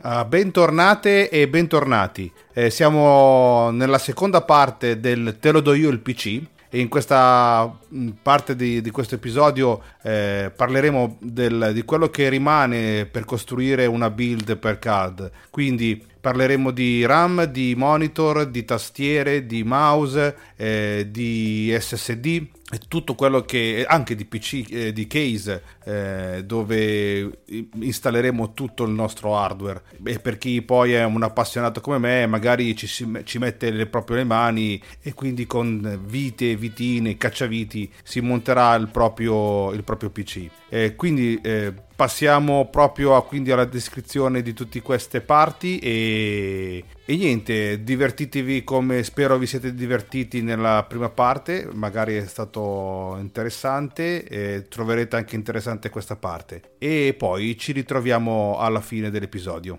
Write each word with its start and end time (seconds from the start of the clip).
Uh, 0.00 0.24
bentornate 0.28 1.28
e 1.28 1.48
bentornati. 1.48 2.30
Eh, 2.52 2.70
siamo 2.70 3.70
nella 3.72 3.98
seconda 3.98 4.42
parte 4.42 5.00
del 5.00 5.38
Te 5.40 5.50
lo 5.50 5.58
do 5.58 5.74
io 5.74 5.88
il 5.90 5.98
PC 5.98 6.40
e 6.70 6.78
in 6.78 6.86
questa 6.86 7.68
mm, 7.92 8.10
parte 8.22 8.54
di, 8.54 8.80
di 8.80 8.90
questo 8.90 9.16
episodio 9.16 9.82
eh, 10.04 10.52
parleremo 10.54 11.16
del, 11.18 11.72
di 11.74 11.82
quello 11.82 12.10
che 12.10 12.28
rimane 12.28 13.06
per 13.06 13.24
costruire 13.24 13.86
una 13.86 14.08
build 14.08 14.56
per 14.58 14.78
CAD. 14.78 15.32
Quindi 15.50 16.00
parleremo 16.20 16.70
di 16.70 17.04
RAM, 17.04 17.42
di 17.46 17.74
monitor, 17.76 18.46
di 18.46 18.64
tastiere, 18.64 19.46
di 19.46 19.64
mouse, 19.64 20.36
eh, 20.54 21.08
di 21.10 21.76
SSD 21.76 22.46
tutto 22.86 23.14
quello 23.14 23.42
che 23.42 23.84
anche 23.88 24.14
di 24.14 24.26
PC 24.26 24.66
eh, 24.70 24.92
di 24.92 25.06
case 25.06 25.62
eh, 25.84 26.42
dove 26.44 27.42
installeremo 27.74 28.52
tutto 28.52 28.84
il 28.84 28.90
nostro 28.90 29.36
hardware. 29.36 29.82
E 30.04 30.18
per 30.18 30.36
chi 30.36 30.60
poi 30.62 30.92
è 30.92 31.04
un 31.04 31.22
appassionato 31.22 31.80
come 31.80 31.98
me 31.98 32.26
magari 32.26 32.76
ci, 32.76 32.86
ci 32.86 33.38
mette 33.38 33.70
le 33.70 33.86
proprie 33.86 34.24
mani 34.24 34.80
e 35.00 35.14
quindi 35.14 35.46
con 35.46 36.00
vite, 36.04 36.56
vitine, 36.56 37.16
cacciaviti 37.16 37.90
si 38.02 38.20
monterà 38.20 38.74
il 38.74 38.88
proprio, 38.88 39.72
il 39.72 39.84
proprio 39.84 40.10
PC 40.10 40.48
eh, 40.68 40.94
quindi 40.94 41.40
passiamo 41.96 42.68
proprio 42.70 43.16
a, 43.16 43.24
quindi 43.24 43.50
alla 43.50 43.64
descrizione 43.64 44.42
di 44.42 44.52
tutte 44.52 44.80
queste 44.82 45.20
parti 45.20 45.78
e, 45.78 46.84
e, 47.10 47.16
niente, 47.16 47.82
divertitevi 47.82 48.64
come 48.64 49.02
spero 49.02 49.38
vi 49.38 49.46
siete 49.46 49.72
divertiti 49.72 50.42
nella 50.42 50.84
prima 50.86 51.08
parte, 51.08 51.66
magari 51.72 52.16
è 52.16 52.26
stato 52.26 53.16
interessante, 53.18 54.24
e 54.24 54.66
troverete 54.68 55.16
anche 55.16 55.34
interessante 55.34 55.88
questa 55.88 56.16
parte 56.16 56.74
e 56.76 57.14
poi 57.16 57.56
ci 57.56 57.72
ritroviamo 57.72 58.58
alla 58.58 58.82
fine 58.82 59.08
dell'episodio. 59.08 59.78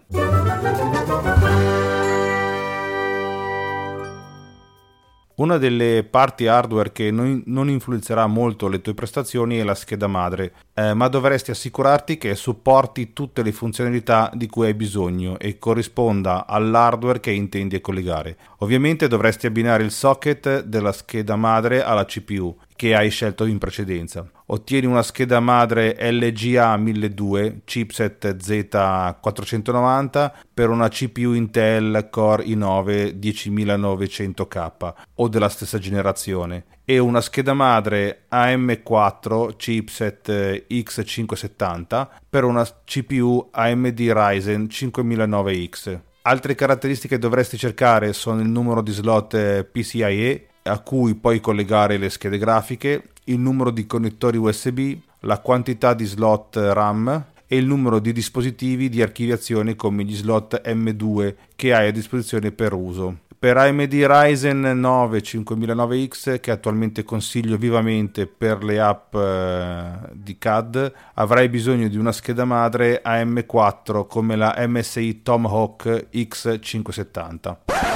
Una 5.39 5.57
delle 5.57 6.03
parti 6.03 6.47
hardware 6.47 6.91
che 6.91 7.11
non, 7.11 7.69
influenzerà 7.69 8.27
molto 8.27 8.67
le 8.67 8.81
tue 8.81 8.93
prestazioni 8.93 9.55
è 9.55 9.63
la 9.63 9.73
scheda 9.73 10.07
madre, 10.07 10.51
eh, 10.73 10.93
ma 10.93 11.07
dovresti 11.07 11.49
assicurarti 11.49 12.17
che 12.17 12.35
supporti 12.35 13.13
tutte 13.13 13.41
le 13.41 13.53
funzionalità 13.53 14.29
di 14.33 14.47
cui 14.47 14.65
hai 14.65 14.73
bisogno 14.73 15.39
e 15.39 15.57
corrisponda 15.57 16.45
all'hardware 16.45 17.21
che 17.21 17.31
intendi 17.31 17.79
collegare. 17.79 18.35
Ovviamente 18.57 19.07
dovresti 19.07 19.45
abbinare 19.45 19.83
il 19.83 19.91
socket 19.91 20.63
della 20.63 20.91
scheda 20.91 21.37
madre 21.37 21.83
alla 21.83 22.03
CPU 22.03 22.53
che 22.79 22.95
hai 22.95 23.09
scelto 23.09 23.43
in 23.43 23.57
precedenza. 23.57 24.25
Ottieni 24.45 24.85
una 24.85 25.03
scheda 25.03 25.41
madre 25.41 25.97
LGA 25.99 26.77
1200 26.77 27.61
chipset 27.65 28.37
Z490 28.37 30.31
per 30.53 30.69
una 30.69 30.87
CPU 30.87 31.33
Intel 31.33 32.07
Core 32.09 32.45
i9 32.45 33.19
10900K 33.19 34.93
o 35.15 35.27
della 35.27 35.49
stessa 35.49 35.77
generazione 35.77 36.67
e 36.85 36.99
una 36.99 37.19
scheda 37.19 37.53
madre 37.53 38.27
AM4 38.31 39.57
chipset 39.57 40.29
X570 40.69 42.07
per 42.29 42.45
una 42.45 42.65
CPU 42.85 43.49
AMD 43.51 43.99
Ryzen 43.99 44.67
5009X. 44.71 45.99
Altre 46.21 46.55
caratteristiche 46.55 47.15
che 47.15 47.21
dovresti 47.21 47.57
cercare 47.57 48.13
sono 48.13 48.39
il 48.39 48.47
numero 48.47 48.81
di 48.81 48.93
slot 48.93 49.63
PCIe 49.63 50.47
a 50.69 50.79
cui 50.79 51.15
puoi 51.15 51.39
collegare 51.39 51.97
le 51.97 52.09
schede 52.09 52.37
grafiche, 52.37 53.09
il 53.25 53.39
numero 53.39 53.71
di 53.71 53.85
connettori 53.85 54.37
USB, 54.37 54.97
la 55.21 55.39
quantità 55.39 55.93
di 55.93 56.05
slot 56.05 56.55
RAM 56.55 57.25
e 57.45 57.57
il 57.57 57.65
numero 57.65 57.99
di 57.99 58.13
dispositivi 58.13 58.89
di 58.89 59.01
archiviazione 59.01 59.75
come 59.75 60.03
gli 60.03 60.15
slot 60.15 60.61
M2 60.65 61.35
che 61.55 61.73
hai 61.73 61.87
a 61.87 61.91
disposizione 61.91 62.51
per 62.51 62.73
uso. 62.73 63.17
Per 63.39 63.55
AMD 63.55 63.93
Ryzen 63.93 64.59
9 64.59 65.19
5009X, 65.19 66.41
che 66.41 66.51
attualmente 66.51 67.03
consiglio 67.03 67.55
vivamente 67.55 68.27
per 68.27 68.65
le 68.65 68.81
app 68.81 69.15
eh, 69.15 69.91
di 70.11 70.37
CAD, 70.37 70.91
avrai 71.13 71.47
bisogno 71.47 71.87
di 71.87 71.95
una 71.95 72.11
scheda 72.11 72.43
madre 72.43 73.01
AM4 73.01 74.05
come 74.07 74.35
la 74.35 74.53
MSI 74.67 75.21
Tomahawk 75.23 76.07
X570. 76.11 77.88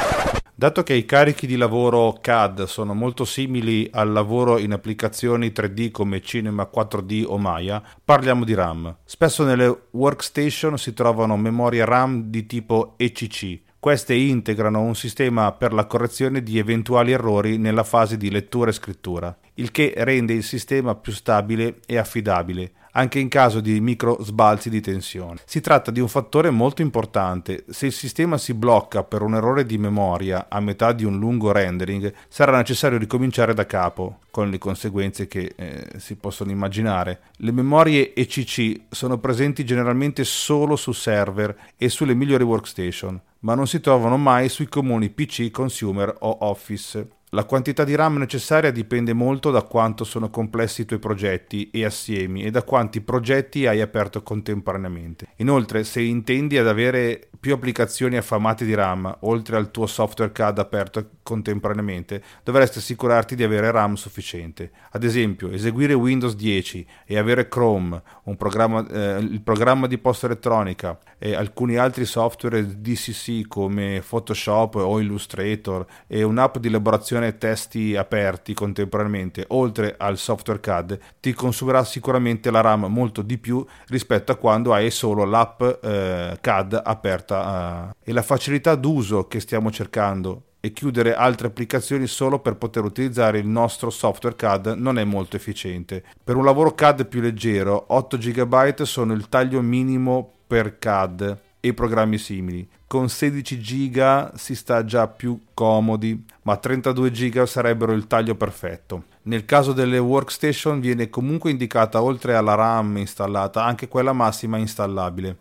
Dato 0.55 0.83
che 0.83 0.93
i 0.93 1.03
carichi 1.03 1.47
di 1.47 1.57
lavoro 1.57 2.15
CAD 2.21 2.65
sono 2.65 2.93
molto 2.93 3.25
simili 3.25 3.89
al 3.91 4.11
lavoro 4.11 4.59
in 4.59 4.71
applicazioni 4.71 5.47
3D 5.47 5.89
come 5.89 6.21
Cinema 6.21 6.69
4D 6.71 7.23
o 7.25 7.39
Maya, 7.39 7.81
parliamo 8.05 8.45
di 8.45 8.53
RAM. 8.53 8.97
Spesso 9.03 9.43
nelle 9.43 9.85
workstation 9.89 10.77
si 10.77 10.93
trovano 10.93 11.37
memorie 11.37 11.83
RAM 11.85 12.25
di 12.25 12.45
tipo 12.45 12.93
ECC. 12.97 13.61
Queste 13.79 14.13
integrano 14.13 14.81
un 14.81 14.95
sistema 14.95 15.51
per 15.53 15.73
la 15.73 15.87
correzione 15.87 16.43
di 16.43 16.59
eventuali 16.59 17.11
errori 17.13 17.57
nella 17.57 17.83
fase 17.83 18.15
di 18.15 18.29
lettura 18.29 18.69
e 18.69 18.73
scrittura, 18.73 19.35
il 19.55 19.71
che 19.71 19.91
rende 19.97 20.33
il 20.33 20.43
sistema 20.43 20.93
più 20.93 21.13
stabile 21.13 21.79
e 21.87 21.97
affidabile, 21.97 22.71
anche 22.93 23.19
in 23.19 23.29
caso 23.29 23.59
di 23.59 23.79
micro 23.79 24.17
sbalzi 24.21 24.69
di 24.69 24.81
tensione. 24.81 25.39
Si 25.45 25.61
tratta 25.61 25.91
di 25.91 25.99
un 25.99 26.07
fattore 26.07 26.49
molto 26.49 26.81
importante. 26.81 27.65
Se 27.69 27.85
il 27.85 27.91
sistema 27.91 28.37
si 28.37 28.53
blocca 28.53 29.03
per 29.03 29.21
un 29.21 29.35
errore 29.35 29.65
di 29.65 29.77
memoria 29.77 30.47
a 30.49 30.59
metà 30.59 30.91
di 30.91 31.03
un 31.03 31.17
lungo 31.17 31.51
rendering, 31.51 32.13
sarà 32.27 32.57
necessario 32.57 32.97
ricominciare 32.97 33.53
da 33.53 33.65
capo, 33.65 34.19
con 34.31 34.49
le 34.49 34.57
conseguenze 34.57 35.27
che 35.27 35.53
eh, 35.55 35.87
si 35.97 36.15
possono 36.15 36.51
immaginare. 36.51 37.21
Le 37.37 37.51
memorie 37.51 38.13
ECC 38.13 38.81
sono 38.89 39.17
presenti 39.17 39.65
generalmente 39.65 40.23
solo 40.23 40.75
su 40.75 40.91
server 40.91 41.55
e 41.77 41.89
sulle 41.89 42.13
migliori 42.13 42.43
workstation, 42.43 43.19
ma 43.39 43.55
non 43.55 43.67
si 43.67 43.79
trovano 43.79 44.17
mai 44.17 44.49
sui 44.49 44.67
comuni 44.67 45.09
PC 45.09 45.51
consumer 45.51 46.15
o 46.19 46.37
Office. 46.41 47.21
La 47.33 47.45
quantità 47.45 47.83
di 47.83 47.95
RAM 47.95 48.17
necessaria 48.17 48.69
dipende 48.69 49.11
molto 49.11 49.49
da 49.49 49.63
quanto 49.63 50.03
sono 50.03 50.29
complessi 50.29 50.81
i 50.81 50.85
tuoi 50.85 50.99
progetti 50.99 51.71
e 51.71 51.83
assiemi 51.83 52.43
e 52.43 52.51
da 52.51 52.61
quanti 52.61 53.01
progetti 53.01 53.65
hai 53.65 53.81
aperto 53.81 54.21
contemporaneamente. 54.21 55.29
Inoltre, 55.37 55.83
se 55.83 55.99
intendi 56.01 56.59
ad 56.59 56.67
avere 56.67 57.29
più 57.43 57.53
applicazioni 57.53 58.15
affamate 58.15 58.63
di 58.63 58.73
RAM, 58.73 59.17
oltre 59.23 59.57
al 59.57 59.69
tuo 59.69 59.85
software 59.85 60.31
CAD 60.31 60.59
aperto 60.59 61.09
contemporaneamente, 61.23 62.23
dovresti 62.41 62.77
assicurarti 62.77 63.35
di 63.35 63.43
avere 63.43 63.69
RAM 63.69 63.95
sufficiente. 63.95 64.71
Ad 64.91 65.03
esempio, 65.03 65.51
eseguire 65.51 65.93
Windows 65.93 66.37
10 66.37 66.87
e 67.05 67.17
avere 67.17 67.49
Chrome, 67.49 68.01
programma, 68.37 68.87
eh, 68.87 69.17
il 69.17 69.41
programma 69.41 69.87
di 69.87 69.97
posta 69.97 70.27
elettronica 70.27 70.97
e 71.17 71.35
alcuni 71.35 71.75
altri 71.75 72.05
software 72.05 72.79
DCC 72.79 73.45
come 73.45 74.01
Photoshop 74.07 74.75
o 74.75 75.01
Illustrator 75.01 75.85
e 76.07 76.23
un'app 76.23 76.59
di 76.59 76.69
elaborazione 76.69 77.37
testi 77.37 77.97
aperti 77.97 78.53
contemporaneamente, 78.53 79.43
oltre 79.49 79.95
al 79.97 80.17
software 80.17 80.61
CAD, 80.61 80.97
ti 81.19 81.33
consumerà 81.33 81.83
sicuramente 81.83 82.49
la 82.49 82.61
RAM 82.61 82.85
molto 82.85 83.21
di 83.21 83.37
più 83.37 83.65
rispetto 83.87 84.31
a 84.31 84.35
quando 84.35 84.73
hai 84.73 84.89
solo 84.91 85.25
l'app 85.25 85.61
eh, 85.61 86.37
CAD 86.39 86.81
aperta 86.81 87.31
uh, 87.39 87.93
e 88.03 88.13
la 88.13 88.21
facilità 88.21 88.75
d'uso 88.75 89.27
che 89.27 89.39
stiamo 89.39 89.71
cercando 89.71 90.43
e 90.65 90.71
chiudere 90.71 91.13
altre 91.13 91.47
applicazioni 91.47 92.07
solo 92.07 92.39
per 92.39 92.55
poter 92.55 92.85
utilizzare 92.85 93.37
il 93.37 93.47
nostro 93.47 93.89
software 93.89 94.37
CAD 94.37 94.75
non 94.77 94.97
è 94.97 95.03
molto 95.03 95.35
efficiente. 95.35 96.01
Per 96.23 96.37
un 96.37 96.45
lavoro 96.45 96.73
CAD 96.73 97.05
più 97.05 97.19
leggero, 97.19 97.83
8 97.87 98.17
GB 98.17 98.83
sono 98.83 99.11
il 99.11 99.27
taglio 99.27 99.61
minimo 99.61 100.31
per 100.47 100.79
CAD 100.79 101.37
e 101.59 101.73
programmi 101.73 102.17
simili. 102.17 102.65
Con 102.87 103.09
16 103.09 103.57
GB 103.57 104.35
si 104.35 104.55
sta 104.55 104.85
già 104.85 105.07
più 105.07 105.37
comodi, 105.53 106.25
ma 106.43 106.55
32 106.55 107.11
GB 107.11 107.43
sarebbero 107.43 107.91
il 107.91 108.07
taglio 108.07 108.35
perfetto. 108.35 109.03
Nel 109.23 109.45
caso 109.45 109.73
delle 109.73 109.97
workstation 109.97 110.79
viene 110.79 111.09
comunque 111.09 111.51
indicata 111.51 112.01
oltre 112.01 112.35
alla 112.35 112.55
RAM 112.55 112.97
installata 112.97 113.63
anche 113.63 113.87
quella 113.87 114.13
massima 114.13 114.57
installabile. 114.57 115.37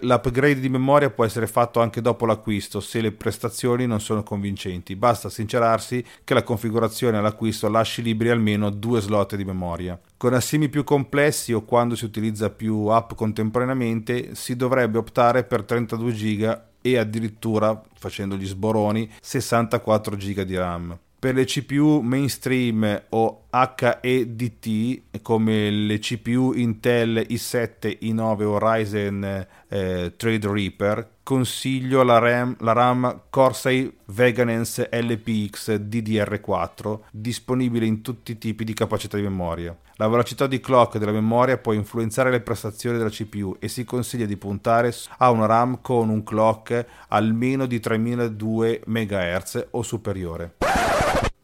L'upgrade 0.00 0.60
di 0.60 0.68
memoria 0.68 1.10
può 1.10 1.24
essere 1.24 1.48
fatto 1.48 1.80
anche 1.80 2.00
dopo 2.00 2.24
l'acquisto 2.24 2.78
se 2.78 3.00
le 3.00 3.10
prestazioni 3.10 3.86
non 3.86 4.00
sono 4.00 4.22
convincenti. 4.22 4.94
Basta 4.94 5.28
sincerarsi 5.28 6.04
che 6.22 6.34
la 6.34 6.44
configurazione 6.44 7.18
all'acquisto 7.18 7.68
lasci 7.68 8.00
liberi 8.00 8.30
almeno 8.30 8.70
due 8.70 9.00
slot 9.00 9.34
di 9.34 9.44
memoria. 9.44 9.98
Con 10.16 10.34
assimi 10.34 10.68
più 10.68 10.84
complessi 10.84 11.52
o 11.52 11.64
quando 11.64 11.96
si 11.96 12.04
utilizza 12.04 12.48
più 12.50 12.86
app 12.86 13.14
contemporaneamente 13.14 14.36
si 14.36 14.54
dovrebbe 14.54 14.98
optare 14.98 15.42
per 15.42 15.64
32 15.64 16.12
GB 16.12 16.60
e 16.80 16.98
addirittura, 16.98 17.82
facendo 17.98 18.36
gli 18.36 18.46
sboroni, 18.46 19.10
64 19.20 20.14
GB 20.14 20.40
di 20.42 20.56
RAM 20.56 20.98
per 21.18 21.34
le 21.34 21.44
CPU 21.44 22.00
mainstream 22.00 23.02
o 23.10 23.46
HEDT 23.50 25.20
come 25.22 25.70
le 25.70 25.98
CPU 25.98 26.52
Intel 26.54 27.26
i7, 27.28 27.98
i9 28.02 28.42
o 28.44 28.58
Ryzen 28.58 29.46
eh, 29.68 30.12
Threadripper 30.16 31.15
consiglio 31.26 32.04
la 32.04 32.18
RAM, 32.18 32.54
la 32.60 32.70
RAM 32.70 33.22
Corsair 33.30 33.92
Veganence 34.04 34.88
LPX 34.92 35.72
DDR4 35.72 37.00
disponibile 37.10 37.84
in 37.84 38.00
tutti 38.00 38.30
i 38.30 38.38
tipi 38.38 38.62
di 38.62 38.72
capacità 38.72 39.16
di 39.16 39.24
memoria. 39.24 39.76
La 39.96 40.06
velocità 40.06 40.46
di 40.46 40.60
clock 40.60 40.98
della 40.98 41.10
memoria 41.10 41.58
può 41.58 41.72
influenzare 41.72 42.30
le 42.30 42.42
prestazioni 42.42 42.96
della 42.96 43.10
CPU 43.10 43.56
e 43.58 43.66
si 43.66 43.82
consiglia 43.82 44.24
di 44.24 44.36
puntare 44.36 44.94
a 45.18 45.30
una 45.30 45.46
RAM 45.46 45.80
con 45.80 46.10
un 46.10 46.22
clock 46.22 46.86
almeno 47.08 47.66
di 47.66 47.80
3002 47.80 48.82
MHz 48.86 49.66
o 49.72 49.82
superiore. 49.82 50.54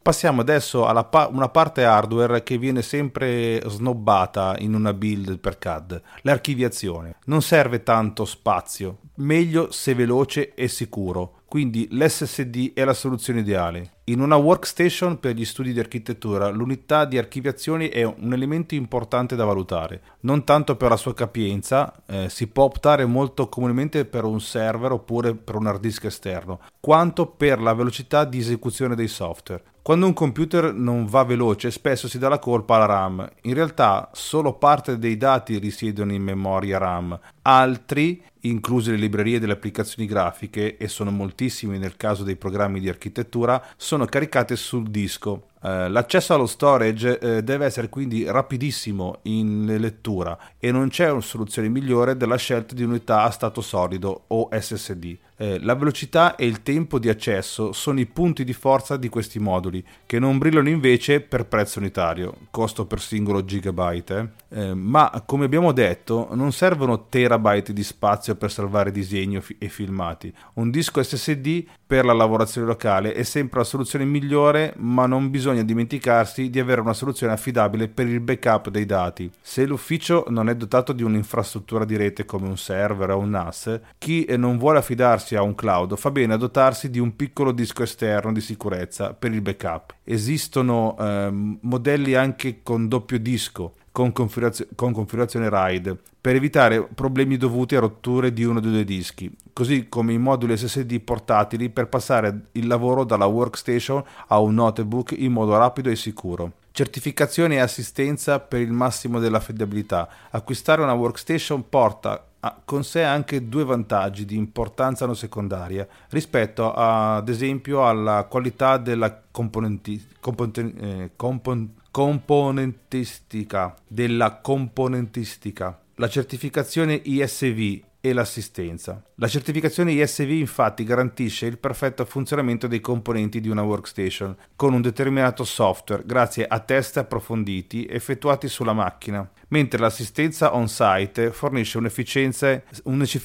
Passiamo 0.03 0.41
adesso 0.41 0.85
a 0.85 1.05
pa- 1.05 1.29
una 1.33 1.49
parte 1.49 1.85
hardware 1.85 2.43
che 2.43 2.59
viene 2.59 2.83
sempre 2.83 3.63
snobbata 3.69 4.57
in 4.59 4.75
una 4.75 4.93
build 4.93 5.39
per 5.39 5.59
CAD, 5.59 6.03
l'archiviazione. 6.23 7.19
Non 7.27 7.41
serve 7.41 7.85
tanto 7.85 8.25
spazio, 8.25 8.99
meglio 9.19 9.71
se 9.71 9.95
veloce 9.95 10.55
e 10.55 10.67
sicuro 10.67 11.42
quindi 11.53 11.87
l'SSD 11.91 12.73
è 12.73 12.83
la 12.83 12.95
soluzione 12.95 13.41
ideale. 13.41 13.97
In 14.05 14.23
una 14.23 14.37
workstation 14.37 15.21
per 15.21 15.35
gli 15.35 15.45
studi 15.45 15.75
di 15.75 15.81
architettura 15.81 16.49
l'unità 16.49 17.05
di 17.05 17.19
archiviazione 17.19 17.91
è 17.91 18.05
un 18.05 18.33
elemento 18.33 18.75
importante 18.75 19.37
da 19.37 19.45
valutare, 19.45 20.01
non 20.21 20.45
tanto 20.45 20.77
per 20.77 20.89
la 20.89 20.97
sua 20.97 21.13
capienza, 21.13 21.93
eh, 22.07 22.31
si 22.31 22.47
può 22.47 22.65
optare 22.65 23.05
molto 23.05 23.51
comunemente 23.51 24.07
per 24.07 24.25
un 24.25 24.41
server 24.41 24.93
oppure 24.93 25.35
per 25.35 25.57
un 25.57 25.67
hard 25.67 25.81
disk 25.81 26.05
esterno, 26.05 26.61
quanto 26.81 27.27
per 27.27 27.61
la 27.61 27.75
velocità 27.75 28.25
di 28.25 28.39
esecuzione 28.39 28.95
dei 28.95 29.09
software. 29.09 29.63
Quando 29.83 30.07
un 30.07 30.15
computer 30.15 30.73
non 30.73 31.05
va 31.05 31.25
veloce 31.25 31.71
spesso 31.71 32.09
si 32.09 32.17
dà 32.17 32.29
la 32.29 32.39
colpa 32.39 32.77
alla 32.77 32.87
RAM, 32.87 33.29
in 33.43 33.53
realtà 33.53 34.09
solo 34.15 34.55
parte 34.55 34.97
dei 34.97 35.19
dati 35.19 35.59
risiedono 35.59 36.13
in 36.13 36.23
memoria 36.23 36.79
RAM, 36.79 37.19
altri 37.43 38.23
incluse 38.43 38.91
le 38.93 38.97
librerie 38.97 39.39
delle 39.39 39.53
applicazioni 39.53 40.09
grafiche, 40.09 40.77
e 40.77 40.89
sono 40.89 41.11
moltissimi 41.11 41.79
nel 41.79 41.97
caso 41.97 42.25
dei 42.25 42.37
programmi 42.37 42.81
di 42.81 42.89
architettura, 42.89 43.65
sono 43.77 44.05
caricate 44.07 44.57
sul 44.57 44.89
disco. 44.89 45.49
Eh, 45.65 45.89
l'accesso 45.89 46.35
allo 46.35 46.47
storage 46.47 47.19
eh, 47.19 47.43
deve 47.43 47.67
essere 47.67 47.89
quindi 47.89 48.25
rapidissimo 48.25 49.19
in 49.23 49.77
lettura 49.79 50.37
e 50.59 50.73
non 50.73 50.89
c'è 50.89 51.11
una 51.11 51.21
soluzione 51.21 51.69
migliore 51.69 52.17
della 52.17 52.37
scelta 52.37 52.75
di 52.75 52.83
unità 52.83 53.23
a 53.23 53.31
stato 53.31 53.61
solido 53.61 54.25
o 54.29 54.49
SSD. 54.51 55.17
Eh, 55.37 55.59
la 55.61 55.75
velocità 55.75 56.37
e 56.37 56.47
il 56.47 56.63
tempo 56.63 56.99
di 56.99 57.09
accesso 57.09 57.73
sono 57.73 57.99
i 57.99 58.07
punti 58.07 58.45
di 58.45 58.53
forza 58.53 58.97
di 58.97 59.09
questi 59.09 59.41
moduli, 59.41 59.85
che 60.07 60.21
non 60.21 60.39
brillano 60.39 60.69
invece 60.69 61.21
per 61.21 61.47
prezzo 61.47 61.81
unitario, 61.81 62.37
costo 62.51 62.87
per 62.87 63.01
singolo 63.01 63.45
gigabyte, 63.45 64.33
eh. 64.51 64.75
Ma 64.75 65.23
come 65.27 65.47
abbiamo 65.47 65.73
detto 65.73 66.29
non 66.33 66.53
servono 66.53 67.09
terabyte 67.09 67.73
di 67.73 67.83
spazio 67.83 68.37
per 68.37 68.53
salvare 68.53 68.93
disegni 68.93 69.43
e 69.59 69.69
filmati. 69.69 70.33
Un 70.55 70.71
disco 70.71 71.03
SSD 71.03 71.65
per 71.85 72.05
la 72.05 72.13
lavorazione 72.13 72.67
locale 72.67 73.13
è 73.13 73.23
sempre 73.23 73.59
la 73.59 73.65
soluzione 73.65 74.05
migliore, 74.05 74.75
ma 74.77 75.07
non 75.07 75.31
bisogna 75.31 75.52
dimenticarsi 75.61 76.49
di 76.49 76.59
avere 76.59 76.81
una 76.81 76.95
soluzione 76.95 77.35
affidabile 77.35 77.89
per 77.89 78.07
il 78.07 78.21
backup 78.21 78.71
dei 78.71 78.87
dati. 78.87 79.31
Se 79.43 79.67
l'ufficio 79.67 80.25
non 80.29 80.49
è 80.49 80.57
dotato 80.57 80.95
di 80.95 81.03
un'infrastruttura 81.03 81.85
di 81.85 81.97
rete 81.97 82.25
come 82.25 82.49
un 82.49 82.57
server 82.57 83.11
o 83.11 83.19
un 83.19 83.31
NAS, 83.31 83.81
chi 83.99 84.25
non 84.39 84.57
vuole 84.57 84.79
affidarsi 84.79 85.37
a 85.37 85.43
un 85.43 85.55
cloud, 85.55 85.97
fa 85.97 86.11
bene 86.11 86.33
a 86.33 86.39
dotarsi 86.39 86.89
di 86.89 86.99
un 86.99 87.15
piccolo 87.15 87.53
disco 87.53 87.83
esterno 87.83 88.33
di 88.33 88.41
sicurezza 88.41 89.13
per 89.13 89.33
il 89.33 89.43
backup. 89.43 89.97
Esistono 90.05 90.97
eh, 90.99 91.31
modelli 91.61 92.15
anche 92.15 92.63
con 92.63 92.89
doppio 92.89 93.19
disco, 93.19 93.75
con, 93.93 94.11
configurazio- 94.13 94.67
con 94.75 94.93
configurazione 94.93 95.49
RAID, 95.49 95.97
per 96.21 96.35
evitare 96.35 96.83
problemi 96.83 97.37
dovuti 97.37 97.77
a 97.77 97.81
rotture 97.81 98.33
di 98.33 98.43
uno 98.43 98.59
dei 98.59 98.71
due 98.71 98.85
dischi, 98.85 99.31
così 99.53 99.89
come 99.89 100.15
i 100.15 100.19
moduli 100.19 100.57
SSD 100.57 101.01
portatili 101.01 101.69
per 101.69 101.89
passare 101.89 102.47
il 102.53 102.67
lavoro 102.67 103.05
dalla 103.05 103.27
workstation 103.27 104.03
a 104.29 104.39
un 104.39 104.55
notebook 104.55 105.15
in 105.17 105.33
modo 105.33 105.57
rapido 105.57 105.91
e 105.91 105.97
sicuro. 105.97 106.53
Certificazione 106.73 107.57
e 107.57 107.59
assistenza 107.59 108.41
per 108.41 108.63
il 108.63 108.73
massimo 108.73 109.19
dell'affidabilità. 109.19 110.09
Acquistare 110.31 110.81
una 110.81 110.95
workstation 110.95 111.69
porta 111.69 112.27
con 112.65 112.83
sé 112.83 113.05
anche 113.05 113.49
due 113.49 113.65
vantaggi 113.65 114.25
di 114.25 114.37
importanza 114.37 115.07
non 115.07 115.15
secondaria 115.15 115.87
rispetto 116.09 116.73
ad 116.73 117.29
esempio 117.29 117.87
alla 117.87 118.25
qualità 118.25 118.79
della 118.79 119.17
componenti, 119.31 120.05
componenti, 120.19 120.75
eh, 120.81 121.11
compon, 121.15 121.73
componentistica 121.93 123.77
della 123.87 124.41
componentistica 124.41 125.79
la 125.97 126.09
certificazione 126.09 126.95
ISV 126.95 127.81
e 128.01 128.13
l'assistenza. 128.13 129.01
La 129.17 129.29
certificazione 129.29 129.93
ISV 129.93 130.31
infatti 130.31 130.83
garantisce 130.83 131.47
il 131.47 131.59
perfetto 131.59 132.05
funzionamento 132.05 132.67
dei 132.67 132.81
componenti 132.81 133.41
di 133.41 133.49
una 133.49 133.63
workstation 133.63 134.35
con 134.57 134.73
un 134.73 134.81
determinato 134.81 135.45
software 135.45 136.03
grazie 136.05 136.47
a 136.47 136.59
test 136.59 136.97
approfonditi 136.97 137.87
effettuati 137.87 138.49
sulla 138.49 138.73
macchina, 138.73 139.31
mentre 139.53 139.79
l'assistenza 139.79 140.55
on-site 140.55 141.31
fornisce 141.31 141.79
un, 141.79 141.89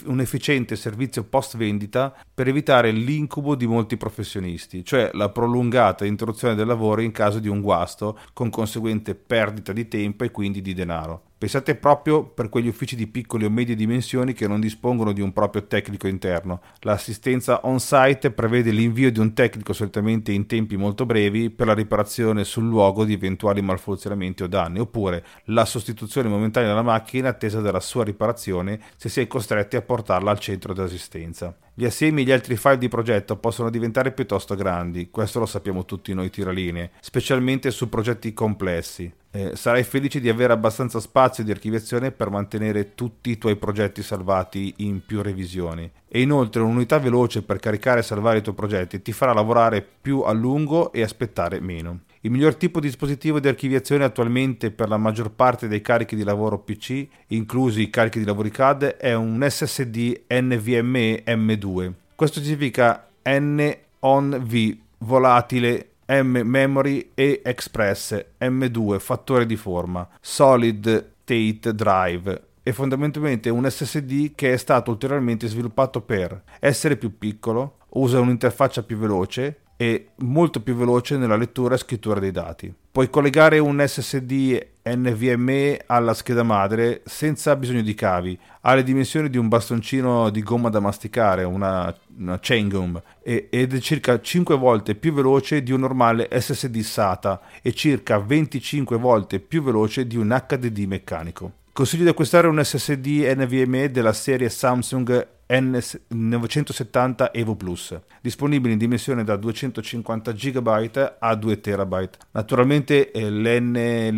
un 0.06 0.19
efficiente 0.19 0.75
servizio 0.75 1.24
post 1.24 1.57
vendita 1.57 2.13
per 2.33 2.47
evitare 2.50 2.91
l'incubo 2.91 3.56
di 3.56 3.65
molti 3.65 3.97
professionisti, 3.97 4.83
cioè 4.83 5.09
la 5.13 5.29
prolungata 5.29 6.06
interruzione 6.06 6.56
del 6.56 6.68
lavoro 6.68 7.01
in 7.01 7.12
caso 7.12 7.39
di 7.39 7.47
un 7.47 7.62
guasto 7.62 8.19
con 8.33 8.50
conseguente 8.50 9.15
perdita 9.15 9.71
di 9.71 9.88
tempo 9.88 10.24
e 10.25 10.31
quindi 10.31 10.62
di 10.62 10.74
denaro. 10.74 11.24
Pensate 11.38 11.75
proprio 11.75 12.24
per 12.24 12.50
quegli 12.50 12.68
uffici 12.68 12.95
di 12.95 13.06
piccole 13.06 13.45
o 13.45 13.51
medie 13.51 13.75
dimensioni 13.75 14.33
che 14.33 14.47
non 14.47 14.59
dispongono 14.59 15.12
di 15.12 15.21
un 15.21 15.33
proprio 15.33 15.68
tecnico 15.68 16.07
interno. 16.07 16.62
L'assistenza 16.80 17.59
on-site 17.62 18.31
prevede 18.31 18.71
l'invio 18.71 19.12
di 19.12 19.19
un 19.19 19.33
tecnico 19.33 19.71
solitamente 19.71 20.31
in 20.31 20.47
tempi 20.47 20.77
molto 20.77 21.06
brevi 21.06 21.51
per 21.51 21.68
la 21.68 21.75
riparazione 21.75 22.44
sul 22.44 22.65
luogo 22.65 23.06
di 23.06 23.13
eventuali 23.13 23.62
malfunzionamenti 23.62 24.41
o 24.41 24.47
danni, 24.47 24.80
oppure 24.80 25.23
la 25.45 25.65
sostituzione 25.65 26.16
momentanea 26.25 26.69
della 26.69 26.81
macchina 26.81 27.27
in 27.27 27.33
attesa 27.33 27.61
della 27.61 27.79
sua 27.79 28.03
riparazione 28.03 28.79
se 28.95 29.09
si 29.09 29.21
è 29.21 29.27
costretti 29.27 29.75
a 29.75 29.81
portarla 29.81 30.31
al 30.31 30.39
centro 30.39 30.73
dell'assistenza. 30.73 31.55
Gli 31.73 31.85
assiemi 31.85 32.21
e 32.21 32.25
gli 32.25 32.31
altri 32.31 32.57
file 32.57 32.79
di 32.79 32.87
progetto 32.87 33.37
possono 33.37 33.69
diventare 33.69 34.11
piuttosto 34.11 34.55
grandi, 34.55 35.11
questo 35.11 35.39
lo 35.39 35.45
sappiamo 35.45 35.85
tutti 35.85 36.13
noi 36.13 36.31
tiralinee, 36.31 36.91
specialmente 36.99 37.69
su 37.69 37.87
progetti 37.87 38.33
complessi. 38.33 39.13
Eh, 39.29 39.55
sarai 39.55 39.83
felice 39.83 40.19
di 40.19 40.29
avere 40.29 40.53
abbastanza 40.53 40.99
spazio 40.99 41.43
di 41.43 41.51
archiviazione 41.51 42.11
per 42.11 42.31
mantenere 42.31 42.95
tutti 42.95 43.29
i 43.29 43.37
tuoi 43.37 43.57
progetti 43.57 44.01
salvati 44.01 44.73
in 44.77 45.05
più 45.05 45.21
revisioni. 45.21 45.91
E 46.07 46.21
inoltre 46.21 46.63
un'unità 46.63 46.97
veloce 46.97 47.43
per 47.43 47.59
caricare 47.59 47.99
e 47.99 48.03
salvare 48.03 48.39
i 48.39 48.41
tuoi 48.41 48.55
progetti 48.55 49.01
ti 49.01 49.11
farà 49.11 49.33
lavorare 49.33 49.85
più 50.01 50.21
a 50.21 50.31
lungo 50.31 50.91
e 50.91 51.03
aspettare 51.03 51.59
meno. 51.59 51.99
Il 52.21 52.31
miglior 52.31 52.55
tipo 52.55 52.79
di 52.79 52.87
dispositivo 52.87 53.39
di 53.39 53.47
archiviazione 53.47 54.03
attualmente 54.03 54.71
per 54.71 54.89
la 54.89 54.97
maggior 54.97 55.31
parte 55.31 55.67
dei 55.67 55.81
carichi 55.81 56.15
di 56.15 56.23
lavoro 56.23 56.59
PC, 56.59 57.07
inclusi 57.27 57.81
i 57.81 57.89
carichi 57.89 58.19
di 58.19 58.25
lavoro 58.25 58.49
CAD, 58.49 58.97
è 58.97 59.13
un 59.13 59.45
SSD 59.47 60.23
NVMe 60.27 61.23
M2. 61.25 61.91
Questo 62.15 62.41
significa 62.41 63.07
N-on-V, 63.23 64.77
volatile, 64.99 65.89
M-memory 66.07 67.11
e 67.13 67.42
Express, 67.44 68.25
M2, 68.39 68.99
fattore 68.99 69.45
di 69.45 69.56
forma, 69.56 70.07
Solid 70.19 71.11
State 71.23 71.75
Drive, 71.75 72.42
è 72.63 72.71
fondamentalmente 72.71 73.49
un 73.49 73.69
SSD 73.69 74.33
che 74.35 74.51
è 74.51 74.57
stato 74.57 74.92
ulteriormente 74.92 75.47
sviluppato 75.47 76.01
per 76.01 76.44
essere 76.59 76.97
più 76.97 77.18
piccolo, 77.18 77.77
usa 77.92 78.19
un'interfaccia 78.19 78.83
più 78.83 78.97
veloce, 78.97 79.59
e 79.77 80.09
molto 80.17 80.59
più 80.59 80.75
veloce 80.75 81.17
nella 81.17 81.37
lettura 81.37 81.75
e 81.75 81.77
scrittura 81.77 82.19
dei 82.19 82.31
dati. 82.31 82.73
Puoi 82.91 83.11
collegare 83.11 83.59
un 83.59 83.81
SSD 83.85 84.65
NVMe 84.83 85.83
alla 85.85 86.15
scheda 86.15 86.41
madre 86.41 87.03
senza 87.05 87.55
bisogno 87.55 87.83
di 87.83 87.93
cavi, 87.93 88.37
ha 88.61 88.73
le 88.73 88.83
dimensioni 88.83 89.29
di 89.29 89.37
un 89.37 89.47
bastoncino 89.47 90.31
di 90.31 90.41
gomma 90.41 90.69
da 90.69 90.79
masticare, 90.79 91.43
una, 91.43 91.95
una 92.17 92.39
chain 92.41 92.69
gum, 92.69 92.99
ed 93.21 93.49
è 93.51 93.79
circa 93.79 94.19
5 94.19 94.57
volte 94.57 94.95
più 94.95 95.13
veloce 95.13 95.61
di 95.61 95.71
un 95.71 95.81
normale 95.81 96.27
SSD 96.31 96.79
SATA 96.79 97.39
e 97.61 97.71
circa 97.73 98.17
25 98.17 98.97
volte 98.97 99.39
più 99.39 99.61
veloce 99.61 100.07
di 100.07 100.17
un 100.17 100.29
HDD 100.29 100.79
meccanico. 100.79 101.51
Consiglio 101.71 102.05
di 102.05 102.09
acquistare 102.09 102.47
un 102.47 102.59
SSD 102.63 103.31
NVMe 103.37 103.91
della 103.91 104.13
serie 104.13 104.49
Samsung 104.49 105.35
N970 105.49 107.31
Evo 107.31 107.56
Plus, 107.56 107.97
disponibile 108.21 108.73
in 108.73 108.80
dimensione 108.80 109.23
da 109.23 109.37
250 109.37 110.31
GB 110.31 111.16
a 111.19 111.35
2 111.35 111.59
TB. 111.61 112.09
Naturalmente 112.31 113.11
eh, 113.11 113.30
le, 113.30 113.57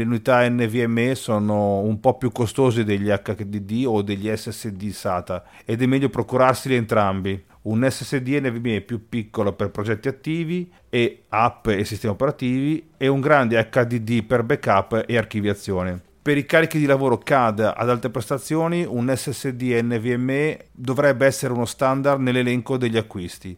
unità 0.03 0.47
NVMe 0.49 1.13
sono 1.15 1.79
un 1.79 1.99
po' 1.99 2.17
più 2.17 2.31
costose 2.31 2.83
degli 2.83 3.09
HDD 3.09 3.83
o 3.85 4.01
degli 4.01 4.35
SSD 4.35 4.89
SATA 4.89 5.43
ed 5.65 5.81
è 5.81 5.85
meglio 5.85 6.09
procurarseli 6.09 6.75
entrambi. 6.75 7.45
Un 7.61 7.87
SSD 7.87 8.39
NVMe 8.41 8.81
più 8.81 9.07
piccolo 9.09 9.53
per 9.53 9.69
progetti 9.69 10.07
attivi 10.07 10.71
e 10.89 11.25
app 11.27 11.67
e 11.67 11.83
sistemi 11.83 12.13
operativi 12.13 12.91
e 12.97 13.07
un 13.07 13.19
grande 13.19 13.69
HDD 13.69 14.23
per 14.23 14.43
backup 14.43 15.03
e 15.05 15.17
archiviazione. 15.17 16.07
Per 16.21 16.37
i 16.37 16.45
carichi 16.45 16.77
di 16.77 16.85
lavoro 16.85 17.17
CAD 17.17 17.73
ad 17.75 17.89
alte 17.89 18.09
prestazioni, 18.09 18.85
un 18.85 19.11
SSD 19.15 19.79
NVMe 19.81 20.65
dovrebbe 20.73 21.25
essere 21.25 21.53
uno 21.53 21.65
standard 21.65 22.19
nell'elenco 22.19 22.75
degli 22.77 22.97
acquisti. 22.97 23.57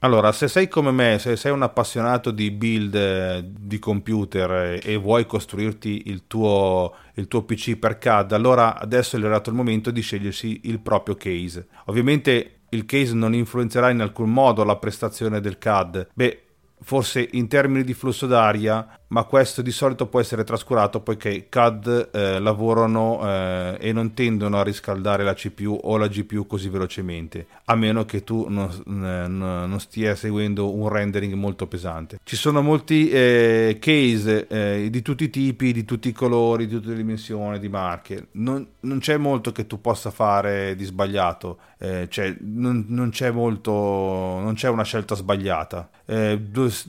Allora, 0.00 0.30
se 0.30 0.46
sei 0.46 0.68
come 0.68 0.92
me, 0.92 1.18
se 1.18 1.34
sei 1.34 1.50
un 1.50 1.62
appassionato 1.62 2.30
di 2.30 2.52
build 2.52 3.38
di 3.40 3.78
computer 3.80 4.78
e 4.80 4.96
vuoi 4.96 5.26
costruirti 5.26 6.04
il 6.06 6.28
tuo, 6.28 6.94
il 7.14 7.26
tuo 7.26 7.42
PC 7.42 7.76
per 7.76 7.98
CAD, 7.98 8.32
allora 8.32 8.78
adesso 8.78 9.16
è 9.16 9.18
arrivato 9.18 9.50
il 9.50 9.56
momento 9.56 9.90
di 9.90 10.02
scegliersi 10.02 10.60
il 10.64 10.78
proprio 10.78 11.16
case. 11.16 11.66
Ovviamente 11.86 12.60
il 12.68 12.86
case 12.86 13.14
non 13.14 13.34
influenzerà 13.34 13.90
in 13.90 14.00
alcun 14.00 14.30
modo 14.30 14.62
la 14.62 14.76
prestazione 14.76 15.40
del 15.40 15.58
CAD. 15.58 16.08
Beh, 16.14 16.42
forse 16.80 17.26
in 17.32 17.48
termini 17.48 17.82
di 17.82 17.94
flusso 17.94 18.26
d'aria, 18.26 18.86
ma 19.08 19.24
questo 19.24 19.62
di 19.62 19.70
solito 19.70 20.06
può 20.06 20.20
essere 20.20 20.44
trascurato 20.44 21.00
poiché 21.00 21.46
CAD 21.48 22.10
eh, 22.12 22.38
lavorano 22.40 23.20
eh, 23.22 23.76
e 23.80 23.92
non 23.92 24.14
tendono 24.14 24.58
a 24.58 24.62
riscaldare 24.62 25.22
la 25.22 25.34
CPU 25.34 25.78
o 25.82 25.96
la 25.96 26.08
GPU 26.08 26.46
così 26.46 26.68
velocemente, 26.68 27.46
a 27.66 27.74
meno 27.76 28.04
che 28.04 28.24
tu 28.24 28.46
non, 28.48 28.68
non 28.84 29.80
stia 29.80 30.14
seguendo 30.14 30.74
un 30.74 30.88
rendering 30.88 31.34
molto 31.34 31.66
pesante. 31.66 32.18
Ci 32.22 32.36
sono 32.36 32.62
molti 32.62 33.08
eh, 33.10 33.78
case 33.80 34.46
eh, 34.48 34.88
di 34.90 35.02
tutti 35.02 35.24
i 35.24 35.30
tipi, 35.30 35.72
di 35.72 35.84
tutti 35.84 36.08
i 36.08 36.12
colori, 36.12 36.66
di 36.66 36.74
tutte 36.74 36.88
le 36.88 36.96
dimensioni, 36.96 37.58
di 37.58 37.68
marche. 37.68 38.28
Non, 38.32 38.66
non 38.80 38.98
c'è 38.98 39.16
molto 39.16 39.52
che 39.52 39.66
tu 39.66 39.80
possa 39.80 40.10
fare 40.10 40.74
di 40.76 40.84
sbagliato, 40.84 41.58
eh, 41.78 42.06
cioè 42.08 42.34
non, 42.40 42.86
non, 42.88 43.10
c'è 43.10 43.30
molto, 43.30 43.72
non 43.72 44.54
c'è 44.54 44.68
una 44.68 44.84
scelta 44.84 45.14
sbagliata. 45.14 45.90
Eh, 46.04 46.40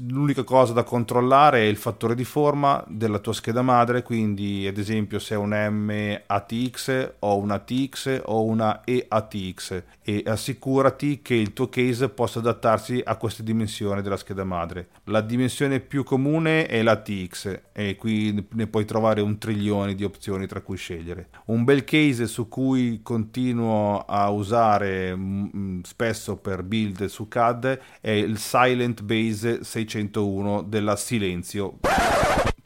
l'unica 0.07 0.43
cosa 0.43 0.74
da 0.74 0.83
controllare 0.83 1.59
è 1.59 1.65
il 1.65 1.77
fattore 1.77 2.07
di 2.14 2.24
forma 2.24 2.84
della 2.88 3.20
tua 3.20 3.34
scheda 3.34 3.62
madre, 3.62 4.04
quindi 4.04 4.68
ad 4.68 4.78
esempio 4.78 5.20
se 5.20 5.36
è 5.36 5.38
un 5.38 5.50
MATX 5.50 7.14
o 7.20 7.38
una 7.38 7.60
TX 7.60 8.22
o 8.26 8.44
una 8.44 8.82
EATX 8.84 9.84
e 10.10 10.24
assicurati 10.26 11.22
che 11.22 11.36
il 11.36 11.52
tuo 11.52 11.68
case 11.68 12.08
possa 12.08 12.40
adattarsi 12.40 13.02
a 13.04 13.18
queste 13.18 13.44
dimensioni 13.44 14.02
della 14.02 14.16
scheda 14.16 14.46
madre. 14.46 14.88
La 15.06 15.20
dimensione 15.20 15.82
più 15.82 16.06
comune 16.06 16.66
è 16.66 16.82
la 16.82 16.96
TX 16.96 17.60
e 17.74 17.98
qui 17.98 18.48
ne 18.54 18.68
puoi 18.68 18.86
trovare 18.86 19.20
un 19.20 19.38
trilione 19.38 19.96
di 19.96 20.06
opzioni 20.06 20.48
tra 20.48 20.62
cui 20.62 20.78
scegliere. 20.78 21.28
Un 21.48 21.66
bel 21.66 21.84
case 21.84 22.28
su 22.28 22.48
cui 22.48 23.02
continuo 23.04 24.00
a 24.00 24.30
usare 24.30 25.14
mh, 25.14 25.50
mm, 25.54 25.80
spesso 25.82 26.38
per 26.38 26.64
build 26.64 27.08
su 27.08 27.28
CAD 27.28 27.78
è 28.00 28.12
il 28.12 28.38
Silent 28.38 29.02
Base 29.02 29.66
601 29.66 30.62
della 30.62 30.96
Silenzio 30.96 31.80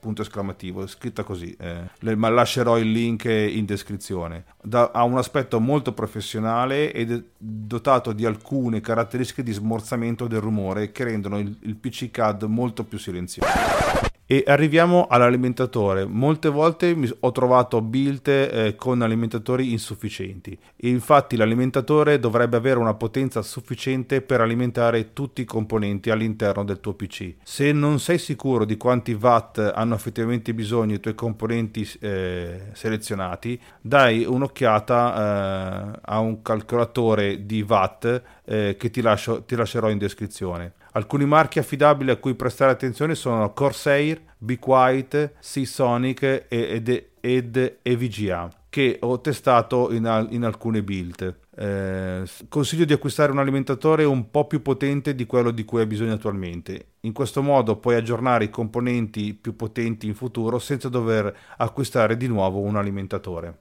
punto 0.01 0.23
esclamativo, 0.23 0.85
scritta 0.87 1.23
così, 1.23 1.55
eh, 1.57 2.15
ma 2.15 2.29
lascerò 2.29 2.77
il 2.77 2.91
link 2.91 3.25
in 3.25 3.65
descrizione. 3.65 4.45
Da, 4.61 4.91
ha 4.93 5.03
un 5.03 5.17
aspetto 5.17 5.59
molto 5.59 5.93
professionale 5.93 6.91
ed 6.91 7.11
è 7.11 7.23
dotato 7.37 8.11
di 8.11 8.25
alcune 8.25 8.81
caratteristiche 8.81 9.43
di 9.43 9.53
smorzamento 9.53 10.27
del 10.27 10.41
rumore 10.41 10.91
che 10.91 11.05
rendono 11.05 11.39
il, 11.39 11.55
il 11.61 11.75
PC 11.75 12.11
CAD 12.11 12.43
molto 12.43 12.83
più 12.83 12.97
silenzioso. 12.97 14.09
E 14.31 14.45
arriviamo 14.47 15.07
all'alimentatore. 15.09 16.05
Molte 16.05 16.47
volte 16.47 16.97
ho 17.19 17.31
trovato 17.33 17.81
build 17.81 18.29
eh, 18.29 18.75
con 18.77 19.01
alimentatori 19.01 19.73
insufficienti. 19.73 20.57
Infatti 20.83 21.35
l'alimentatore 21.35 22.17
dovrebbe 22.17 22.55
avere 22.55 22.79
una 22.79 22.93
potenza 22.93 23.41
sufficiente 23.41 24.21
per 24.21 24.39
alimentare 24.39 25.11
tutti 25.11 25.41
i 25.41 25.43
componenti 25.43 26.11
all'interno 26.11 26.63
del 26.63 26.79
tuo 26.79 26.93
PC. 26.93 27.33
Se 27.43 27.73
non 27.73 27.99
sei 27.99 28.19
sicuro 28.19 28.63
di 28.63 28.77
quanti 28.77 29.11
watt 29.11 29.57
hanno 29.57 29.95
effettivamente 29.95 30.53
bisogno 30.53 30.95
i 30.95 31.01
tuoi 31.01 31.13
componenti 31.13 31.85
eh, 31.99 32.67
selezionati, 32.71 33.59
dai 33.81 34.23
un'occhiata 34.23 35.13
eh, 35.13 35.99
a 36.03 36.19
un 36.19 36.41
calcolatore 36.41 37.45
di 37.45 37.65
watt 37.67 38.21
eh, 38.45 38.77
che 38.79 38.89
ti, 38.89 39.01
lascio, 39.01 39.43
ti 39.43 39.57
lascerò 39.57 39.89
in 39.89 39.97
descrizione. 39.97 40.75
Alcuni 40.93 41.25
marchi 41.25 41.59
affidabili 41.59 42.11
a 42.11 42.17
cui 42.17 42.35
prestare 42.35 42.71
attenzione 42.71 43.15
sono 43.15 43.53
Corsair, 43.53 44.21
Be 44.37 44.59
Quiet, 44.59 45.35
Seasonic 45.39 46.45
ed, 46.49 47.11
ed 47.19 47.77
EVGA 47.81 48.49
che 48.67 48.97
ho 49.01 49.19
testato 49.19 49.91
in, 49.91 50.27
in 50.31 50.43
alcune 50.43 50.81
build. 50.81 51.39
Eh, 51.55 52.23
consiglio 52.47 52.85
di 52.85 52.93
acquistare 52.93 53.31
un 53.31 53.39
alimentatore 53.39 54.05
un 54.05 54.31
po' 54.31 54.47
più 54.47 54.61
potente 54.61 55.13
di 55.13 55.25
quello 55.25 55.51
di 55.51 55.65
cui 55.65 55.81
hai 55.81 55.85
bisogno 55.85 56.13
attualmente. 56.13 56.85
In 57.01 57.11
questo 57.11 57.41
modo 57.41 57.75
puoi 57.75 57.95
aggiornare 57.95 58.45
i 58.45 58.49
componenti 58.49 59.33
più 59.33 59.55
potenti 59.55 60.07
in 60.07 60.15
futuro 60.15 60.57
senza 60.59 60.87
dover 60.89 61.35
acquistare 61.57 62.15
di 62.15 62.27
nuovo 62.27 62.59
un 62.59 62.77
alimentatore. 62.77 63.59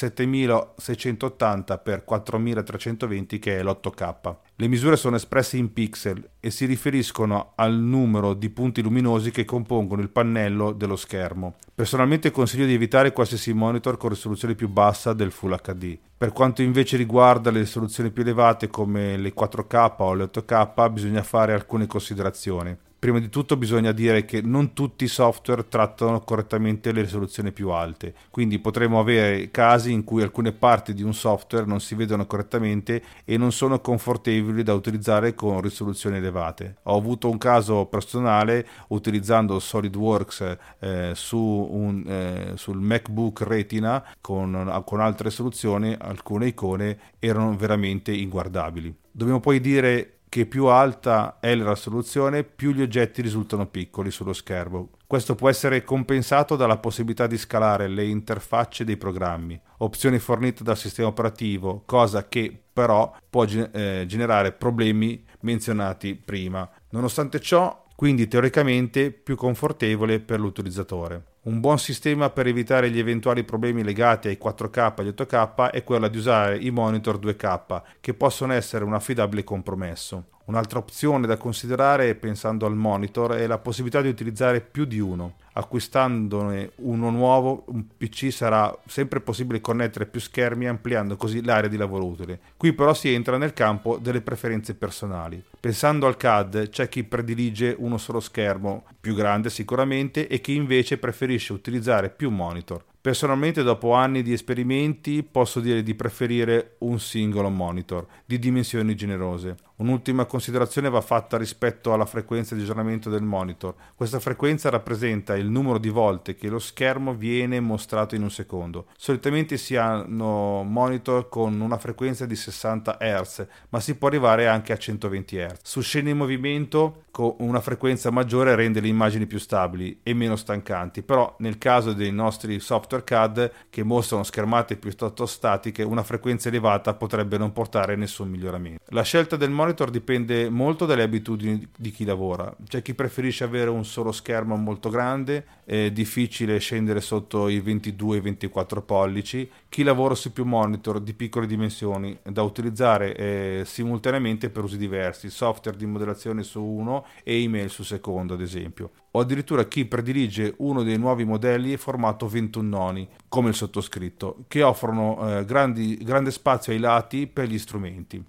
7680x4320 2.17 3.39
che 3.39 3.57
è 3.57 3.63
l'8K. 3.63 4.35
Le 4.55 4.67
misure 4.67 4.95
sono 4.95 5.15
espresse 5.15 5.57
in 5.57 5.73
pixel 5.73 6.29
e 6.39 6.51
si 6.51 6.65
riferiscono 6.65 7.53
al 7.55 7.73
numero 7.75 8.33
di 8.33 8.49
punti 8.49 8.81
luminosi 8.81 9.31
che 9.31 9.45
compongono 9.45 10.01
il 10.01 10.09
pannello 10.09 10.71
dello 10.71 10.95
schermo. 10.95 11.55
Personalmente 11.73 12.31
consiglio 12.31 12.65
di 12.65 12.73
evitare 12.73 13.13
qualsiasi 13.13 13.53
monitor 13.53 13.97
con 13.97 14.09
risoluzione 14.09 14.55
più 14.55 14.69
bassa 14.69 15.13
del 15.13 15.31
Full 15.31 15.59
HD. 15.61 15.97
Per 16.17 16.31
quanto 16.31 16.61
invece 16.61 16.97
riguarda 16.97 17.51
le 17.51 17.59
risoluzioni 17.59 18.11
più 18.11 18.21
elevate 18.21 18.67
come 18.67 19.17
le 19.17 19.33
4K 19.33 19.95
o 19.97 20.13
le 20.13 20.29
8K 20.31 20.91
bisogna 20.91 21.23
fare 21.23 21.53
alcune 21.53 21.87
considerazioni 21.87 22.77
prima 23.03 23.19
di 23.19 23.27
tutto 23.27 23.57
bisogna 23.57 23.91
dire 23.91 24.23
che 24.23 24.41
non 24.41 24.71
tutti 24.71 25.03
i 25.03 25.09
software 25.09 25.67
trattano 25.67 26.21
correttamente 26.21 26.93
le 26.93 27.01
risoluzioni 27.01 27.51
più 27.51 27.67
alte, 27.67 28.13
quindi 28.29 28.59
potremo 28.59 28.97
avere 28.97 29.51
casi 29.51 29.91
in 29.91 30.05
cui 30.05 30.21
alcune 30.21 30.53
parti 30.53 30.93
di 30.93 31.03
un 31.03 31.13
software 31.13 31.65
non 31.65 31.81
si 31.81 31.95
vedono 31.95 32.25
correttamente 32.25 33.03
e 33.25 33.35
non 33.35 33.51
sono 33.51 33.81
confortevoli 33.81 34.63
da 34.63 34.73
utilizzare 34.73 35.35
con 35.35 35.59
risoluzioni 35.59 36.15
elevate. 36.15 36.77
Ho 36.83 36.95
avuto 36.95 37.29
un 37.29 37.37
caso 37.37 37.87
personale 37.87 38.65
utilizzando 38.87 39.59
SolidWorks 39.59 40.57
eh, 40.79 41.11
su 41.13 41.37
un, 41.37 42.05
eh, 42.07 42.51
sul 42.55 42.79
MacBook 42.79 43.41
Retina 43.41 44.01
con, 44.21 44.81
con 44.85 45.01
altre 45.01 45.27
risoluzioni, 45.27 45.93
alcune 45.99 46.47
icone 46.47 46.97
erano 47.19 47.53
veramente 47.57 48.13
inguardabili. 48.13 48.95
Dobbiamo 49.11 49.41
poi 49.41 49.59
dire 49.59 50.19
che 50.33 50.47
più 50.47 50.65
alta 50.65 51.37
è 51.39 51.53
la 51.53 51.73
risoluzione, 51.73 52.43
più 52.43 52.71
gli 52.71 52.81
oggetti 52.81 53.21
risultano 53.21 53.67
piccoli 53.67 54.09
sullo 54.09 54.33
schermo. 54.33 54.89
Questo 55.05 55.35
può 55.35 55.47
essere 55.47 55.83
compensato 55.83 56.55
dalla 56.55 56.77
possibilità 56.77 57.27
di 57.27 57.37
scalare 57.37 57.87
le 57.87 58.05
interfacce 58.05 58.83
dei 58.83 58.97
programmi, 58.97 59.61
opzioni 59.77 60.17
fornite 60.17 60.63
dal 60.63 60.75
sistema 60.75 61.09
operativo, 61.09 61.83
cosa 61.85 62.27
che 62.27 62.63
però 62.73 63.15
può 63.29 63.45
eh, 63.45 64.05
generare 64.07 64.53
problemi 64.53 65.23
menzionati 65.41 66.15
prima. 66.15 66.67
Nonostante 66.89 67.39
ciò, 67.39 67.85
quindi 67.95 68.27
teoricamente 68.27 69.11
più 69.11 69.35
confortevole 69.35 70.19
per 70.19 70.39
l'utilizzatore. 70.39 71.32
Un 71.45 71.59
buon 71.59 71.77
sistema 71.77 72.29
per 72.29 72.47
evitare 72.47 72.89
gli 72.89 72.99
eventuali 72.99 73.43
problemi 73.43 73.83
legati 73.83 74.29
ai 74.29 74.39
4K 74.41 74.77
e 74.77 75.01
agli 75.01 75.09
8K 75.09 75.71
è 75.71 75.83
quello 75.83 76.07
di 76.07 76.17
usare 76.17 76.57
i 76.57 76.69
monitor 76.69 77.19
2K, 77.19 77.81
che 77.99 78.13
possono 78.13 78.53
essere 78.53 78.85
un 78.85 78.93
affidabile 78.93 79.43
compromesso. 79.43 80.32
Un'altra 80.45 80.79
opzione 80.79 81.27
da 81.27 81.37
considerare 81.37 82.15
pensando 82.15 82.65
al 82.65 82.75
monitor 82.75 83.31
è 83.31 83.47
la 83.47 83.57
possibilità 83.57 84.01
di 84.01 84.09
utilizzare 84.09 84.61
più 84.61 84.85
di 84.85 84.99
uno 84.99 85.35
acquistandone 85.53 86.71
uno 86.77 87.09
nuovo, 87.09 87.63
un 87.67 87.85
PC 87.95 88.31
sarà 88.31 88.75
sempre 88.87 89.21
possibile 89.21 89.61
connettere 89.61 90.05
più 90.05 90.19
schermi 90.19 90.67
ampliando 90.67 91.15
così 91.15 91.43
l'area 91.43 91.69
di 91.69 91.77
lavoro 91.77 92.05
utile. 92.05 92.39
Qui 92.57 92.73
però 92.73 92.93
si 92.93 93.13
entra 93.13 93.37
nel 93.37 93.53
campo 93.53 93.97
delle 93.97 94.21
preferenze 94.21 94.75
personali. 94.75 95.43
Pensando 95.59 96.07
al 96.07 96.17
CAD 96.17 96.69
c'è 96.69 96.89
chi 96.89 97.03
predilige 97.03 97.75
uno 97.77 97.97
solo 97.97 98.19
schermo, 98.19 98.85
più 98.99 99.13
grande 99.13 99.49
sicuramente, 99.49 100.27
e 100.27 100.41
chi 100.41 100.55
invece 100.55 100.97
preferisce 100.97 101.53
utilizzare 101.53 102.09
più 102.09 102.29
monitor. 102.29 102.83
Personalmente 103.03 103.63
dopo 103.63 103.91
anni 103.91 104.21
di 104.21 104.31
esperimenti 104.31 105.23
posso 105.23 105.59
dire 105.59 105.83
di 105.83 105.93
preferire 105.93 106.75
un 106.79 107.01
singolo 107.01 107.49
monitor 107.49 108.07
di 108.25 108.39
dimensioni 108.39 108.95
generose. 108.95 109.57
Un'ultima 109.75 110.25
considerazione 110.25 110.89
va 110.89 111.01
fatta 111.01 111.37
rispetto 111.37 111.93
alla 111.93 112.05
frequenza 112.05 112.53
di 112.53 112.61
aggiornamento 112.61 113.09
del 113.09 113.23
monitor. 113.23 113.73
Questa 113.95 114.19
frequenza 114.19 114.69
rappresenta 114.69 115.35
il 115.35 115.49
numero 115.49 115.79
di 115.79 115.89
volte 115.89 116.35
che 116.35 116.47
lo 116.47 116.59
schermo 116.59 117.15
viene 117.15 117.59
mostrato 117.59 118.13
in 118.13 118.21
un 118.21 118.29
secondo. 118.29 118.85
Solitamente 118.95 119.57
si 119.57 119.75
hanno 119.75 120.63
monitor 120.63 121.27
con 121.27 121.59
una 121.59 121.77
frequenza 121.77 122.25
di 122.25 122.35
60 122.35 122.97
Hz, 122.99 123.47
ma 123.69 123.79
si 123.79 123.95
può 123.95 124.09
arrivare 124.09 124.47
anche 124.47 124.73
a 124.73 124.77
120 124.77 125.37
Hz. 125.37 125.59
Su 125.63 125.81
scene 125.81 126.11
in 126.11 126.17
movimento 126.17 127.05
con 127.09 127.35
una 127.39 127.61
frequenza 127.61 128.09
maggiore 128.09 128.55
rende 128.55 128.79
le 128.79 128.87
immagini 128.87 129.27
più 129.27 129.37
stabili 129.37 129.99
e 130.01 130.13
meno 130.13 130.35
stancanti, 130.35 131.03
però 131.03 131.35
nel 131.39 131.57
caso 131.59 131.93
dei 131.93 132.11
nostri 132.11 132.59
software 132.59 133.03
CAD 133.03 133.51
che 133.69 133.83
mostrano 133.83 134.23
schermate 134.23 134.77
piuttosto 134.77 135.25
statiche, 135.25 135.83
una 135.83 136.01
frequenza 136.03 136.47
elevata 136.49 136.93
potrebbe 136.93 137.37
non 137.37 137.51
portare 137.53 137.95
nessun 137.95 138.29
miglioramento. 138.29 138.81
La 138.87 139.03
scelta 139.03 139.35
del 139.35 139.51
monitor 139.51 139.71
monitor 139.73 139.89
dipende 139.89 140.49
molto 140.49 140.85
dalle 140.85 141.01
abitudini 141.01 141.67
di 141.75 141.91
chi 141.91 142.05
lavora. 142.05 142.55
C'è 142.67 142.81
chi 142.83 142.93
preferisce 142.93 143.43
avere 143.43 143.71
un 143.71 143.83
solo 143.83 144.11
schermo 144.11 144.55
molto 144.55 144.89
grande, 144.89 145.45
è 145.65 145.91
difficile 145.91 146.59
scendere 146.59 147.01
sotto 147.01 147.47
i 147.47 147.59
22-24 147.59 148.83
pollici, 148.85 149.49
chi 149.69 149.81
lavora 149.83 150.13
su 150.13 150.31
più 150.31 150.45
monitor 150.45 150.99
di 150.99 151.13
piccole 151.13 151.47
dimensioni 151.47 152.17
da 152.23 152.43
utilizzare 152.43 153.15
eh, 153.15 153.63
simultaneamente 153.65 154.49
per 154.49 154.63
usi 154.63 154.77
diversi, 154.77 155.29
software 155.29 155.77
di 155.77 155.85
modellazione 155.87 156.43
su 156.43 156.61
uno 156.61 157.05
e 157.23 157.41
email 157.41 157.69
su 157.69 157.83
secondo 157.83 158.35
ad 158.35 158.41
esempio. 158.41 158.91
O 159.15 159.19
addirittura 159.19 159.65
chi 159.65 159.85
predilige 159.85 160.53
uno 160.57 160.83
dei 160.83 160.97
nuovi 160.97 161.23
modelli 161.23 161.77
formato 161.77 162.27
21 162.27 162.67
noni, 162.67 163.07
come 163.27 163.49
il 163.49 163.55
sottoscritto, 163.55 164.45
che 164.47 164.63
offrono 164.63 165.39
eh, 165.39 165.45
grandi, 165.45 165.97
grande 165.97 166.31
spazio 166.31 166.73
ai 166.73 166.79
lati 166.79 167.27
per 167.27 167.47
gli 167.47 167.59
strumenti 167.59 168.23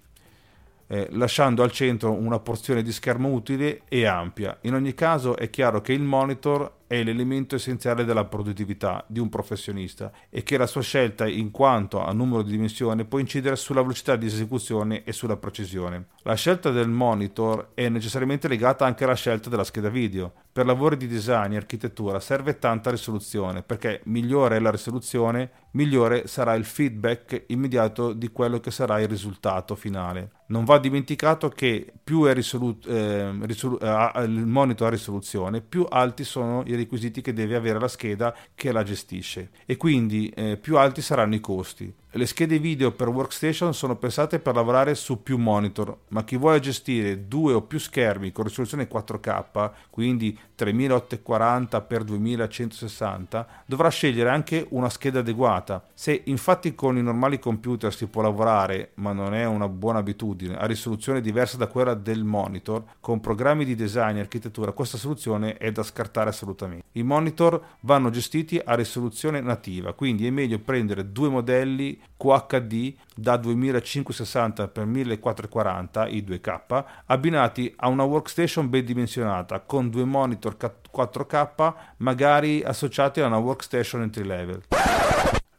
eh, 0.87 1.07
lasciando 1.11 1.63
al 1.63 1.71
centro 1.71 2.11
una 2.11 2.39
porzione 2.39 2.83
di 2.83 2.91
schermo 2.91 3.31
utile 3.31 3.81
e 3.87 4.05
ampia. 4.05 4.57
In 4.61 4.73
ogni 4.73 4.93
caso 4.93 5.35
è 5.35 5.49
chiaro 5.49 5.81
che 5.81 5.93
il 5.93 6.03
monitor 6.03 6.83
è 6.87 7.03
l'elemento 7.03 7.55
essenziale 7.55 8.05
della 8.05 8.25
produttività 8.25 9.03
di 9.07 9.19
un 9.19 9.27
professionista 9.27 10.11
e 10.29 10.43
che 10.43 10.57
la 10.57 10.67
sua 10.67 10.81
scelta 10.81 11.27
in 11.27 11.49
quanto 11.49 12.03
a 12.03 12.13
numero 12.13 12.43
di 12.43 12.51
dimensioni 12.51 13.05
può 13.05 13.17
incidere 13.17 13.55
sulla 13.55 13.81
velocità 13.81 14.15
di 14.15 14.27
esecuzione 14.27 15.03
e 15.03 15.11
sulla 15.11 15.37
precisione. 15.37 16.07
La 16.21 16.35
scelta 16.35 16.69
del 16.69 16.89
monitor 16.89 17.71
è 17.73 17.89
necessariamente 17.89 18.47
legata 18.47 18.85
anche 18.85 19.03
alla 19.03 19.15
scelta 19.15 19.49
della 19.49 19.63
scheda 19.63 19.89
video. 19.89 20.31
Per 20.51 20.65
lavori 20.65 20.95
di 20.95 21.07
design 21.07 21.53
e 21.53 21.57
architettura 21.57 22.19
serve 22.19 22.59
tanta 22.59 22.91
risoluzione 22.91 23.63
perché 23.63 24.01
migliore 24.05 24.57
è 24.57 24.59
la 24.59 24.71
risoluzione, 24.71 25.51
migliore 25.71 26.27
sarà 26.27 26.53
il 26.53 26.65
feedback 26.65 27.45
immediato 27.47 28.13
di 28.13 28.29
quello 28.29 28.59
che 28.59 28.71
sarà 28.71 28.99
il 29.01 29.07
risultato 29.07 29.75
finale. 29.75 30.34
Non 30.47 30.63
va 30.63 30.77
dimenticato 30.77 31.49
che 31.49 31.91
più 32.03 32.25
è 32.25 32.33
risolu- 32.33 32.85
eh, 32.87 33.31
risolu- 33.41 33.81
eh, 33.81 34.23
il 34.23 34.45
monitor 34.45 34.87
a 34.87 34.91
risoluzione, 34.91 35.61
più 35.61 35.85
alti 35.89 36.23
sono 36.23 36.63
i 36.67 36.75
requisiti 36.75 37.21
che 37.21 37.33
deve 37.33 37.55
avere 37.55 37.79
la 37.79 37.87
scheda 37.87 38.35
che 38.53 38.71
la 38.71 38.83
gestisce 38.83 39.49
e 39.65 39.75
quindi 39.75 40.29
eh, 40.29 40.57
più 40.57 40.77
alti 40.77 41.01
saranno 41.01 41.33
i 41.33 41.39
costi. 41.39 41.91
Le 42.17 42.27
schede 42.27 42.59
video 42.59 42.91
per 42.93 43.09
workstation 43.09 43.73
sono 43.73 43.97
pensate 43.97 44.39
per 44.39 44.55
lavorare 44.55 44.95
su 44.95 45.21
più 45.21 45.37
monitor, 45.37 45.97
ma 46.09 46.23
chi 46.23 46.37
vuole 46.37 46.61
gestire 46.61 47.27
due 47.27 47.51
o 47.51 47.61
più 47.63 47.77
schermi 47.77 48.31
con 48.31 48.45
risoluzione 48.45 48.87
4K, 48.87 49.71
quindi 49.89 50.37
3840 50.55 51.85
x 51.85 52.03
2160, 52.03 53.47
dovrà 53.65 53.89
scegliere 53.89 54.29
anche 54.29 54.65
una 54.69 54.87
scheda 54.89 55.19
adeguata. 55.19 55.85
Se 55.93 56.21
infatti 56.27 56.73
con 56.73 56.95
i 56.95 57.01
normali 57.01 57.37
computer 57.37 57.93
si 57.93 58.05
può 58.07 58.21
lavorare, 58.21 58.91
ma 58.93 59.11
non 59.11 59.33
è 59.33 59.43
una 59.43 59.67
buona 59.67 59.99
abitudine, 59.99 60.33
a 60.57 60.65
risoluzione 60.65 61.21
diversa 61.21 61.57
da 61.57 61.67
quella 61.67 61.93
del 61.93 62.23
monitor, 62.23 62.83
con 62.99 63.19
programmi 63.19 63.65
di 63.65 63.75
design 63.75 64.17
e 64.17 64.19
architettura, 64.19 64.71
questa 64.71 64.97
soluzione 64.97 65.57
è 65.57 65.71
da 65.71 65.83
scartare 65.83 66.29
assolutamente. 66.29 66.85
I 66.93 67.03
monitor 67.03 67.61
vanno 67.81 68.09
gestiti 68.09 68.61
a 68.63 68.75
risoluzione 68.75 69.41
nativa, 69.41 69.93
quindi 69.93 70.27
è 70.27 70.29
meglio 70.29 70.59
prendere 70.59 71.11
due 71.11 71.29
modelli 71.29 71.99
QHD 72.17 72.93
da 73.15 73.37
2560 73.37 74.71
x 74.73 74.83
1440 74.83 76.07
i 76.07 76.23
2K 76.27 76.83
abbinati 77.05 77.73
a 77.77 77.87
una 77.87 78.03
workstation 78.03 78.69
ben 78.69 78.85
dimensionata 78.85 79.61
con 79.61 79.89
due 79.89 80.05
monitor 80.05 80.57
4K 80.57 81.73
magari 81.97 82.61
associati 82.63 83.21
a 83.21 83.27
una 83.27 83.37
workstation 83.37 84.01
entry 84.01 84.25
level. 84.25 84.61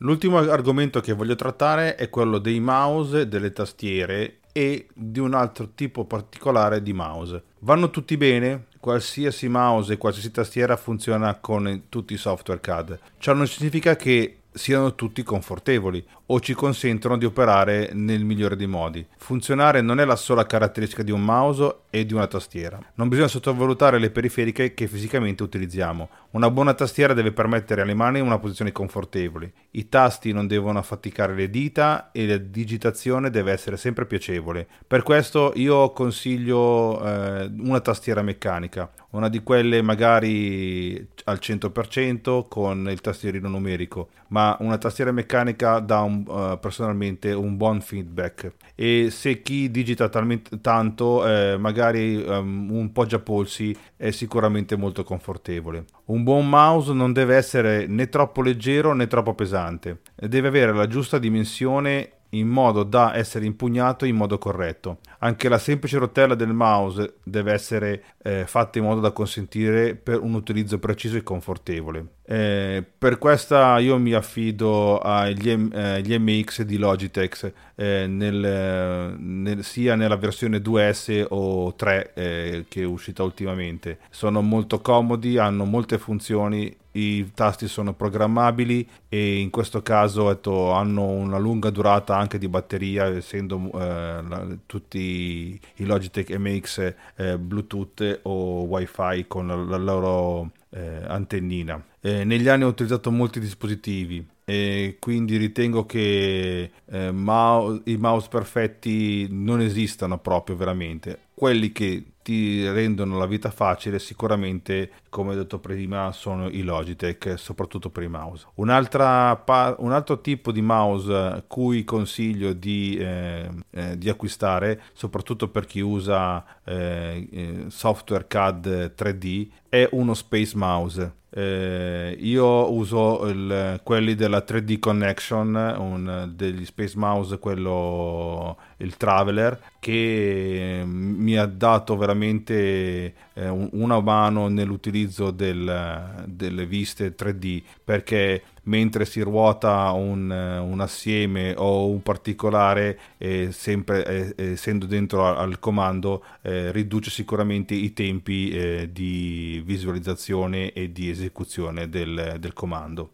L'ultimo 0.00 0.38
argomento 0.38 1.00
che 1.00 1.14
voglio 1.14 1.36
trattare 1.36 1.94
è 1.94 2.10
quello 2.10 2.38
dei 2.38 2.60
mouse, 2.60 3.28
delle 3.28 3.52
tastiere 3.52 4.40
e 4.56 4.86
di 4.94 5.20
un 5.20 5.34
altro 5.34 5.72
tipo 5.74 6.06
particolare 6.06 6.82
di 6.82 6.94
mouse. 6.94 7.42
Vanno 7.58 7.90
tutti 7.90 8.16
bene? 8.16 8.68
Qualsiasi 8.80 9.48
mouse 9.48 9.92
e 9.92 9.96
qualsiasi 9.98 10.30
tastiera 10.30 10.78
funziona 10.78 11.34
con 11.34 11.82
tutti 11.90 12.14
i 12.14 12.16
software 12.16 12.62
CAD. 12.62 12.98
Ciò 13.18 13.34
non 13.34 13.46
significa 13.46 13.96
che 13.96 14.44
siano 14.56 14.94
tutti 14.94 15.22
confortevoli 15.22 16.04
o 16.26 16.40
ci 16.40 16.54
consentono 16.54 17.16
di 17.16 17.24
operare 17.24 17.90
nel 17.92 18.24
migliore 18.24 18.56
dei 18.56 18.66
modi. 18.66 19.06
Funzionare 19.16 19.80
non 19.80 20.00
è 20.00 20.04
la 20.04 20.16
sola 20.16 20.44
caratteristica 20.46 21.02
di 21.02 21.12
un 21.12 21.22
mouse 21.22 21.82
e 21.90 22.04
di 22.04 22.14
una 22.14 22.26
tastiera. 22.26 22.78
Non 22.94 23.08
bisogna 23.08 23.28
sottovalutare 23.28 23.98
le 23.98 24.10
periferiche 24.10 24.74
che 24.74 24.88
fisicamente 24.88 25.42
utilizziamo. 25.42 26.08
Una 26.30 26.50
buona 26.50 26.74
tastiera 26.74 27.14
deve 27.14 27.32
permettere 27.32 27.82
alle 27.82 27.94
mani 27.94 28.20
una 28.20 28.38
posizione 28.38 28.72
confortevole. 28.72 29.52
I 29.72 29.88
tasti 29.88 30.32
non 30.32 30.46
devono 30.46 30.78
affaticare 30.78 31.34
le 31.34 31.48
dita 31.48 32.10
e 32.10 32.26
la 32.26 32.38
digitazione 32.38 33.30
deve 33.30 33.52
essere 33.52 33.76
sempre 33.76 34.06
piacevole. 34.06 34.66
Per 34.86 35.02
questo 35.02 35.52
io 35.54 35.92
consiglio 35.92 37.02
eh, 37.04 37.50
una 37.58 37.80
tastiera 37.80 38.22
meccanica, 38.22 38.90
una 39.10 39.28
di 39.28 39.42
quelle 39.42 39.80
magari 39.80 41.08
al 41.24 41.38
100% 41.40 42.48
con 42.48 42.88
il 42.90 43.00
tastierino 43.00 43.48
numerico, 43.48 44.08
ma 44.28 44.45
una 44.60 44.78
tastiera 44.78 45.10
meccanica 45.12 45.78
dà 45.78 46.00
un, 46.02 46.24
uh, 46.26 46.58
personalmente 46.58 47.32
un 47.32 47.56
buon 47.56 47.80
feedback 47.80 48.52
e 48.74 49.08
se 49.10 49.40
chi 49.42 49.70
digita 49.70 50.08
talmente 50.08 50.60
tanto 50.60 51.26
eh, 51.26 51.56
magari 51.56 52.16
um, 52.16 52.68
un 52.70 52.92
poggiapolsi 52.92 53.74
è 53.96 54.10
sicuramente 54.10 54.76
molto 54.76 55.02
confortevole. 55.02 55.84
Un 56.06 56.22
buon 56.22 56.48
mouse 56.48 56.92
non 56.92 57.12
deve 57.12 57.36
essere 57.36 57.86
né 57.86 58.08
troppo 58.08 58.42
leggero 58.42 58.92
né 58.92 59.06
troppo 59.06 59.34
pesante, 59.34 60.00
deve 60.14 60.48
avere 60.48 60.72
la 60.72 60.86
giusta 60.86 61.18
dimensione 61.18 62.10
in 62.30 62.48
modo 62.48 62.82
da 62.82 63.16
essere 63.16 63.46
impugnato 63.46 64.04
in 64.04 64.16
modo 64.16 64.38
corretto. 64.38 64.98
Anche 65.20 65.48
la 65.48 65.58
semplice 65.58 65.98
rotella 65.98 66.34
del 66.34 66.52
mouse 66.52 67.14
deve 67.22 67.52
essere 67.52 68.04
eh, 68.22 68.46
fatta 68.46 68.78
in 68.78 68.84
modo 68.84 69.00
da 69.00 69.10
consentire 69.12 69.94
per 69.94 70.20
un 70.20 70.34
utilizzo 70.34 70.78
preciso 70.78 71.16
e 71.16 71.22
confortevole. 71.22 72.06
Eh, 72.28 72.84
per 72.98 73.18
questa 73.18 73.78
io 73.78 73.98
mi 73.98 74.12
affido 74.12 74.98
agli 74.98 75.50
eh, 75.50 76.18
MX 76.18 76.62
di 76.62 76.76
Logitech 76.76 77.52
eh, 77.76 78.06
nel, 78.08 79.14
nel, 79.16 79.62
sia 79.62 79.94
nella 79.94 80.16
versione 80.16 80.58
2S 80.58 81.26
o 81.28 81.74
3 81.74 82.12
eh, 82.14 82.64
che 82.68 82.82
è 82.82 82.84
uscita 82.84 83.22
ultimamente. 83.22 83.98
Sono 84.10 84.42
molto 84.42 84.80
comodi, 84.80 85.38
hanno 85.38 85.64
molte 85.64 85.98
funzioni 85.98 86.74
i 86.96 87.30
tasti 87.34 87.68
sono 87.68 87.92
programmabili 87.92 88.88
e 89.08 89.38
in 89.38 89.50
questo 89.50 89.82
caso 89.82 90.30
etto, 90.30 90.72
hanno 90.72 91.04
una 91.04 91.38
lunga 91.38 91.70
durata 91.70 92.16
anche 92.16 92.38
di 92.38 92.48
batteria 92.48 93.04
essendo 93.04 93.70
eh, 93.74 93.78
la, 94.26 94.46
tutti 94.64 94.98
i 95.06 95.84
Logitech 95.84 96.30
MX 96.36 96.94
eh, 97.16 97.38
Bluetooth 97.38 98.20
o 98.22 98.62
Wi-Fi 98.62 99.26
con 99.26 99.46
la, 99.46 99.54
la 99.54 99.76
loro 99.76 100.52
eh, 100.70 101.02
antennina. 101.06 101.82
Eh, 102.00 102.24
negli 102.24 102.48
anni 102.48 102.64
ho 102.64 102.68
utilizzato 102.68 103.10
molti 103.10 103.40
dispositivi 103.40 104.24
e 104.44 104.96
quindi 105.00 105.36
ritengo 105.36 105.86
che 105.86 106.70
eh, 106.84 107.10
mouse, 107.10 107.82
i 107.86 107.96
mouse 107.96 108.28
perfetti 108.30 109.26
non 109.30 109.60
esistano 109.60 110.18
proprio 110.18 110.56
veramente 110.56 111.18
quelli 111.34 111.72
che 111.72 112.04
ti 112.26 112.68
rendono 112.68 113.18
la 113.18 113.26
vita 113.26 113.52
facile 113.52 114.00
sicuramente 114.00 114.90
come 115.08 115.30
ho 115.30 115.36
detto 115.36 115.60
prima 115.60 116.10
sono 116.10 116.48
i 116.48 116.62
Logitech 116.62 117.38
soprattutto 117.38 117.88
per 117.88 118.02
i 118.02 118.08
mouse. 118.08 118.46
Un 118.54 118.68
altro 118.68 120.20
tipo 120.20 120.50
di 120.50 120.60
mouse 120.60 121.44
cui 121.46 121.84
consiglio 121.84 122.52
di, 122.52 122.96
eh, 122.96 123.48
eh, 123.70 123.96
di 123.96 124.08
acquistare 124.08 124.82
soprattutto 124.92 125.46
per 125.48 125.66
chi 125.66 125.78
usa 125.78 126.44
eh, 126.64 127.28
eh 127.30 127.64
software 127.68 128.26
CAD 128.26 128.94
3D 128.98 129.48
è 129.68 129.88
uno 129.92 130.14
Space 130.14 130.56
Mouse. 130.56 131.12
Eh, 131.28 132.16
io 132.18 132.72
uso 132.72 133.26
il, 133.26 133.80
quelli 133.82 134.14
della 134.14 134.38
3D 134.38 134.78
Connection, 134.78 135.54
un, 135.54 136.32
degli 136.34 136.64
Space 136.64 136.96
Mouse, 136.96 137.38
quello 137.38 138.56
il 138.78 138.96
Traveler, 138.96 139.60
che 139.78 140.82
mi 140.86 141.36
ha 141.36 141.44
dato 141.44 141.94
veramente 141.96 142.15
eh, 142.24 143.48
una 143.48 144.00
mano 144.00 144.48
nell'utilizzo 144.48 145.30
del, 145.30 146.24
delle 146.26 146.66
viste 146.66 147.14
3D 147.14 147.62
perché 147.84 148.42
mentre 148.66 149.04
si 149.04 149.20
ruota 149.20 149.90
un, 149.92 150.30
un 150.30 150.80
assieme 150.80 151.54
o 151.56 151.88
un 151.88 152.02
particolare, 152.02 152.98
eh, 153.18 153.50
sempre 153.52 154.34
eh, 154.34 154.52
essendo 154.52 154.86
dentro 154.86 155.26
al, 155.26 155.36
al 155.36 155.58
comando, 155.58 156.24
eh, 156.42 156.72
riduce 156.72 157.10
sicuramente 157.10 157.74
i 157.74 157.92
tempi 157.92 158.50
eh, 158.50 158.88
di 158.92 159.62
visualizzazione 159.64 160.72
e 160.72 160.92
di 160.92 161.10
esecuzione 161.10 161.88
del, 161.88 162.36
del 162.38 162.52
comando. 162.52 163.12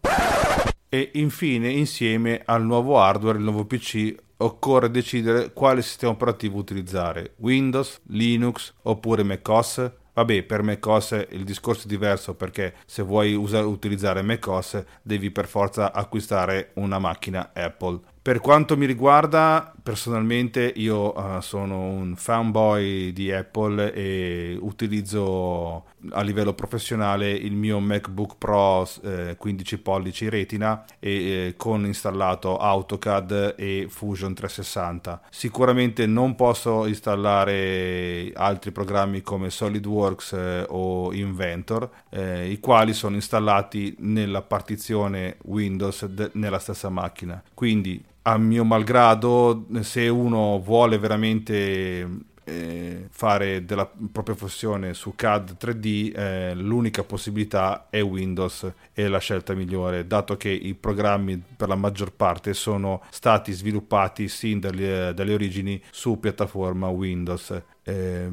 E 0.89 1.11
infine, 1.15 1.71
insieme 1.71 2.43
al 2.45 2.65
nuovo 2.65 3.01
hardware, 3.01 3.39
il 3.39 3.45
nuovo 3.45 3.65
PC, 3.65 4.15
occorre 4.43 4.91
decidere 4.91 5.53
quale 5.53 5.83
sistema 5.83 6.13
operativo 6.13 6.59
utilizzare, 6.59 7.35
Windows, 7.37 8.01
Linux 8.07 8.75
oppure 8.83 9.23
macOS 9.23 9.91
Vabbè, 10.15 10.43
per 10.43 10.63
macOS 10.63 11.27
il 11.31 11.43
discorso 11.43 11.85
è 11.85 11.89
diverso 11.89 12.35
perché 12.35 12.75
se 12.85 13.03
vuoi 13.03 13.33
usare, 13.35 13.65
utilizzare 13.65 14.21
macOS 14.21 14.85
devi 15.01 15.31
per 15.31 15.47
forza 15.47 15.93
acquistare 15.93 16.73
una 16.75 16.99
macchina 16.99 17.53
Apple. 17.55 17.99
Per 18.21 18.41
quanto 18.41 18.77
mi 18.77 18.85
riguarda, 18.85 19.73
personalmente 19.83 20.71
io 20.77 21.17
uh, 21.17 21.41
sono 21.41 21.81
un 21.81 22.15
fanboy 22.15 23.13
di 23.13 23.33
Apple 23.33 23.93
e 23.95 24.59
utilizzo 24.61 25.87
a 26.11 26.23
livello 26.23 26.53
professionale 26.55 27.31
il 27.31 27.53
mio 27.53 27.79
MacBook 27.81 28.37
Pro 28.39 28.89
eh, 29.03 29.37
15 29.39 29.79
pollici 29.79 30.29
Retina 30.29 30.85
e, 30.99 31.11
eh, 31.11 31.55
con 31.57 31.85
installato 31.87 32.57
AutoCAD 32.57 33.55
e 33.57 33.87
Fusion 33.89 34.35
360. 34.35 35.23
Sicuramente 35.31 36.07
non 36.07 36.35
posso 36.35 36.87
installare 36.87 38.33
altri 38.35 38.73
programmi 38.73 39.23
come 39.23 39.51
SolidWorks 39.51 40.33
eh, 40.33 40.67
o 40.69 41.13
Inventor, 41.13 41.89
eh, 42.11 42.51
i 42.51 42.59
quali 42.61 42.93
sono 42.93 43.15
installati 43.15 43.95
nella 43.99 44.43
partizione 44.43 45.37
Windows 45.45 46.07
de- 46.07 46.31
nella 46.35 46.59
stessa 46.59 46.89
macchina. 46.89 47.43
Quindi 47.55 48.03
a 48.23 48.39
mio 48.39 48.65
malgrado, 48.65 49.67
se 49.81 50.09
uno 50.09 50.61
vuole 50.61 50.99
veramente 50.99 52.09
eh, 52.45 53.07
fare 53.11 53.65
della 53.65 53.87
propria 53.87 54.35
professione 54.35 54.95
su 54.95 55.15
CAD 55.15 55.57
3D, 55.59 56.17
eh, 56.17 56.55
l'unica 56.55 57.05
possibilità 57.05 57.89
è 57.91 58.03
Windows 58.03 58.71
è 58.93 59.07
la 59.07 59.19
scelta 59.19 59.55
migliore, 59.55 60.07
dato 60.07 60.37
che 60.37 60.51
i 60.51 60.75
programmi 60.75 61.43
per 61.57 61.69
la 61.69 61.75
maggior 61.75 62.13
parte 62.13 62.55
sono 62.55 63.03
stati 63.11 63.53
sviluppati 63.53 64.29
sin 64.29 64.61
dalle, 64.61 65.13
dalle 65.15 65.35
origini 65.35 65.81
su 65.91 66.19
piattaforma 66.19 66.89
Windows. 66.89 67.63
Eh, 67.83 68.29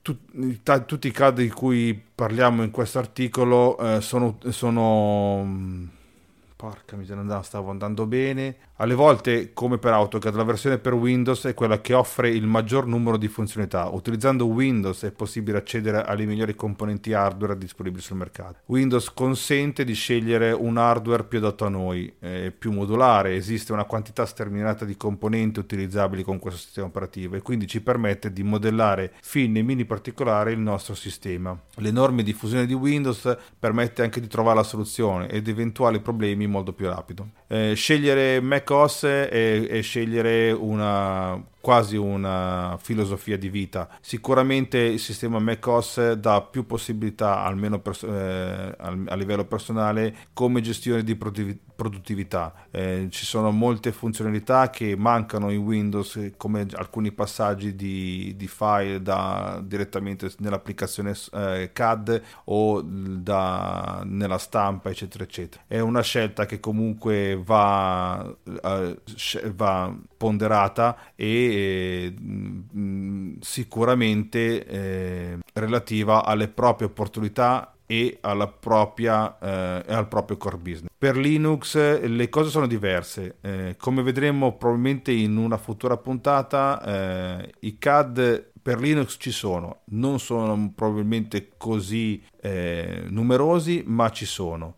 tutti 0.00 1.08
i 1.08 1.10
CAD 1.10 1.40
di 1.40 1.50
cui 1.50 2.00
parliamo 2.14 2.62
in 2.62 2.70
questo 2.70 2.98
articolo 2.98 3.76
eh, 3.78 4.00
sono, 4.00 4.38
sono 4.48 5.96
porca 6.56 6.96
miseria, 6.96 7.42
stavo 7.42 7.70
andando 7.70 8.06
bene. 8.06 8.56
Alle 8.80 8.94
volte, 8.94 9.52
come 9.54 9.78
per 9.78 9.92
AutoCAD, 9.92 10.36
la 10.36 10.44
versione 10.44 10.78
per 10.78 10.94
Windows 10.94 11.46
è 11.46 11.54
quella 11.54 11.80
che 11.80 11.94
offre 11.94 12.30
il 12.30 12.46
maggior 12.46 12.86
numero 12.86 13.16
di 13.16 13.26
funzionalità. 13.26 13.88
Utilizzando 13.88 14.46
Windows 14.46 15.02
è 15.02 15.10
possibile 15.10 15.58
accedere 15.58 16.04
alle 16.04 16.26
migliori 16.26 16.54
componenti 16.54 17.12
hardware 17.12 17.58
disponibili 17.58 18.00
sul 18.00 18.18
mercato. 18.18 18.60
Windows 18.66 19.12
consente 19.12 19.82
di 19.82 19.94
scegliere 19.94 20.52
un 20.52 20.76
hardware 20.76 21.24
più 21.24 21.38
adatto 21.38 21.64
a 21.64 21.68
noi, 21.68 22.14
eh, 22.20 22.52
più 22.56 22.70
modulare, 22.70 23.34
esiste 23.34 23.72
una 23.72 23.82
quantità 23.82 24.24
sterminata 24.24 24.84
di 24.84 24.96
componenti 24.96 25.58
utilizzabili 25.58 26.22
con 26.22 26.38
questo 26.38 26.60
sistema 26.60 26.86
operativo 26.86 27.34
e 27.34 27.42
quindi 27.42 27.66
ci 27.66 27.80
permette 27.80 28.32
di 28.32 28.44
modellare 28.44 29.12
fin 29.22 29.50
nei 29.50 29.64
mini 29.64 29.86
particolari 29.86 30.52
il 30.52 30.60
nostro 30.60 30.94
sistema. 30.94 31.58
L'enorme 31.78 32.22
diffusione 32.22 32.64
di 32.64 32.74
Windows 32.74 33.36
permette 33.58 34.02
anche 34.02 34.20
di 34.20 34.28
trovare 34.28 34.58
la 34.58 34.62
soluzione 34.62 35.28
ed 35.28 35.48
eventuali 35.48 35.98
problemi 35.98 36.44
in 36.44 36.52
modo 36.52 36.72
più 36.72 36.86
rapido. 36.86 37.30
Eh, 37.48 37.72
scegliere 37.74 38.40
macOS 38.68 39.04
e, 39.04 39.66
e 39.70 39.80
scegliere 39.80 40.52
una 40.52 41.42
quasi 41.68 41.98
una 41.98 42.78
filosofia 42.80 43.36
di 43.36 43.50
vita. 43.50 43.90
Sicuramente 44.00 44.78
il 44.78 44.98
sistema 44.98 45.38
macOS 45.38 46.12
dà 46.12 46.40
più 46.40 46.64
possibilità, 46.64 47.42
almeno 47.42 47.78
per, 47.78 47.94
eh, 48.04 48.74
a 48.78 49.14
livello 49.14 49.44
personale, 49.44 50.16
come 50.32 50.62
gestione 50.62 51.04
di 51.04 51.14
produttività. 51.14 52.54
Eh, 52.70 53.08
ci 53.10 53.26
sono 53.26 53.50
molte 53.50 53.92
funzionalità 53.92 54.70
che 54.70 54.96
mancano 54.96 55.50
in 55.50 55.58
Windows, 55.58 56.30
come 56.38 56.66
alcuni 56.72 57.12
passaggi 57.12 57.76
di, 57.76 58.32
di 58.34 58.48
file 58.48 59.02
da, 59.02 59.60
direttamente 59.62 60.32
nell'applicazione 60.38 61.12
eh, 61.34 61.68
CAD 61.74 62.22
o 62.44 62.80
da, 62.82 64.00
nella 64.06 64.38
stampa, 64.38 64.88
eccetera, 64.88 65.24
eccetera. 65.24 65.64
È 65.66 65.80
una 65.80 66.00
scelta 66.00 66.46
che 66.46 66.60
comunque 66.60 67.38
va, 67.44 68.34
eh, 68.62 69.00
va 69.54 69.94
ponderata 70.16 70.96
e 71.14 71.57
mh, 72.10 73.38
sicuramente 73.40 74.64
eh, 74.66 75.38
relativa 75.54 76.24
alle 76.24 76.48
proprie 76.48 76.88
opportunità 76.88 77.74
e 77.90 78.18
propria, 78.60 79.38
eh, 79.38 79.94
al 79.94 80.08
proprio 80.08 80.36
core 80.36 80.58
business. 80.58 80.90
Per 80.96 81.16
Linux 81.16 82.00
le 82.00 82.28
cose 82.28 82.50
sono 82.50 82.66
diverse, 82.66 83.36
eh, 83.40 83.76
come 83.78 84.02
vedremo 84.02 84.56
probabilmente 84.56 85.10
in 85.10 85.36
una 85.36 85.56
futura 85.56 85.96
puntata 85.96 87.40
eh, 87.40 87.52
i 87.60 87.78
CAD 87.78 88.50
per 88.60 88.78
Linux 88.80 89.16
ci 89.18 89.30
sono, 89.30 89.80
non 89.92 90.20
sono 90.20 90.70
probabilmente 90.74 91.52
così 91.56 92.22
eh, 92.42 93.04
numerosi 93.08 93.82
ma 93.86 94.10
ci 94.10 94.26
sono 94.26 94.76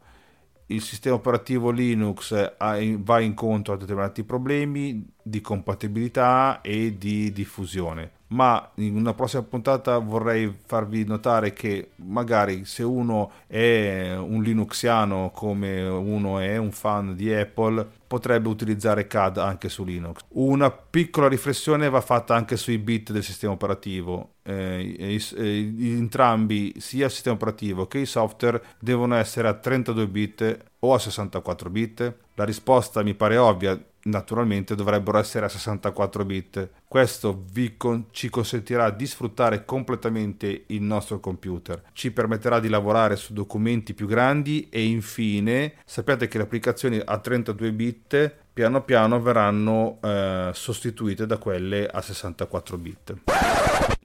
il 0.71 0.83
sistema 0.83 1.17
operativo 1.17 1.71
Linux 1.71 2.57
va 2.99 3.21
incontro 3.21 3.75
a 3.75 3.77
determinati 3.77 4.25
problemi 4.25 5.05
di 5.23 5.41
compatibilità 5.41 6.61
e 6.61 6.97
di 6.97 7.33
diffusione 7.33 8.19
ma 8.31 8.71
in 8.77 8.97
una 8.97 9.15
prossima 9.15 9.43
puntata 9.43 9.99
vorrei 9.99 10.55
farvi 10.67 11.05
notare 11.05 11.53
che 11.53 11.91
magari 11.97 12.65
se 12.65 12.83
uno 12.83 13.31
è 13.47 14.15
un 14.17 14.43
linuxiano 14.43 15.31
come 15.35 15.83
uno 15.83 16.39
è 16.39 16.57
un 16.57 16.71
fan 16.71 17.17
di 17.17 17.33
Apple 17.33 17.99
potrebbe 18.11 18.49
utilizzare 18.49 19.07
CAD 19.07 19.39
anche 19.39 19.69
su 19.69 19.85
Linux. 19.85 20.23
Una 20.31 20.71
piccola 20.73 21.29
riflessione 21.29 21.89
va 21.89 22.01
fatta 22.01 22.35
anche 22.35 22.57
sui 22.57 22.79
bit 22.79 23.13
del 23.13 23.23
sistema 23.23 23.53
operativo. 23.53 24.35
Eh, 24.43 24.97
eh, 24.99 25.75
entrambi, 25.97 26.75
sia 26.79 27.05
il 27.05 27.13
sistema 27.13 27.37
operativo 27.37 27.87
che 27.87 27.99
i 27.99 28.07
software, 28.07 28.61
devono 28.81 29.15
essere 29.15 29.47
a 29.47 29.55
32 29.55 30.09
bit 30.09 30.59
o 30.81 30.93
a 30.93 30.99
64 30.99 31.71
bit. 31.71 32.15
La 32.35 32.45
risposta 32.45 33.05
mi 33.05 33.15
pare 33.15 33.37
ovvia, 33.37 33.81
naturalmente 34.05 34.75
dovrebbero 34.75 35.19
essere 35.19 35.47
a 35.47 35.49
64 35.49 36.25
bit. 36.25 36.71
Questo 36.87 37.45
con- 37.77 38.07
ci 38.11 38.31
consentirà 38.31 38.91
di 38.91 39.07
sfruttare 39.07 39.65
completamente 39.65 40.65
il 40.67 40.83
nostro 40.83 41.21
computer, 41.21 41.83
ci 41.93 42.11
permetterà 42.11 42.61
di 42.61 42.69
lavorare 42.69 43.17
su 43.17 43.33
documenti 43.33 43.95
più 43.95 44.07
grandi 44.07 44.69
e 44.71 44.85
infine 44.85 45.75
sappiate 45.85 46.29
che 46.29 46.39
le 46.39 46.45
applicazioni 46.45 47.01
a 47.05 47.19
32 47.19 47.73
bit 47.73 48.37
piano 48.61 48.83
piano 48.83 49.23
verranno 49.23 49.97
eh, 50.03 50.51
sostituite 50.53 51.25
da 51.25 51.39
quelle 51.39 51.87
a 51.87 52.03
64 52.03 52.77
bit. 52.77 53.15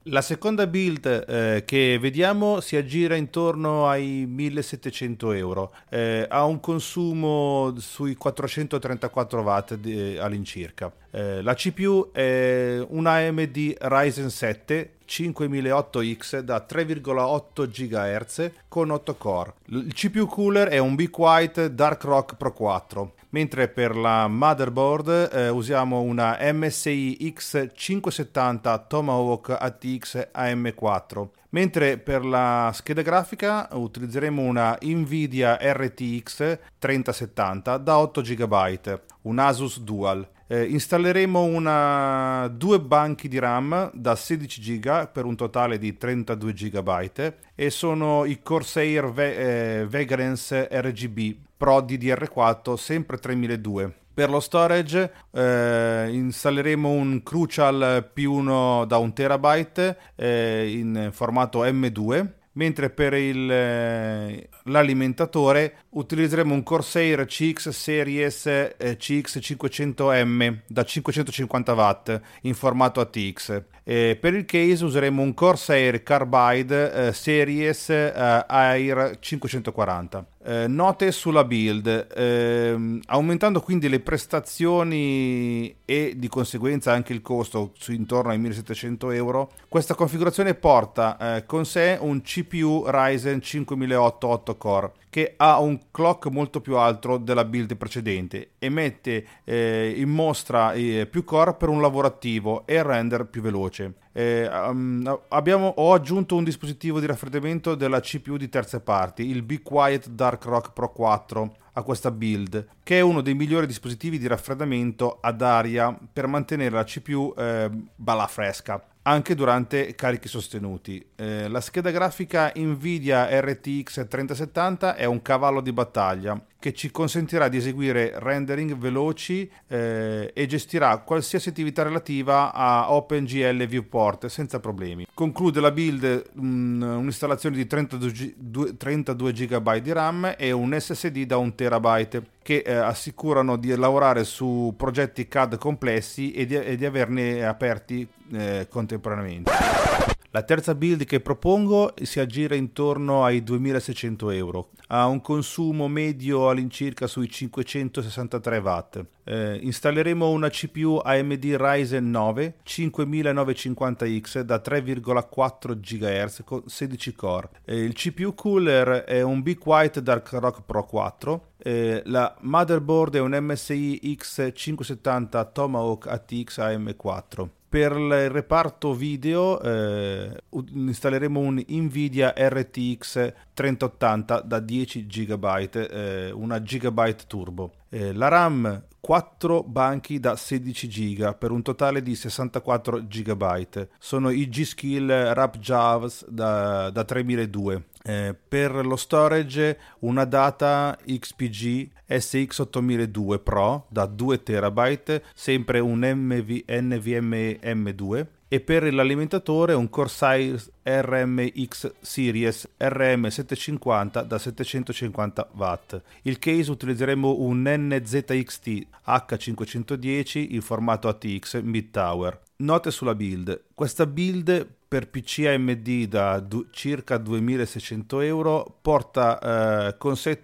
La 0.04 0.22
seconda 0.22 0.66
build 0.66 1.24
eh, 1.28 1.64
che 1.66 1.98
vediamo 2.00 2.60
si 2.60 2.76
aggira 2.76 3.16
intorno 3.16 3.86
ai 3.86 4.24
1700 4.26 5.32
euro, 5.32 5.74
eh, 5.90 6.26
ha 6.26 6.44
un 6.44 6.60
consumo 6.60 7.74
sui 7.78 8.14
434 8.14 9.42
watt 9.42 9.74
di, 9.74 10.14
eh, 10.14 10.18
all'incirca. 10.18 10.90
Eh, 11.10 11.42
la 11.42 11.54
CPU 11.54 12.12
è 12.12 12.82
una 12.88 13.14
AMD 13.14 13.74
Ryzen 13.78 14.30
7 14.30 14.92
5008X 15.06 16.38
da 16.38 16.64
3,8 16.66 17.68
GHz 17.68 18.50
con 18.68 18.90
8 18.90 19.14
core. 19.16 19.54
Il 19.66 19.92
CPU 19.92 20.26
cooler 20.26 20.68
è 20.68 20.78
un 20.78 20.94
Be 20.94 21.10
Quiet 21.10 21.66
Dark 21.66 22.04
Rock 22.04 22.36
Pro 22.36 22.52
4 22.52 23.14
mentre 23.36 23.68
per 23.68 23.94
la 23.94 24.28
motherboard 24.28 25.28
eh, 25.30 25.48
usiamo 25.50 26.00
una 26.00 26.38
MSI 26.40 27.18
X570 27.20 28.86
Tomahawk 28.86 29.50
ATX 29.50 30.28
AM4 30.32 31.28
mentre 31.50 31.98
per 31.98 32.24
la 32.24 32.70
scheda 32.72 33.02
grafica 33.02 33.68
utilizzeremo 33.72 34.40
una 34.40 34.78
Nvidia 34.80 35.58
RTX 35.60 36.58
3070 36.78 37.76
da 37.76 37.98
8 37.98 38.22
GB, 38.22 39.00
un 39.22 39.38
Asus 39.38 39.80
Dual. 39.80 40.26
Eh, 40.48 40.64
installeremo 40.64 41.42
una, 41.42 42.46
due 42.54 42.78
banchi 42.80 43.26
di 43.26 43.38
RAM 43.40 43.90
da 43.92 44.14
16 44.14 44.60
GB 44.60 45.10
per 45.10 45.24
un 45.24 45.34
totale 45.34 45.76
di 45.76 45.96
32 45.96 46.52
GB 46.52 47.34
e 47.56 47.70
sono 47.70 48.24
i 48.24 48.40
Corsair 48.42 49.10
Ve- 49.10 49.80
eh, 49.80 49.86
Vegrance 49.86 50.68
RGB 50.70 51.36
Pro 51.56 51.80
DDR4 51.80 52.74
sempre 52.74 53.18
3002. 53.18 53.92
Per 54.14 54.30
lo 54.30 54.40
storage 54.40 55.12
eh, 55.32 56.08
installeremo 56.10 56.88
un 56.88 57.22
Crucial 57.22 58.10
P1 58.14 58.86
da 58.86 58.98
1 58.98 59.12
TB 59.12 59.96
eh, 60.14 60.70
in 60.78 61.10
formato 61.12 61.64
M2 61.64 62.26
mentre 62.56 62.90
per 62.90 63.14
il, 63.14 63.50
eh, 63.50 64.48
l'alimentatore 64.64 65.76
utilizzeremo 65.90 66.52
un 66.52 66.62
Corsair 66.62 67.24
CX 67.24 67.68
Series 67.68 68.46
eh, 68.46 68.74
CX500M 68.78 70.58
da 70.66 70.84
550 70.84 71.72
watt 71.74 72.20
in 72.42 72.54
formato 72.54 73.00
ATX. 73.00 73.62
Eh, 73.84 74.18
per 74.20 74.34
il 74.34 74.44
case 74.44 74.84
useremo 74.84 75.22
un 75.22 75.32
Corsair 75.32 76.02
Carbide 76.02 77.08
eh, 77.08 77.12
Series 77.12 77.88
eh, 77.90 78.12
Air 78.48 79.18
540. 79.20 80.26
Eh, 80.48 80.68
note 80.68 81.10
sulla 81.10 81.42
build, 81.42 82.06
eh, 82.14 83.00
aumentando 83.06 83.60
quindi 83.60 83.88
le 83.88 83.98
prestazioni 83.98 85.74
e 85.84 86.12
di 86.14 86.28
conseguenza 86.28 86.92
anche 86.92 87.12
il 87.12 87.20
costo 87.20 87.72
su 87.76 87.90
intorno 87.90 88.30
ai 88.30 88.38
1700 88.38 89.10
euro, 89.10 89.50
questa 89.68 89.96
configurazione 89.96 90.54
porta 90.54 91.16
eh, 91.38 91.46
con 91.46 91.66
sé 91.66 91.98
un 92.00 92.22
CPU 92.22 92.84
Ryzen 92.86 93.42
5008 93.42 94.28
8 94.28 94.56
core 94.56 94.92
che 95.16 95.32
ha 95.38 95.60
un 95.60 95.90
clock 95.92 96.26
molto 96.26 96.60
più 96.60 96.76
alto 96.76 97.16
della 97.16 97.46
build 97.46 97.74
precedente 97.76 98.50
e 98.58 98.68
mette 98.68 99.26
eh, 99.44 99.94
in 99.96 100.10
mostra 100.10 100.74
eh, 100.74 101.08
più 101.10 101.24
core 101.24 101.54
per 101.54 101.70
un 101.70 101.80
lavoro 101.80 102.06
attivo 102.06 102.66
e 102.66 102.74
il 102.74 102.82
render 102.82 103.24
più 103.24 103.40
veloce. 103.40 103.94
Eh, 104.12 104.46
um, 104.46 105.20
abbiamo, 105.28 105.72
ho 105.74 105.94
aggiunto 105.94 106.36
un 106.36 106.44
dispositivo 106.44 107.00
di 107.00 107.06
raffreddamento 107.06 107.74
della 107.74 108.00
CPU 108.00 108.36
di 108.36 108.50
terze 108.50 108.80
parti, 108.80 109.30
il 109.30 109.42
Be 109.42 109.62
Quiet 109.62 110.10
Dark 110.10 110.44
Rock 110.44 110.74
Pro 110.74 110.92
4 110.92 111.56
a 111.72 111.82
questa 111.82 112.10
build, 112.10 112.66
che 112.82 112.98
è 112.98 113.00
uno 113.00 113.22
dei 113.22 113.32
migliori 113.32 113.66
dispositivi 113.66 114.18
di 114.18 114.26
raffreddamento 114.26 115.16
ad 115.22 115.40
aria 115.40 115.98
per 116.12 116.26
mantenere 116.26 116.74
la 116.74 116.84
CPU 116.84 117.32
eh, 117.38 117.70
balla 117.94 118.26
fresca 118.26 118.84
anche 119.06 119.34
durante 119.34 119.94
carichi 119.94 120.28
sostenuti. 120.28 121.04
Eh, 121.14 121.48
la 121.48 121.60
scheda 121.60 121.90
grafica 121.90 122.52
Nvidia 122.54 123.28
RTX 123.40 124.06
3070 124.08 124.96
è 124.96 125.04
un 125.04 125.22
cavallo 125.22 125.60
di 125.60 125.72
battaglia 125.72 126.40
che 126.66 126.72
ci 126.72 126.90
consentirà 126.90 127.46
di 127.46 127.58
eseguire 127.58 128.14
rendering 128.16 128.76
veloci 128.76 129.48
eh, 129.68 130.32
e 130.34 130.46
gestirà 130.46 130.98
qualsiasi 130.98 131.50
attività 131.50 131.84
relativa 131.84 132.52
a 132.52 132.92
OpenGL 132.92 133.66
Viewport 133.68 134.26
senza 134.26 134.58
problemi. 134.58 135.06
Conclude 135.14 135.60
la 135.60 135.70
build 135.70 136.24
um, 136.34 136.82
un'installazione 136.82 137.54
di 137.54 137.68
32, 137.68 138.76
32 138.76 139.32
GB 139.32 139.76
di 139.76 139.92
RAM 139.92 140.34
e 140.36 140.50
un 140.50 140.76
SSD 140.76 141.22
da 141.22 141.36
1 141.36 141.54
TB 141.54 142.22
che 142.42 142.64
eh, 142.66 142.74
assicurano 142.74 143.54
di 143.54 143.72
lavorare 143.76 144.24
su 144.24 144.74
progetti 144.76 145.28
CAD 145.28 145.58
complessi 145.58 146.32
e 146.32 146.46
di, 146.46 146.56
e 146.56 146.74
di 146.74 146.84
averne 146.84 147.46
aperti 147.46 148.04
eh, 148.32 148.66
contemporaneamente. 148.68 150.15
La 150.36 150.42
terza 150.42 150.74
build 150.74 151.06
che 151.06 151.20
propongo 151.20 151.94
si 152.02 152.20
aggira 152.20 152.54
intorno 152.54 153.24
ai 153.24 153.42
2600 153.42 154.28
euro, 154.32 154.68
ha 154.88 155.06
un 155.06 155.22
consumo 155.22 155.88
medio 155.88 156.50
all'incirca 156.50 157.06
sui 157.06 157.30
563 157.30 158.58
watt. 158.58 159.02
Eh, 159.24 159.58
installeremo 159.62 160.28
una 160.28 160.50
CPU 160.50 161.00
AMD 161.02 161.42
Ryzen 161.42 162.10
9 162.10 162.56
5950X 162.66 164.40
da 164.40 164.60
3,4 164.62 165.80
GHz 165.80 166.42
con 166.44 166.62
16 166.66 167.14
core. 167.14 167.48
Eh, 167.64 167.78
il 167.78 167.94
CPU 167.94 168.34
cooler 168.34 169.04
è 169.04 169.22
un 169.22 169.40
Be 169.40 169.56
Quiet 169.56 170.00
Dark 170.00 170.30
Rock 170.32 170.64
Pro 170.66 170.84
4. 170.84 171.52
Eh, 171.56 172.02
la 172.04 172.36
motherboard 172.42 173.16
è 173.16 173.20
un 173.20 173.34
MSI 173.40 174.00
X570 174.04 175.52
Tomahawk 175.52 176.06
ATX 176.08 176.58
AM4 176.58 177.48
per 177.76 177.92
il 177.92 178.30
reparto 178.30 178.94
video 178.94 179.60
eh, 179.60 180.34
installeremo 180.72 181.38
un 181.38 181.62
Nvidia 181.68 182.32
RTX 182.34 183.34
3080 183.52 184.40
da 184.40 184.60
10 184.60 185.04
GB, 185.04 185.44
eh, 185.74 186.30
una 186.30 186.62
Gigabyte 186.62 187.24
Turbo. 187.26 187.72
Eh, 187.90 188.14
la 188.14 188.28
RAM 188.28 188.82
4 188.98 189.62
banchi 189.62 190.18
da 190.18 190.36
16 190.36 190.88
GB 190.88 191.36
per 191.36 191.50
un 191.50 191.60
totale 191.60 192.00
di 192.00 192.14
64 192.14 193.06
GB. 193.06 193.88
Sono 193.98 194.30
i 194.30 194.48
G-Skill 194.48 195.34
Rap 195.34 195.58
Javs 195.58 196.26
da, 196.28 196.88
da 196.88 197.04
3002. 197.04 197.82
Eh, 198.08 198.36
per 198.48 198.86
lo 198.86 198.94
storage 198.94 199.76
una 200.00 200.24
data 200.24 200.96
XPG 201.04 201.90
SX8002 202.08 203.42
Pro 203.42 203.86
da 203.88 204.06
2 204.06 204.42
TB, 204.44 205.22
sempre 205.34 205.80
un 205.80 205.98
NVMe 205.98 207.58
M2 207.60 208.26
e 208.48 208.60
per 208.60 208.92
l'alimentatore 208.92 209.74
un 209.74 209.88
Corsair 209.90 210.62
RMX 210.82 211.94
Series 212.00 212.68
RM750 212.78 214.24
da 214.24 214.38
750 214.38 215.50
watt. 215.54 216.00
Il 216.22 216.38
case 216.38 216.70
utilizzeremo 216.70 217.38
un 217.38 217.62
NZXT 217.66 218.86
H510 219.06 220.46
in 220.50 220.62
formato 220.62 221.08
ATX 221.08 221.60
Mid 221.62 221.90
Tower. 221.90 222.40
Note 222.58 222.90
sulla 222.90 223.14
build. 223.14 223.64
Questa 223.74 224.06
build 224.06 224.74
per 224.88 225.10
PC 225.10 225.44
AMD 225.46 226.04
da 226.06 226.38
du- 226.38 226.68
circa 226.70 227.18
2600 227.18 228.20
euro 228.20 228.78
porta 228.80 229.88
eh, 229.88 229.96
con 229.98 230.16
sé 230.16 230.42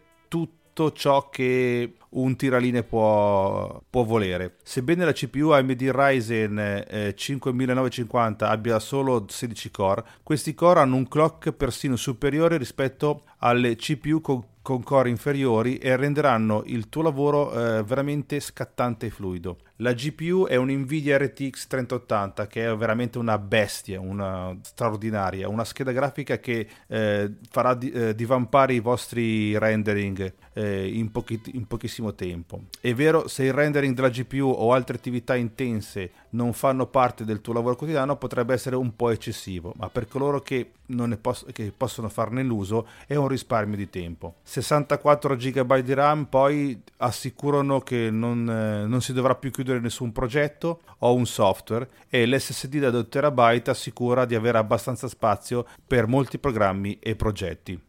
tutto 0.73 0.93
ciò 0.93 1.29
che 1.29 1.95
un 2.11 2.37
tiraline 2.37 2.83
può, 2.83 3.83
può 3.89 4.03
volere. 4.05 4.57
Sebbene 4.63 5.05
la 5.05 5.13
CPU 5.13 5.51
AMD 5.51 5.83
Ryzen 5.83 6.85
eh, 6.89 7.15
5950 7.15 8.49
abbia 8.49 8.79
solo 8.79 9.25
16 9.29 9.71
core, 9.71 10.05
questi 10.23 10.55
core 10.55 10.81
hanno 10.81 10.97
un 10.97 11.09
clock 11.09 11.53
persino 11.53 11.97
superiore 11.97 12.57
rispetto 12.57 13.25
alle 13.39 13.77
CPU 13.77 14.21
con, 14.21 14.43
con 14.63 14.83
core 14.83 15.11
inferiori 15.11 15.77
e 15.79 15.97
renderanno 15.97 16.63
il 16.67 16.89
tuo 16.89 17.03
lavoro 17.03 17.53
eh, 17.53 17.83
veramente 17.83 18.41
scattante 18.41 19.07
e 19.07 19.11
fluido. 19.11 19.59
La 19.83 19.95
GPU 19.95 20.47
è 20.47 20.55
un 20.55 20.71
Nvidia 20.71 21.19
RTX 21.19 21.67
3080 21.67 22.47
che 22.47 22.67
è 22.67 22.77
veramente 22.77 23.19
una 23.19 23.37
bestia, 23.37 23.99
una 23.99 24.57
straordinaria, 24.63 25.49
una 25.49 25.65
scheda 25.65 25.91
grafica 25.91 26.39
che 26.39 26.69
eh, 26.87 27.33
farà 27.51 27.75
di, 27.75 27.91
eh, 27.91 28.15
divampare 28.15 28.75
i 28.75 28.79
vostri 28.79 29.59
rendering 29.59 30.35
eh, 30.53 30.87
in, 30.87 31.11
pochi, 31.11 31.41
in 31.55 31.67
pochissimo 31.67 32.15
tempo. 32.15 32.61
È 32.81 32.95
vero, 32.95 33.27
se 33.27 33.45
il 33.45 33.53
rendering 33.53 33.95
della 33.95 34.09
GPU 34.09 34.55
o 34.57 34.73
altre 34.73 34.97
attività 34.97 35.35
intense 35.35 36.11
non 36.31 36.53
fanno 36.53 36.87
parte 36.87 37.25
del 37.25 37.41
tuo 37.41 37.53
lavoro 37.53 37.77
quotidiano 37.77 38.17
potrebbe 38.17 38.55
essere 38.55 38.77
un 38.77 38.95
po' 38.95 39.11
eccessivo, 39.11 39.75
ma 39.77 39.89
per 39.89 40.07
coloro 40.07 40.41
che, 40.41 40.71
poss- 41.21 41.47
che 41.53 41.73
possono 41.77 42.09
farne 42.09 42.43
l'uso 42.43 42.87
è 43.07 43.15
un 43.15 43.29
risparmio 43.29 43.77
di 43.77 43.91
tempo. 43.91 44.37
64 44.43 45.37
GB 45.37 45.79
di 45.79 45.95
RAM 45.95 46.27
poi 46.27 46.81
assicurano 46.99 47.81
che 47.81 48.11
non, 48.11 48.49
eh, 48.49 48.87
non 48.87 49.01
si 49.01 49.13
dovrà 49.13 49.35
più 49.35 49.51
chiudere 49.51 49.72
nessun 49.81 50.13
progetto 50.13 50.83
o 50.99 51.15
un 51.15 51.27
software 51.27 51.89
e 52.09 52.27
l'SSD 52.27 52.79
da 52.79 52.91
2 52.91 53.09
TB 53.09 53.63
assicura 53.67 54.25
di 54.25 54.35
avere 54.35 54.59
abbastanza 54.59 55.09
spazio 55.09 55.67
per 55.87 56.07
molti 56.07 56.39
programmi 56.39 56.99
e 57.01 57.17
progetti. 57.17 57.81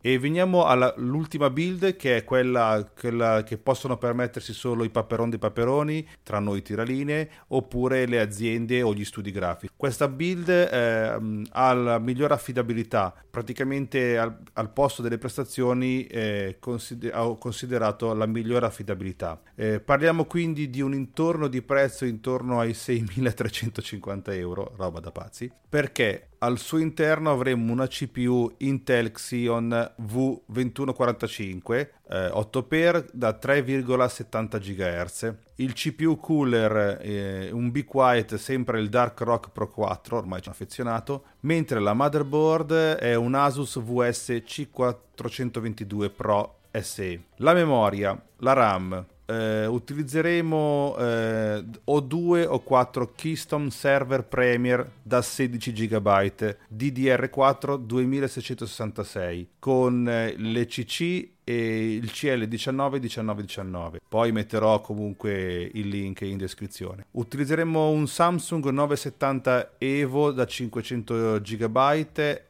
E 0.00 0.18
veniamo 0.18 0.64
all'ultima 0.64 1.50
build 1.50 1.96
che 1.96 2.18
è 2.18 2.24
quella, 2.24 2.88
quella, 2.98 3.42
che 3.42 3.58
possono 3.58 3.98
permettersi 3.98 4.52
solo 4.52 4.84
i 4.84 4.90
paperon 4.90 5.30
dei 5.30 5.40
paperoni, 5.40 6.06
tra 6.22 6.38
noi 6.38 6.62
tiraline, 6.62 7.28
oppure 7.48 8.06
le 8.06 8.20
aziende 8.20 8.80
o 8.82 8.94
gli 8.94 9.04
studi 9.04 9.32
grafici. 9.32 9.72
Questa 9.76 10.06
build 10.06 10.48
eh, 10.48 11.42
ha 11.50 11.72
la 11.72 11.98
migliore 11.98 12.34
affidabilità, 12.34 13.12
praticamente 13.28 14.16
al, 14.16 14.38
al 14.52 14.70
posto 14.70 15.02
delle 15.02 15.18
prestazioni 15.18 16.06
eh, 16.06 16.56
consider- 16.60 17.14
ho 17.16 17.36
considerato 17.36 18.14
la 18.14 18.26
migliore 18.26 18.66
affidabilità. 18.66 19.40
Eh, 19.56 19.80
parliamo 19.80 20.26
quindi 20.26 20.70
di 20.70 20.80
un 20.80 20.94
intorno 20.94 21.48
di 21.48 21.60
prezzo 21.62 22.04
intorno 22.04 22.60
ai 22.60 22.70
6.350 22.70 24.32
euro, 24.34 24.72
roba 24.76 25.00
da 25.00 25.10
pazzi, 25.10 25.50
perché 25.68 26.27
al 26.38 26.58
suo 26.58 26.78
interno 26.78 27.30
avremo 27.30 27.72
una 27.72 27.86
CPU 27.86 28.52
Intel 28.58 29.10
Xeon 29.10 29.94
V2145 30.00 31.88
eh, 32.08 32.28
8x 32.28 33.06
da 33.12 33.38
3,70 33.40 34.58
GHz. 34.58 35.34
Il 35.56 35.72
CPU 35.72 36.16
cooler 36.18 36.98
eh, 37.00 37.50
un 37.50 37.70
Be 37.70 37.84
Quiet 37.84 38.36
sempre 38.36 38.80
il 38.80 38.88
Dark 38.88 39.20
Rock 39.20 39.50
Pro 39.50 39.68
4, 39.68 40.16
ormai 40.16 40.40
ci 40.40 40.48
affezionato, 40.48 41.24
mentre 41.40 41.80
la 41.80 41.92
motherboard 41.94 42.72
è 42.96 43.14
un 43.14 43.34
Asus 43.34 43.80
VS 43.80 44.42
C422 44.44 46.10
Pro 46.14 46.58
SE. 46.70 47.24
La 47.36 47.52
memoria, 47.52 48.20
la 48.38 48.52
RAM, 48.52 49.06
eh, 49.28 49.66
utilizzeremo 49.66 50.96
eh, 50.98 51.64
o 51.84 52.00
2 52.00 52.46
o 52.46 52.60
4 52.60 53.12
Keystone 53.14 53.70
Server 53.70 54.24
Premier 54.24 54.88
da 55.02 55.20
16 55.20 55.72
GB 55.72 56.56
DDR4 56.74 57.76
2666 57.76 59.48
con 59.58 60.08
eh, 60.08 60.34
l'ECC 60.36 61.28
e 61.44 61.94
il 61.94 62.10
CL19 62.12 62.92
1919. 62.92 64.00
Poi 64.08 64.32
metterò 64.32 64.80
comunque 64.80 65.70
il 65.74 65.88
link 65.88 66.22
in 66.22 66.38
descrizione. 66.38 67.06
Utilizzeremo 67.12 67.90
un 67.90 68.06
Samsung 68.06 68.64
970 68.68 69.74
Evo 69.78 70.30
da 70.30 70.46
500 70.46 71.40
GB 71.40 71.76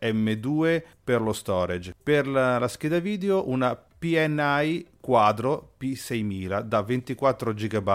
M2 0.01 0.83
per 1.03 1.21
lo 1.23 1.33
storage. 1.33 1.95
Per 2.01 2.27
la, 2.27 2.59
la 2.59 2.69
scheda 2.69 2.99
video 3.01 3.49
una 3.49 3.77
PNI 3.99 4.87
quadro 5.09 5.73
P6000 5.81 6.61
da 6.61 6.83
24 6.83 7.55
GB 7.55 7.88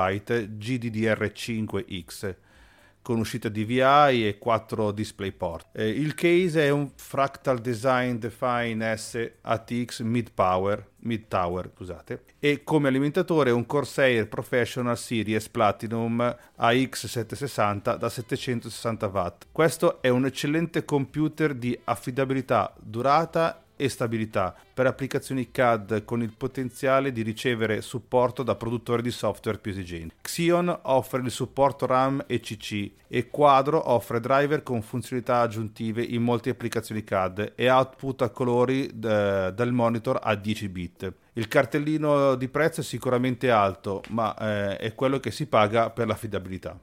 GDDR5X 0.58 2.36
con 3.04 3.20
uscita 3.20 3.50
DVI 3.50 4.30
e 4.30 4.38
4 4.40 4.92
DisplayPort. 4.92 5.68
Eh, 5.74 5.90
il 5.90 6.16
case 6.16 6.64
è 6.64 6.70
un 6.72 6.90
Fractal 6.96 7.60
Design 7.60 8.16
Define 8.16 8.98
S 8.98 9.32
ATX 9.42 10.02
Mid 10.02 10.32
Power, 10.34 10.90
Mid 11.02 11.28
Tower, 11.28 11.70
scusate, 11.76 12.24
e 12.40 12.64
come 12.64 12.88
alimentatore 12.88 13.52
un 13.52 13.68
Corsair 13.68 14.28
Professional 14.28 14.98
Series 14.98 15.48
Platinum 15.50 16.36
AX760 16.60 17.96
da 17.96 18.10
760 18.10 19.08
watt. 19.08 19.46
Questo 19.52 20.02
è 20.02 20.10
un 20.10 20.26
eccellente 20.26 20.84
computer 20.84 21.54
di 21.54 21.78
affidabilità, 21.84 22.74
durata 22.82 23.63
e 23.76 23.90
stabilità 23.90 24.56
per 24.74 24.88
applicazioni 24.88 25.52
CAD 25.52 26.04
con 26.06 26.22
il 26.22 26.34
potenziale 26.36 27.12
di 27.12 27.22
ricevere 27.22 27.82
supporto 27.82 28.44
da 28.44 28.56
produttori 28.56 29.02
di 29.02 29.12
software 29.12 29.58
più 29.58 29.72
esigenti. 29.72 30.16
Xeon 30.22 30.80
offre 30.84 31.22
il 31.22 31.32
supporto 31.32 31.86
RAM 31.86 32.24
e 32.28 32.40
CC 32.40 32.92
e 33.08 33.30
Quadro 33.30 33.92
offre 33.92 34.20
driver 34.20 34.64
con 34.64 34.82
funzionalità 34.82 35.42
aggiuntive 35.42 36.02
in 36.02 36.24
molte 36.24 36.50
applicazioni 36.50 37.04
CAD 37.04 37.54
e 37.56 37.70
output 37.70 38.24
a 38.24 38.30
colori 38.30 38.90
d- 38.94 39.52
dal 39.52 39.72
monitor 39.72 40.20
a 40.22 40.36
10 40.36 40.70
bit. 40.70 41.14
Il 41.34 41.48
cartellino 41.48 42.36
di 42.36 42.48
prezzo 42.48 42.82
è 42.82 42.84
sicuramente 42.84 43.50
alto, 43.50 44.04
ma 44.10 44.36
eh, 44.38 44.78
è 44.78 44.94
quello 44.94 45.20
che 45.20 45.32
si 45.32 45.48
paga 45.48 45.90
per 45.90 46.08
l'affidabilità. 46.08 46.80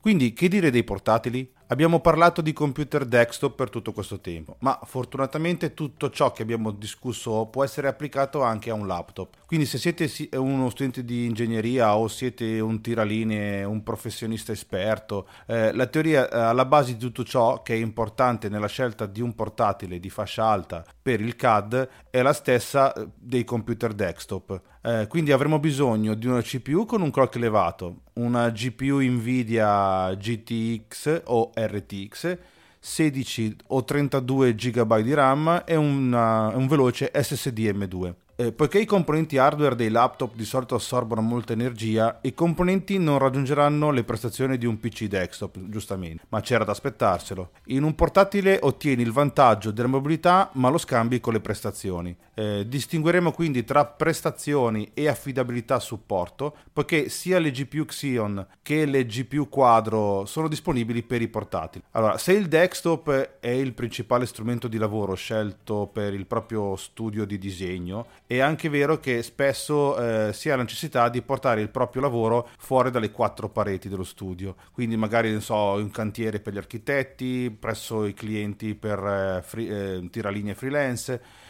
Quindi, 0.00 0.32
che 0.34 0.46
dire 0.46 0.70
dei 0.70 0.84
portatili? 0.84 1.52
Abbiamo 1.68 1.98
parlato 1.98 2.42
di 2.42 2.52
computer 2.52 3.04
desktop 3.04 3.56
per 3.56 3.70
tutto 3.70 3.90
questo 3.90 4.20
tempo, 4.20 4.54
ma 4.60 4.78
fortunatamente 4.84 5.74
tutto 5.74 6.10
ciò 6.10 6.30
che 6.30 6.42
abbiamo 6.42 6.70
discusso 6.70 7.46
può 7.46 7.64
essere 7.64 7.88
applicato 7.88 8.40
anche 8.42 8.70
a 8.70 8.74
un 8.74 8.86
laptop. 8.86 9.34
Quindi 9.46 9.66
se 9.66 9.76
siete 9.78 10.08
uno 10.36 10.70
studente 10.70 11.04
di 11.04 11.24
ingegneria 11.24 11.96
o 11.96 12.06
siete 12.06 12.60
un 12.60 12.80
tiralinee, 12.80 13.64
un 13.64 13.82
professionista 13.82 14.52
esperto, 14.52 15.26
eh, 15.46 15.72
la 15.72 15.86
teoria 15.86 16.28
eh, 16.28 16.38
alla 16.38 16.66
base 16.66 16.92
di 16.92 16.98
tutto 16.98 17.24
ciò 17.24 17.60
che 17.62 17.74
è 17.74 17.78
importante 17.78 18.48
nella 18.48 18.68
scelta 18.68 19.06
di 19.06 19.20
un 19.20 19.34
portatile 19.34 19.98
di 19.98 20.08
fascia 20.08 20.44
alta 20.44 20.84
per 21.02 21.20
il 21.20 21.34
CAD 21.34 21.88
è 22.10 22.22
la 22.22 22.32
stessa 22.32 22.92
eh, 22.92 23.08
dei 23.16 23.42
computer 23.42 23.92
desktop. 23.92 24.60
Eh, 24.82 25.06
quindi 25.08 25.32
avremo 25.32 25.58
bisogno 25.58 26.14
di 26.14 26.28
una 26.28 26.42
CPU 26.42 26.84
con 26.84 27.02
un 27.02 27.10
clock 27.10 27.34
elevato, 27.34 28.02
una 28.14 28.50
GPU 28.50 29.00
Nvidia 29.00 30.14
GTX 30.14 31.22
o 31.24 31.50
RTX, 31.56 32.38
16 32.78 33.56
o 33.68 33.82
32 33.82 34.54
GB 34.54 35.00
di 35.00 35.14
RAM 35.14 35.62
e 35.66 35.76
una, 35.76 36.48
un 36.54 36.66
veloce 36.66 37.10
SSD 37.12 37.58
M2. 37.58 38.25
Eh, 38.38 38.52
poiché 38.52 38.78
i 38.78 38.84
componenti 38.84 39.38
hardware 39.38 39.74
dei 39.74 39.88
laptop 39.88 40.34
di 40.34 40.44
solito 40.44 40.74
assorbono 40.74 41.22
molta 41.22 41.54
energia, 41.54 42.18
i 42.20 42.34
componenti 42.34 42.98
non 42.98 43.16
raggiungeranno 43.16 43.90
le 43.90 44.04
prestazioni 44.04 44.58
di 44.58 44.66
un 44.66 44.78
PC 44.78 45.04
desktop, 45.06 45.56
giustamente, 45.70 46.24
ma 46.28 46.42
c'era 46.42 46.62
da 46.62 46.72
aspettarselo. 46.72 47.52
In 47.68 47.82
un 47.82 47.94
portatile 47.94 48.58
ottieni 48.60 49.00
il 49.00 49.12
vantaggio 49.12 49.70
della 49.70 49.88
mobilità, 49.88 50.50
ma 50.52 50.68
lo 50.68 50.76
scambi 50.76 51.18
con 51.18 51.32
le 51.32 51.40
prestazioni. 51.40 52.14
Eh, 52.34 52.68
distingueremo 52.68 53.32
quindi 53.32 53.64
tra 53.64 53.86
prestazioni 53.86 54.90
e 54.92 55.08
affidabilità 55.08 55.80
supporto, 55.80 56.56
poiché 56.70 57.08
sia 57.08 57.38
le 57.38 57.50
GPU 57.50 57.86
Xeon 57.86 58.46
che 58.60 58.84
le 58.84 59.06
GPU 59.06 59.48
Quadro 59.48 60.26
sono 60.26 60.48
disponibili 60.48 61.02
per 61.02 61.22
i 61.22 61.28
portatili. 61.28 61.82
Allora, 61.92 62.18
se 62.18 62.34
il 62.34 62.48
desktop 62.48 63.38
è 63.40 63.48
il 63.48 63.72
principale 63.72 64.26
strumento 64.26 64.68
di 64.68 64.76
lavoro 64.76 65.14
scelto 65.14 65.88
per 65.90 66.12
il 66.12 66.26
proprio 66.26 66.76
studio 66.76 67.24
di 67.24 67.38
disegno, 67.38 68.06
è 68.26 68.40
anche 68.40 68.68
vero 68.68 68.98
che 68.98 69.22
spesso 69.22 69.96
eh, 70.28 70.32
si 70.32 70.50
ha 70.50 70.56
la 70.56 70.62
necessità 70.62 71.08
di 71.08 71.22
portare 71.22 71.60
il 71.60 71.68
proprio 71.68 72.02
lavoro 72.02 72.48
fuori 72.58 72.90
dalle 72.90 73.10
quattro 73.10 73.48
pareti 73.48 73.88
dello 73.88 74.04
studio, 74.04 74.56
quindi 74.72 74.96
magari 74.96 75.30
non 75.30 75.40
so, 75.40 75.72
un 75.72 75.90
cantiere 75.90 76.40
per 76.40 76.52
gli 76.52 76.58
architetti, 76.58 77.54
presso 77.56 78.04
i 78.04 78.14
clienti 78.14 78.74
per 78.74 78.98
eh, 78.98 79.42
free, 79.42 79.68
eh, 79.96 80.10
tiralinee 80.10 80.54
freelance 80.54 81.44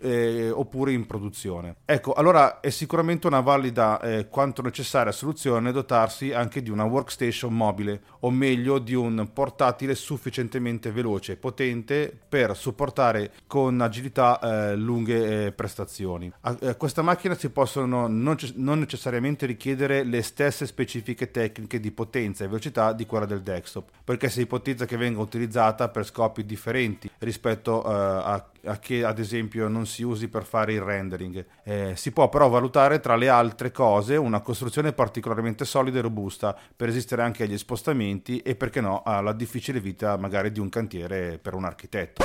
eh, 0.00 0.50
oppure 0.50 0.92
in 0.92 1.06
produzione. 1.06 1.76
Ecco, 1.84 2.12
allora 2.12 2.60
è 2.60 2.70
sicuramente 2.70 3.26
una 3.26 3.40
valida 3.40 4.00
eh, 4.00 4.28
quanto 4.28 4.62
necessaria 4.62 5.12
soluzione 5.12 5.72
dotarsi 5.72 6.32
anche 6.32 6.62
di 6.62 6.70
una 6.70 6.84
workstation 6.84 7.52
mobile, 7.52 8.00
o 8.20 8.30
meglio 8.30 8.78
di 8.78 8.94
un 8.94 9.30
portatile 9.32 9.94
sufficientemente 9.94 10.90
veloce 10.90 11.32
e 11.32 11.36
potente 11.36 12.16
per 12.28 12.56
supportare 12.56 13.32
con 13.46 13.80
agilità 13.80 14.38
eh, 14.40 14.76
lunghe 14.76 15.46
eh, 15.46 15.52
prestazioni. 15.52 16.32
A 16.40 16.56
eh, 16.60 16.76
questa 16.76 17.02
macchina 17.02 17.34
si 17.34 17.50
possono 17.50 18.06
non, 18.06 18.36
non 18.54 18.78
necessariamente 18.78 19.46
richiedere 19.46 20.04
le 20.04 20.22
stesse 20.22 20.66
specifiche 20.66 21.30
tecniche 21.30 21.80
di 21.80 21.90
potenza 21.90 22.44
e 22.44 22.48
velocità 22.48 22.92
di 22.92 23.06
quella 23.06 23.26
del 23.26 23.42
desktop, 23.42 23.90
perché 24.04 24.28
si 24.28 24.42
ipotizza 24.42 24.84
che 24.86 24.96
venga 24.96 25.20
utilizzata 25.20 25.88
per 25.88 26.04
scopi 26.04 26.44
differenti 26.44 27.10
rispetto 27.18 27.82
uh, 27.84 27.88
a, 27.88 28.50
a, 28.64 28.78
che 28.78 29.04
ad 29.04 29.18
esempio 29.18 29.53
non 29.58 29.86
si 29.86 30.02
usi 30.02 30.28
per 30.28 30.44
fare 30.44 30.72
il 30.72 30.80
rendering. 30.80 31.44
Eh, 31.62 31.92
si 31.96 32.12
può 32.12 32.28
però 32.28 32.48
valutare 32.48 33.00
tra 33.00 33.16
le 33.16 33.28
altre 33.28 33.70
cose 33.70 34.16
una 34.16 34.40
costruzione 34.40 34.92
particolarmente 34.92 35.64
solida 35.64 35.98
e 35.98 36.02
robusta 36.02 36.56
per 36.76 36.88
resistere 36.88 37.22
anche 37.22 37.44
agli 37.44 37.58
spostamenti 37.58 38.38
e 38.38 38.54
perché 38.54 38.80
no 38.80 39.02
alla 39.04 39.32
difficile 39.32 39.80
vita 39.80 40.16
magari 40.16 40.52
di 40.52 40.60
un 40.60 40.68
cantiere 40.68 41.38
per 41.38 41.54
un 41.54 41.64
architetto. 41.64 42.24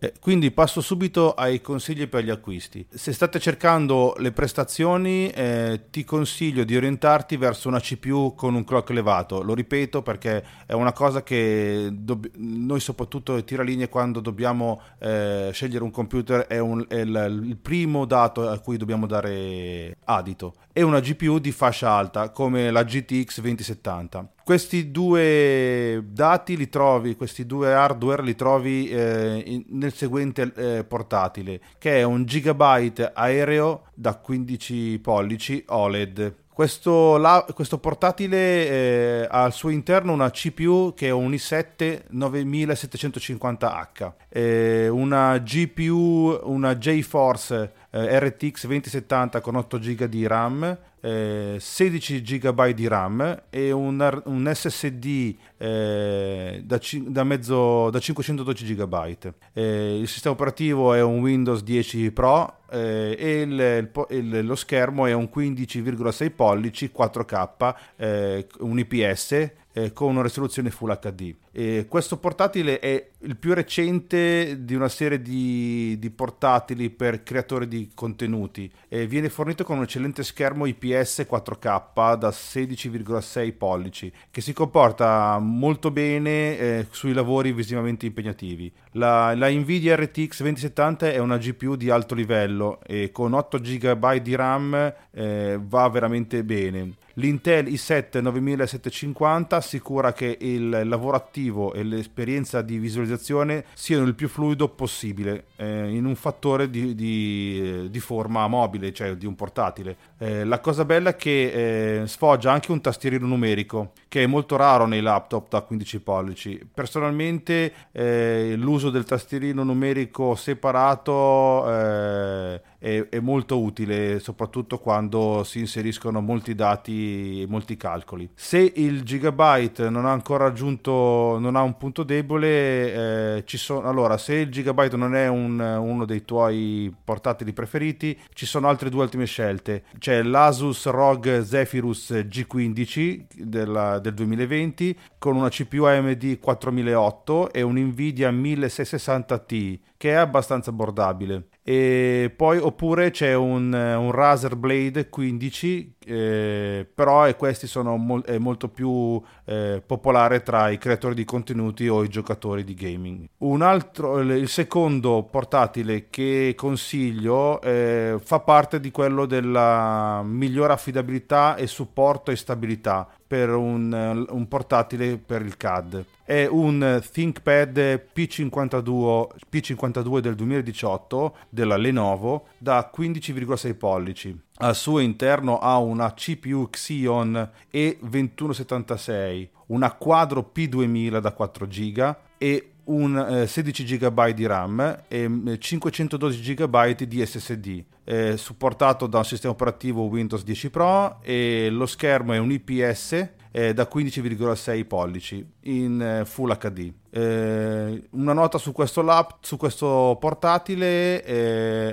Eh, 0.00 0.14
quindi 0.20 0.50
passo 0.50 0.80
subito 0.80 1.34
ai 1.34 1.60
consigli 1.60 2.06
per 2.08 2.24
gli 2.24 2.30
acquisti. 2.30 2.86
Se 2.88 3.12
state 3.12 3.40
cercando 3.40 4.14
le 4.18 4.32
prestazioni, 4.32 5.28
eh, 5.30 5.86
ti 5.90 6.04
consiglio 6.04 6.64
di 6.64 6.76
orientarti 6.76 7.36
verso 7.36 7.68
una 7.68 7.80
CPU 7.80 8.34
con 8.34 8.54
un 8.54 8.64
clock 8.64 8.90
elevato. 8.90 9.42
Lo 9.42 9.54
ripeto 9.54 10.02
perché 10.02 10.44
è 10.66 10.72
una 10.72 10.92
cosa 10.92 11.22
che 11.22 11.88
dobb- 11.92 12.28
noi, 12.36 12.80
soprattutto 12.80 13.42
tiralinee, 13.42 13.88
quando 13.88 14.20
dobbiamo 14.20 14.80
eh, 14.98 15.50
scegliere 15.52 15.82
un 15.82 15.90
computer, 15.90 16.46
è, 16.46 16.58
un, 16.58 16.84
è 16.88 17.00
il, 17.00 17.42
il 17.44 17.56
primo 17.56 18.04
dato 18.04 18.48
a 18.48 18.58
cui 18.58 18.76
dobbiamo 18.76 19.06
dare 19.06 19.96
adito. 20.04 20.54
E 20.72 20.82
una 20.82 21.00
GPU 21.00 21.38
di 21.38 21.50
fascia 21.50 21.90
alta 21.90 22.30
come 22.30 22.70
la 22.70 22.84
GTX 22.84 23.40
2070 23.40 24.32
questi 24.48 24.90
due 24.90 26.02
dati 26.08 26.56
li 26.56 26.70
trovi, 26.70 27.16
questi 27.16 27.44
due 27.44 27.74
hardware 27.74 28.22
li 28.22 28.34
trovi 28.34 28.88
eh, 28.88 29.42
in, 29.44 29.64
nel 29.72 29.92
seguente 29.92 30.50
eh, 30.56 30.84
portatile, 30.84 31.60
che 31.76 31.98
è 31.98 32.02
un 32.02 32.24
Gigabyte 32.24 33.12
aereo 33.12 33.82
da 33.92 34.14
15 34.14 35.00
pollici 35.00 35.62
OLED. 35.66 36.34
Questo, 36.48 37.18
la, 37.18 37.44
questo 37.52 37.76
portatile 37.76 38.68
eh, 38.68 39.28
ha 39.30 39.42
al 39.42 39.52
suo 39.52 39.68
interno 39.68 40.14
una 40.14 40.30
CPU 40.30 40.94
che 40.96 41.08
è 41.08 41.10
un 41.10 41.32
i7 41.32 42.04
9750H, 42.10 44.12
eh, 44.30 44.88
una 44.88 45.36
GPU, 45.36 46.40
una 46.44 46.78
GeForce 46.78 47.72
RTX 47.90 48.64
2070 48.64 49.42
con 49.42 49.56
8 49.56 49.78
GB 49.78 50.04
di 50.04 50.26
RAM, 50.26 50.78
eh, 51.00 51.56
16 51.58 52.22
GB 52.22 52.68
di 52.70 52.88
RAM 52.88 53.44
e 53.50 53.70
un, 53.70 54.22
un 54.24 54.50
SSD 54.52 55.34
eh, 55.56 56.62
da, 56.64 56.80
da, 57.06 57.24
mezzo, 57.24 57.90
da 57.90 57.98
512 57.98 58.74
GB. 58.74 59.32
Eh, 59.52 59.98
il 60.00 60.08
sistema 60.08 60.34
operativo 60.34 60.94
è 60.94 61.02
un 61.02 61.20
Windows 61.20 61.62
10 61.62 62.10
Pro 62.12 62.60
eh, 62.70 63.16
e 63.18 63.40
il, 63.40 63.90
il, 64.10 64.46
lo 64.46 64.54
schermo 64.54 65.06
è 65.06 65.12
un 65.12 65.28
15,6 65.34 66.32
pollici 66.34 66.90
4K, 66.94 67.74
eh, 67.96 68.46
un 68.60 68.78
IPS 68.78 69.50
eh, 69.78 69.92
con 69.92 70.10
una 70.10 70.22
risoluzione 70.22 70.70
Full 70.70 70.98
HD. 70.98 71.34
E 71.52 71.86
questo 71.88 72.18
portatile 72.18 72.78
è 72.80 73.10
il 73.20 73.36
più 73.36 73.54
recente 73.54 74.64
di 74.64 74.74
una 74.74 74.88
serie 74.88 75.20
di, 75.20 75.96
di 75.98 76.10
portatili 76.10 76.90
per 76.90 77.22
creatori 77.22 77.66
di 77.66 77.90
contenuti 77.94 78.70
e 78.88 79.06
viene 79.06 79.28
fornito 79.28 79.64
con 79.64 79.78
un 79.78 79.84
eccellente 79.84 80.22
schermo 80.22 80.66
IPS 80.66 81.26
4K 81.28 82.16
da 82.16 82.28
16,6 82.28 83.56
pollici 83.56 84.12
che 84.30 84.40
si 84.40 84.52
comporta 84.52 85.38
molto 85.38 85.90
bene 85.90 86.58
eh, 86.58 86.86
sui 86.90 87.12
lavori 87.12 87.52
visivamente 87.52 88.06
impegnativi. 88.06 88.72
La, 88.92 89.34
la, 89.34 89.48
Nvidia 89.50 89.96
RTX 89.96 90.42
2070 90.42 91.10
è 91.12 91.18
una 91.18 91.38
GPU 91.38 91.76
di 91.76 91.90
alto 91.90 92.14
livello 92.14 92.80
e 92.84 93.10
con 93.10 93.32
8 93.32 93.58
GB 93.58 94.16
di 94.16 94.34
RAM 94.34 94.94
eh, 95.10 95.58
va 95.60 95.88
veramente 95.88 96.44
bene. 96.44 96.94
L'Intel 97.18 97.66
i7 97.66 98.20
9750 98.20 99.56
assicura 99.56 100.12
che 100.12 100.38
il 100.40 100.82
lavoro 100.84 101.16
attivo 101.16 101.72
e 101.72 101.82
l'esperienza 101.82 102.62
di 102.62 102.78
visualizzazione 102.78 103.64
siano 103.74 104.04
il 104.04 104.14
più 104.14 104.28
fluido 104.28 104.68
possibile 104.68 105.46
eh, 105.56 105.90
in 105.90 106.04
un 106.04 106.14
fattore 106.14 106.70
di, 106.70 106.94
di, 106.94 107.88
di, 107.90 108.00
forma 108.00 108.46
mobile, 108.46 108.92
cioè 108.92 109.16
di 109.16 109.26
un 109.26 109.34
portatile. 109.34 109.96
Eh, 110.18 110.44
la 110.44 110.60
cosa 110.60 110.84
bella 110.84 111.10
è 111.10 111.16
che 111.16 112.02
eh, 112.02 112.06
sfoggia 112.06 112.52
anche 112.52 112.70
un 112.70 112.80
tastierino 112.80 113.26
numerico, 113.26 113.94
che 114.06 114.22
è 114.22 114.26
molto 114.26 114.54
raro 114.54 114.86
nei 114.86 115.00
laptop 115.00 115.48
da 115.48 115.62
15 115.62 116.00
pollici. 116.00 116.68
Personalmente 116.72 117.72
eh, 117.90 118.54
l'uso 118.56 118.90
del 118.90 119.02
tastierino 119.02 119.64
numerico 119.64 120.36
separato 120.36 121.68
eh, 121.68 122.60
è, 122.78 123.06
è, 123.08 123.18
molto 123.18 123.60
utile, 123.60 124.20
soprattutto 124.20 124.78
quando 124.78 125.42
si 125.42 125.58
inseriscono 125.58 126.20
molti 126.20 126.54
dati 126.54 127.07
molti 127.48 127.76
calcoli. 127.76 128.28
Se 128.34 128.72
il 128.76 129.02
gigabyte 129.02 129.90
non 129.90 130.06
ha 130.06 130.12
ancora 130.12 130.44
raggiunto, 130.44 131.38
non 131.38 131.56
ha 131.56 131.62
un 131.62 131.76
punto 131.76 132.02
debole, 132.02 133.36
eh, 133.36 133.44
ci 133.44 133.56
sono, 133.56 133.88
allora 133.88 134.18
se 134.18 134.34
il 134.34 134.50
gigabyte 134.50 134.96
non 134.96 135.14
è 135.14 135.28
un, 135.28 135.58
uno 135.58 136.04
dei 136.04 136.24
tuoi 136.24 136.94
portatili 137.04 137.52
preferiti, 137.52 138.18
ci 138.32 138.46
sono 138.46 138.68
altre 138.68 138.90
due 138.90 139.02
ultime 139.02 139.26
scelte. 139.26 139.84
C'è 139.98 140.22
l'Asus 140.22 140.86
ROG 140.86 141.42
Zephyrus 141.42 142.10
G15 142.12 143.26
della, 143.36 143.98
del 143.98 144.14
2020 144.14 144.98
con 145.18 145.36
una 145.36 145.48
CPU 145.48 145.84
AMD 145.84 146.38
4008 146.38 147.52
e 147.52 147.62
un 147.62 147.76
Nvidia 147.78 148.30
1660 148.30 149.38
Ti 149.38 149.80
che 149.98 150.10
è 150.10 150.14
abbastanza 150.14 150.70
abbordabile. 150.70 151.48
E 151.70 152.32
poi 152.34 152.56
oppure 152.56 153.10
c'è 153.10 153.34
un, 153.34 153.70
un 153.74 154.10
Razer 154.10 154.56
Blade 154.56 155.10
15, 155.10 155.96
eh, 156.06 156.86
però 156.94 157.30
questi 157.36 157.66
sono 157.66 157.98
mol- 157.98 158.24
è 158.24 158.38
molto 158.38 158.70
più 158.70 159.20
eh, 159.44 159.82
popolare 159.84 160.42
tra 160.42 160.70
i 160.70 160.78
creatori 160.78 161.14
di 161.14 161.26
contenuti 161.26 161.86
o 161.86 162.02
i 162.02 162.08
giocatori 162.08 162.64
di 162.64 162.72
gaming. 162.72 163.26
Un 163.40 163.60
altro, 163.60 164.18
il 164.20 164.48
secondo 164.48 165.28
portatile 165.30 166.08
che 166.08 166.54
consiglio 166.56 167.60
eh, 167.60 168.16
fa 168.18 168.40
parte 168.40 168.80
di 168.80 168.90
quello 168.90 169.26
della 169.26 170.22
migliore 170.24 170.72
affidabilità 170.72 171.56
e 171.56 171.66
supporto 171.66 172.30
e 172.30 172.36
stabilità 172.36 173.06
per 173.28 173.50
un, 173.54 174.26
un 174.30 174.48
portatile 174.48 175.18
per 175.18 175.42
il 175.42 175.58
CAD. 175.58 176.04
È 176.24 176.46
un 176.46 177.00
ThinkPad 177.12 178.08
P52, 178.14 179.26
P52 179.52 180.18
del 180.20 180.34
2018 180.34 181.36
della 181.50 181.76
Lenovo 181.76 182.46
da 182.56 182.90
15,6 182.92 183.76
pollici. 183.76 184.40
Al 184.60 184.74
suo 184.74 184.98
interno 184.98 185.58
ha 185.58 185.76
una 185.78 186.12
CPU 186.14 186.68
Xeon 186.70 187.50
E2176, 187.70 189.48
una 189.66 189.92
Quadro 189.92 190.50
P2000 190.52 191.20
da 191.20 191.32
4 191.32 191.66
GB 191.66 192.16
e 192.38 192.72
un 192.84 193.18
eh, 193.18 193.46
16 193.46 193.84
GB 193.84 194.30
di 194.30 194.46
RAM 194.46 195.02
e 195.08 195.58
512 195.58 196.52
mm, 196.52 196.54
GB 196.54 197.02
di 197.02 197.24
SSD, 197.24 197.84
eh, 198.10 198.38
supportato 198.38 199.06
da 199.06 199.18
un 199.18 199.24
sistema 199.24 199.52
operativo 199.52 200.04
Windows 200.04 200.42
10 200.42 200.70
Pro 200.70 201.18
e 201.20 201.68
lo 201.70 201.84
schermo 201.84 202.32
è 202.32 202.38
un 202.38 202.50
IPS 202.50 203.28
eh, 203.58 203.74
da 203.74 203.88
15,6 203.92 204.86
pollici 204.86 205.44
in 205.62 206.00
eh, 206.00 206.24
Full 206.24 206.56
HD. 206.56 206.92
Eh, 207.10 208.02
una 208.10 208.32
nota 208.32 208.56
su 208.56 208.70
questo, 208.70 209.02
lap, 209.02 209.38
su 209.40 209.56
questo 209.56 210.16
portatile, 210.20 211.24
eh, 211.24 211.92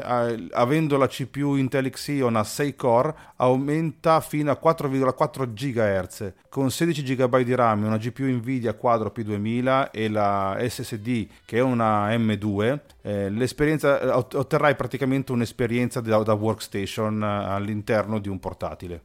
avendo 0.51 0.97
la 0.97 1.07
CPU 1.07 1.55
Intel 1.55 1.89
Xeon 1.89 2.35
a 2.35 2.43
6 2.43 2.75
core, 2.75 3.15
aumenta 3.37 4.21
fino 4.21 4.51
a 4.51 4.59
4,4 4.61 5.51
GHz 5.51 6.33
con 6.49 6.69
16 6.69 7.01
GB 7.15 7.39
di 7.39 7.55
RAM, 7.55 7.85
una 7.85 7.97
GPU 7.97 8.25
Nvidia 8.25 8.75
Quadro 8.75 9.11
P2000 9.15 9.89
e 9.91 10.07
la 10.09 10.57
SSD 10.59 11.27
che 11.45 11.57
è 11.57 11.61
una 11.61 12.15
M2. 12.15 12.79
Eh, 13.01 13.29
l'esperienza, 13.31 13.99
eh, 13.99 14.09
otterrai 14.09 14.75
praticamente 14.75 15.31
un'esperienza 15.31 15.99
da, 15.99 16.19
da 16.19 16.33
workstation 16.33 17.23
all'interno 17.23 18.19
di 18.19 18.29
un 18.29 18.39
portatile. 18.39 19.01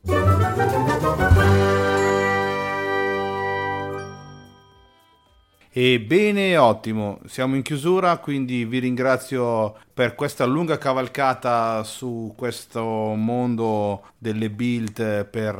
Ebbene, 5.72 6.56
ottimo, 6.56 7.20
siamo 7.26 7.54
in 7.54 7.62
chiusura, 7.62 8.18
quindi 8.18 8.64
vi 8.64 8.80
ringrazio 8.80 9.76
per 10.00 10.14
questa 10.14 10.46
lunga 10.46 10.78
cavalcata 10.78 11.82
su 11.84 12.32
questo 12.34 12.82
mondo 12.82 14.04
delle 14.16 14.48
build 14.48 15.26
per 15.26 15.54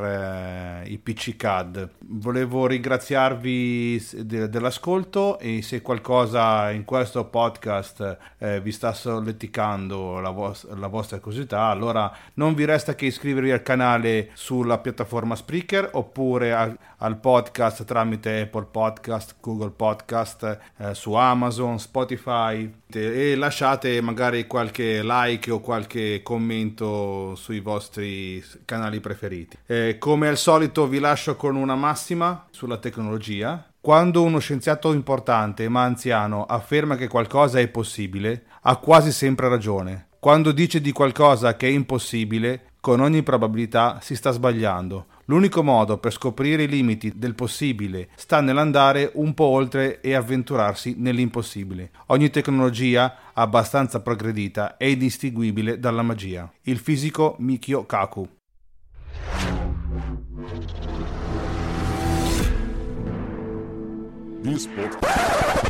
eh, 0.83 0.89
i 0.89 0.97
PC 0.97 1.35
CAD. 1.35 1.89
Volevo 1.99 2.65
ringraziarvi 2.65 4.03
de- 4.23 4.49
dell'ascolto 4.49 5.37
e 5.37 5.61
se 5.61 5.83
qualcosa 5.83 6.71
in 6.71 6.85
questo 6.85 7.25
podcast 7.25 8.17
eh, 8.39 8.61
vi 8.61 8.71
sta 8.71 8.93
solleticando 8.93 10.19
la, 10.19 10.31
vo- 10.31 10.55
la, 10.75 10.87
vostra 10.87 11.19
curiosità, 11.19 11.65
allora 11.65 12.11
non 12.33 12.55
vi 12.55 12.65
resta 12.65 12.95
che 12.95 13.05
iscrivervi 13.05 13.51
al 13.51 13.61
canale 13.61 14.31
sulla 14.33 14.79
piattaforma 14.79 15.35
Spreaker 15.35 15.89
oppure 15.93 16.51
a- 16.51 16.75
al 16.97 17.17
podcast 17.17 17.83
tramite 17.85 18.41
Apple 18.41 18.65
Podcast, 18.71 19.35
Google 19.39 19.69
Podcast, 19.69 20.57
eh, 20.77 20.95
su 20.95 21.13
Amazon, 21.13 21.77
Spotify 21.79 22.71
e 22.91 23.35
lasciate 23.35 24.01
magari 24.01 24.30
magari 24.31 24.47
qualche 24.47 25.03
like 25.03 25.51
o 25.51 25.59
qualche 25.59 26.21
commento 26.23 27.35
sui 27.35 27.59
vostri 27.59 28.43
canali 28.63 29.01
preferiti. 29.01 29.57
Eh, 29.65 29.97
come 29.99 30.29
al 30.29 30.37
solito 30.37 30.87
vi 30.87 30.99
lascio 30.99 31.35
con 31.35 31.55
una 31.55 31.75
massima 31.75 32.47
sulla 32.49 32.77
tecnologia. 32.77 33.65
Quando 33.81 34.23
uno 34.23 34.39
scienziato 34.39 34.93
importante 34.93 35.67
ma 35.67 35.83
anziano 35.83 36.45
afferma 36.45 36.95
che 36.95 37.07
qualcosa 37.07 37.59
è 37.59 37.67
possibile, 37.67 38.43
ha 38.61 38.77
quasi 38.77 39.11
sempre 39.11 39.49
ragione. 39.49 40.07
Quando 40.19 40.51
dice 40.51 40.79
di 40.79 40.91
qualcosa 40.91 41.57
che 41.57 41.67
è 41.67 41.71
impossibile, 41.71 42.70
con 42.81 42.99
ogni 42.99 43.21
probabilità 43.21 43.99
si 44.01 44.15
sta 44.15 44.31
sbagliando. 44.31 45.05
L'unico 45.25 45.63
modo 45.63 45.99
per 45.99 46.11
scoprire 46.11 46.63
i 46.63 46.67
limiti 46.67 47.13
del 47.15 47.35
possibile 47.35 48.09
sta 48.15 48.41
nell'andare 48.41 49.11
un 49.13 49.33
po' 49.33 49.45
oltre 49.45 50.01
e 50.01 50.15
avventurarsi 50.15 50.95
nell'impossibile. 50.97 51.91
Ogni 52.07 52.29
tecnologia 52.31 53.15
abbastanza 53.33 54.01
progredita 54.01 54.75
è 54.75 54.85
indistinguibile 54.85 55.79
dalla 55.79 56.01
magia. 56.01 56.51
Il 56.63 56.79
fisico 56.79 57.35
Mikio 57.37 57.85
Kaku. 57.85 58.27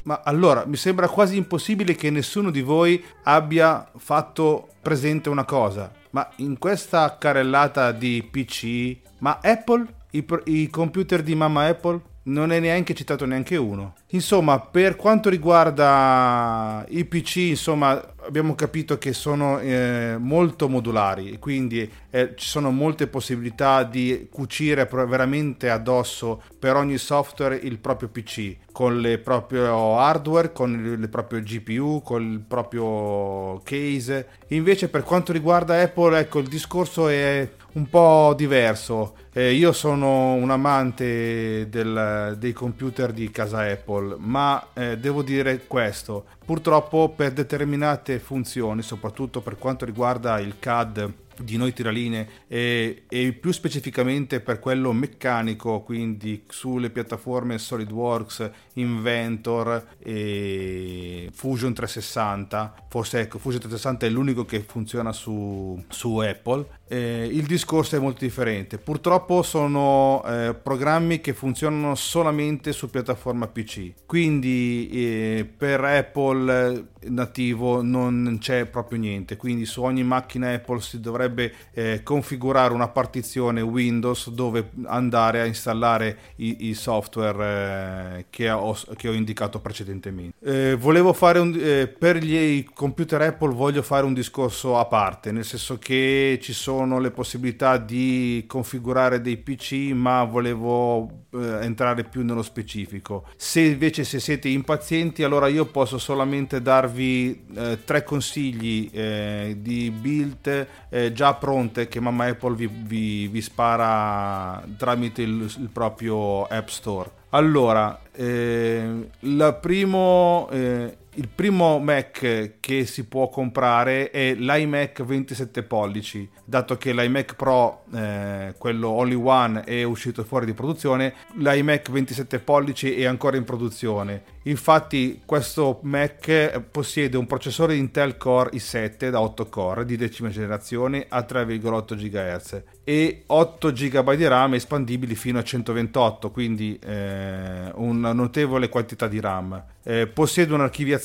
Ma 0.03 0.22
allora 0.24 0.65
mi 0.65 0.78
sembra 0.78 1.07
quasi 1.07 1.38
impossibile 1.38 1.95
che 1.95 2.09
nessuno 2.09 2.49
di 2.51 2.61
voi 2.61 3.03
abbia 3.24 3.89
fatto 3.97 4.69
presente 4.82 5.30
una 5.30 5.45
cosa. 5.45 5.91
Ma 6.11 6.30
in 6.38 6.57
questa 6.57 7.17
carrellata 7.17 7.91
di 7.91 8.28
PC, 8.30 8.97
ma 9.19 9.39
Apple, 9.41 9.86
i, 10.11 10.26
i 10.45 10.69
computer 10.69 11.22
di 11.22 11.36
mamma 11.36 11.67
Apple, 11.67 12.01
non 12.24 12.51
è 12.51 12.59
neanche 12.59 12.93
citato 12.93 13.26
neanche 13.26 13.55
uno. 13.55 13.95
Insomma, 14.09 14.59
per 14.59 14.95
quanto 14.95 15.30
riguarda 15.30 16.86
i 16.89 17.05
PC, 17.05 17.36
insomma, 17.38 18.13
abbiamo 18.26 18.53
capito 18.55 18.97
che 18.97 19.13
sono 19.13 19.59
eh, 19.59 20.17
molto 20.19 20.69
modulari, 20.69 21.39
quindi 21.39 21.89
eh, 22.09 22.34
ci 22.36 22.47
sono 22.47 22.72
molte 22.72 23.07
possibilità 23.07 23.84
di 23.84 24.28
cucire 24.30 24.88
veramente 24.91 25.69
addosso 25.69 26.43
per 26.59 26.76
ogni 26.76 26.97
software 26.97 27.55
il 27.55 27.80
proprio 27.80 28.09
PC, 28.09 28.57
con 28.72 29.03
il 29.05 29.19
proprio 29.19 29.97
hardware, 29.97 30.51
con 30.51 30.97
il 30.99 31.09
proprio 31.09 31.41
GPU, 31.41 32.01
con 32.03 32.22
il 32.22 32.39
proprio 32.39 33.59
case. 33.63 34.28
Invece 34.49 34.89
per 34.89 35.03
quanto 35.03 35.32
riguarda 35.32 35.82
Apple, 35.82 36.19
ecco, 36.19 36.39
il 36.39 36.47
discorso 36.47 37.07
è 37.07 37.49
un 37.74 37.89
po' 37.89 38.34
diverso. 38.36 39.15
Eh, 39.34 39.53
io 39.53 39.71
sono 39.71 40.34
un 40.34 40.51
amante 40.51 41.69
del, 41.69 42.36
dei 42.38 42.51
computer 42.51 43.13
di 43.13 43.32
casa 43.32 43.61
Apple, 43.61 44.15
ma 44.19 44.67
eh, 44.73 44.97
devo 44.97 45.23
dire 45.23 45.67
questo. 45.67 46.25
Purtroppo 46.43 47.13
per 47.15 47.32
determinate 47.32 48.19
funzioni, 48.19 48.82
soprattutto 48.82 49.39
per 49.39 49.57
quanto 49.57 49.86
riguarda 49.86 50.38
il 50.39 50.55
CAD 50.59 51.13
di 51.41 51.57
noi 51.57 51.73
tiraline 51.73 52.27
e, 52.47 53.03
e, 53.07 53.34
più 53.34 53.51
specificamente 53.51 54.39
per 54.39 54.59
quello 54.59 54.91
meccanico, 54.91 55.82
quindi 55.82 56.43
sulle 56.47 56.89
piattaforme 56.89 57.57
SolidWorks, 57.57 58.49
Inventor 58.73 59.88
e 59.99 61.29
Fusion 61.34 61.73
360, 61.73 62.86
forse 62.89 63.21
ecco, 63.21 63.38
Fusion 63.38 63.59
360 63.61 64.05
è 64.05 64.09
l'unico 64.09 64.45
che 64.45 64.61
funziona 64.61 65.11
su, 65.11 65.82
su 65.89 66.17
Apple, 66.17 66.79
eh, 66.88 67.29
il 67.32 67.45
discorso 67.45 67.95
è 67.95 67.99
molto 67.99 68.23
differente. 68.23 68.77
Purtroppo 68.77 69.20
sono 69.41 70.24
eh, 70.26 70.53
programmi 70.53 71.22
che 71.22 71.34
funzionano 71.34 71.95
solamente 71.95 72.72
su 72.72 72.89
piattaforma 72.89 73.47
PC, 73.47 73.93
quindi 74.05 74.89
eh, 74.91 75.49
per 75.57 75.84
Apple 75.84 76.89
nativo 77.03 77.82
non 77.82 78.38
c'è 78.39 78.65
proprio 78.65 78.99
niente, 78.99 79.38
quindi 79.38 79.65
su 79.65 79.82
ogni 79.82 80.03
macchina 80.03 80.51
Apple 80.51 80.82
si 80.82 80.99
dovrebbe 80.99 81.53
eh, 81.74 82.01
configurare 82.03 82.74
una 82.74 82.89
partizione 82.89 83.61
Windows 83.61 84.30
dove 84.30 84.72
andare 84.86 85.41
a 85.41 85.45
installare 85.45 86.17
i, 86.38 86.67
i 86.67 86.74
software 86.74 88.17
eh, 88.17 88.26
che 88.30 88.49
ho, 88.49 88.78
che, 88.95 89.07
ho, 89.07 89.13
indicato 89.13 89.59
precedentemente. 89.59 90.36
Eh, 90.43 90.76
volevo 90.76 91.13
fare 91.13 91.39
un, 91.39 91.51
per 91.97 92.17
gli 92.17 92.63
computer 92.74 93.22
Apple 93.22 93.53
voglio 93.53 93.82
fare 93.82 94.05
un 94.05 94.13
discorso 94.13 94.78
a 94.78 94.86
parte, 94.86 95.32
nel 95.32 95.45
senso 95.45 95.78
che 95.78 96.39
ci 96.41 96.53
sono 96.53 96.99
le 96.99 97.11
possibilità 97.11 97.78
di 97.78 98.45
configurare 98.47 99.11
dei 99.20 99.38
PC, 99.38 99.91
ma 99.93 100.24
volevo 100.24 101.26
eh, 101.34 101.59
entrare 101.62 102.03
più 102.03 102.24
nello 102.24 102.41
specifico. 102.41 103.26
Se 103.36 103.62
invece 103.62 104.03
se 104.03 104.20
siete 104.20 104.47
impazienti, 104.47 105.24
allora 105.24 105.47
io 105.47 105.66
posso 105.66 105.97
solamente 105.97 106.62
darvi 106.62 107.45
eh, 107.55 107.80
tre 107.84 108.03
consigli 108.03 108.89
eh, 108.91 109.57
di 109.59 109.91
build 109.91 110.68
eh, 110.89 111.12
già 111.14 111.34
pronte 111.34 111.88
che 111.88 111.99
mamma 111.99 112.26
Apple 112.26 112.55
vi, 112.55 112.68
vi, 112.68 113.28
vi 113.28 113.41
spara 113.41 114.64
tramite 114.78 115.22
il, 115.22 115.53
il 115.59 115.70
proprio 115.72 116.43
App 116.43 116.68
Store. 116.68 117.20
Allora, 117.34 118.01
eh, 118.12 119.09
la 119.20 119.53
primo, 119.53 120.49
eh, 120.51 120.97
il 121.16 121.28
primo 121.28 121.78
Mac 121.80 122.53
che 122.62 122.86
si 122.86 123.05
può 123.05 123.28
comprare 123.28 124.12
è 124.12 124.34
l'iMac 124.34 125.03
27 125.03 125.64
pollici, 125.64 126.30
dato 126.45 126.78
che 126.78 126.93
l'iMac 126.93 127.36
Pro, 127.36 127.84
eh, 127.93 128.53
quello 128.57 128.89
Only 128.89 129.16
One, 129.16 129.64
è 129.64 129.84
uscito 129.84 130.24
fuori 130.24 130.45
di 130.45 130.53
produzione, 130.53 131.14
l'iMac 131.36 131.91
27 131.91 132.39
pollici 132.39 132.95
è 132.95 133.05
ancora 133.05 133.36
in 133.36 133.43
produzione. 133.43 134.39
Infatti 134.43 135.22
questo 135.26 135.80
Mac 135.84 136.62
possiede 136.72 137.18
un 137.18 137.28
processore 137.28 137.76
Intel 137.76 138.18
Core 138.18 138.51
i7 138.51 139.09
da 139.09 139.22
8 139.22 139.49
core 139.49 139.86
di 139.86 139.97
decima 139.97 140.30
generazione 140.30 141.05
a 141.09 141.20
3,8 141.20 141.95
GHz 141.95 142.64
e 142.84 143.24
8 143.28 143.72
GB 143.72 144.14
di 144.16 144.28
RAM 144.28 144.55
espandibili 144.55 145.14
fino 145.14 145.38
a 145.38 145.43
128, 145.43 146.32
quindi 146.32 146.80
eh, 146.84 147.70
una 147.76 148.14
notevole 148.14 148.70
quantità 148.70 149.07
di 149.07 149.20
RAM. 149.20 149.64
Eh, 149.84 150.07
possiede 150.07 150.53
un'archiviazione 150.53 151.01